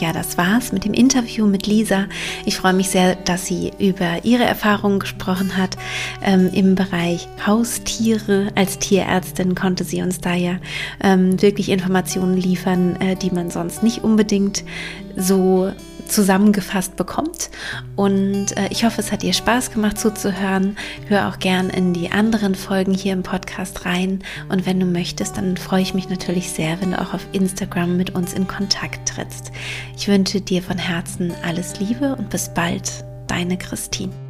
Ja, 0.00 0.12
das 0.12 0.38
war's 0.38 0.70
mit 0.70 0.84
dem 0.84 0.94
Interview 0.94 1.46
mit 1.46 1.66
Lisa. 1.66 2.06
Ich 2.46 2.56
freue 2.56 2.74
mich 2.74 2.90
sehr, 2.90 3.16
dass 3.16 3.46
sie 3.46 3.72
über 3.80 4.24
ihre 4.24 4.44
Erfahrungen 4.44 5.00
gesprochen 5.00 5.56
hat 5.56 5.76
ähm, 6.22 6.50
im 6.52 6.76
Bereich 6.76 7.26
Haustiere. 7.44 8.52
Als 8.54 8.78
Tierärztin 8.78 9.56
konnte 9.56 9.82
sie 9.82 10.00
uns 10.00 10.20
da 10.20 10.34
ja 10.34 10.58
ähm, 11.02 11.42
wirklich 11.42 11.70
Informationen 11.70 12.36
liefern, 12.36 12.94
äh, 13.00 13.16
die 13.16 13.32
man 13.32 13.50
sonst 13.50 13.82
nicht 13.82 14.04
unbedingt 14.04 14.62
so 15.16 15.72
zusammengefasst 16.08 16.96
bekommt. 16.96 17.50
Und 17.96 18.56
äh, 18.56 18.68
ich 18.70 18.84
hoffe, 18.84 19.00
es 19.00 19.12
hat 19.12 19.22
dir 19.22 19.32
Spaß 19.32 19.70
gemacht 19.70 19.98
zuzuhören. 19.98 20.76
Hör 21.06 21.28
auch 21.28 21.38
gern 21.38 21.70
in 21.70 21.94
die 21.94 22.10
anderen 22.10 22.54
Folgen 22.54 22.94
hier 22.94 23.12
im 23.12 23.22
Podcast 23.22 23.84
rein. 23.84 24.20
Und 24.48 24.66
wenn 24.66 24.80
du 24.80 24.86
möchtest, 24.86 25.36
dann 25.36 25.56
freue 25.56 25.82
ich 25.82 25.94
mich 25.94 26.08
natürlich 26.08 26.50
sehr, 26.50 26.80
wenn 26.80 26.92
du 26.92 27.00
auch 27.00 27.14
auf 27.14 27.26
Instagram 27.32 27.96
mit 27.96 28.14
uns 28.14 28.32
in 28.32 28.46
Kontakt 28.46 29.08
trittst. 29.08 29.52
Ich 29.96 30.08
wünsche 30.08 30.40
dir 30.40 30.62
von 30.62 30.78
Herzen 30.78 31.32
alles 31.44 31.78
Liebe 31.80 32.14
und 32.16 32.30
bis 32.30 32.48
bald, 32.52 33.04
deine 33.26 33.58
Christine. 33.58 34.27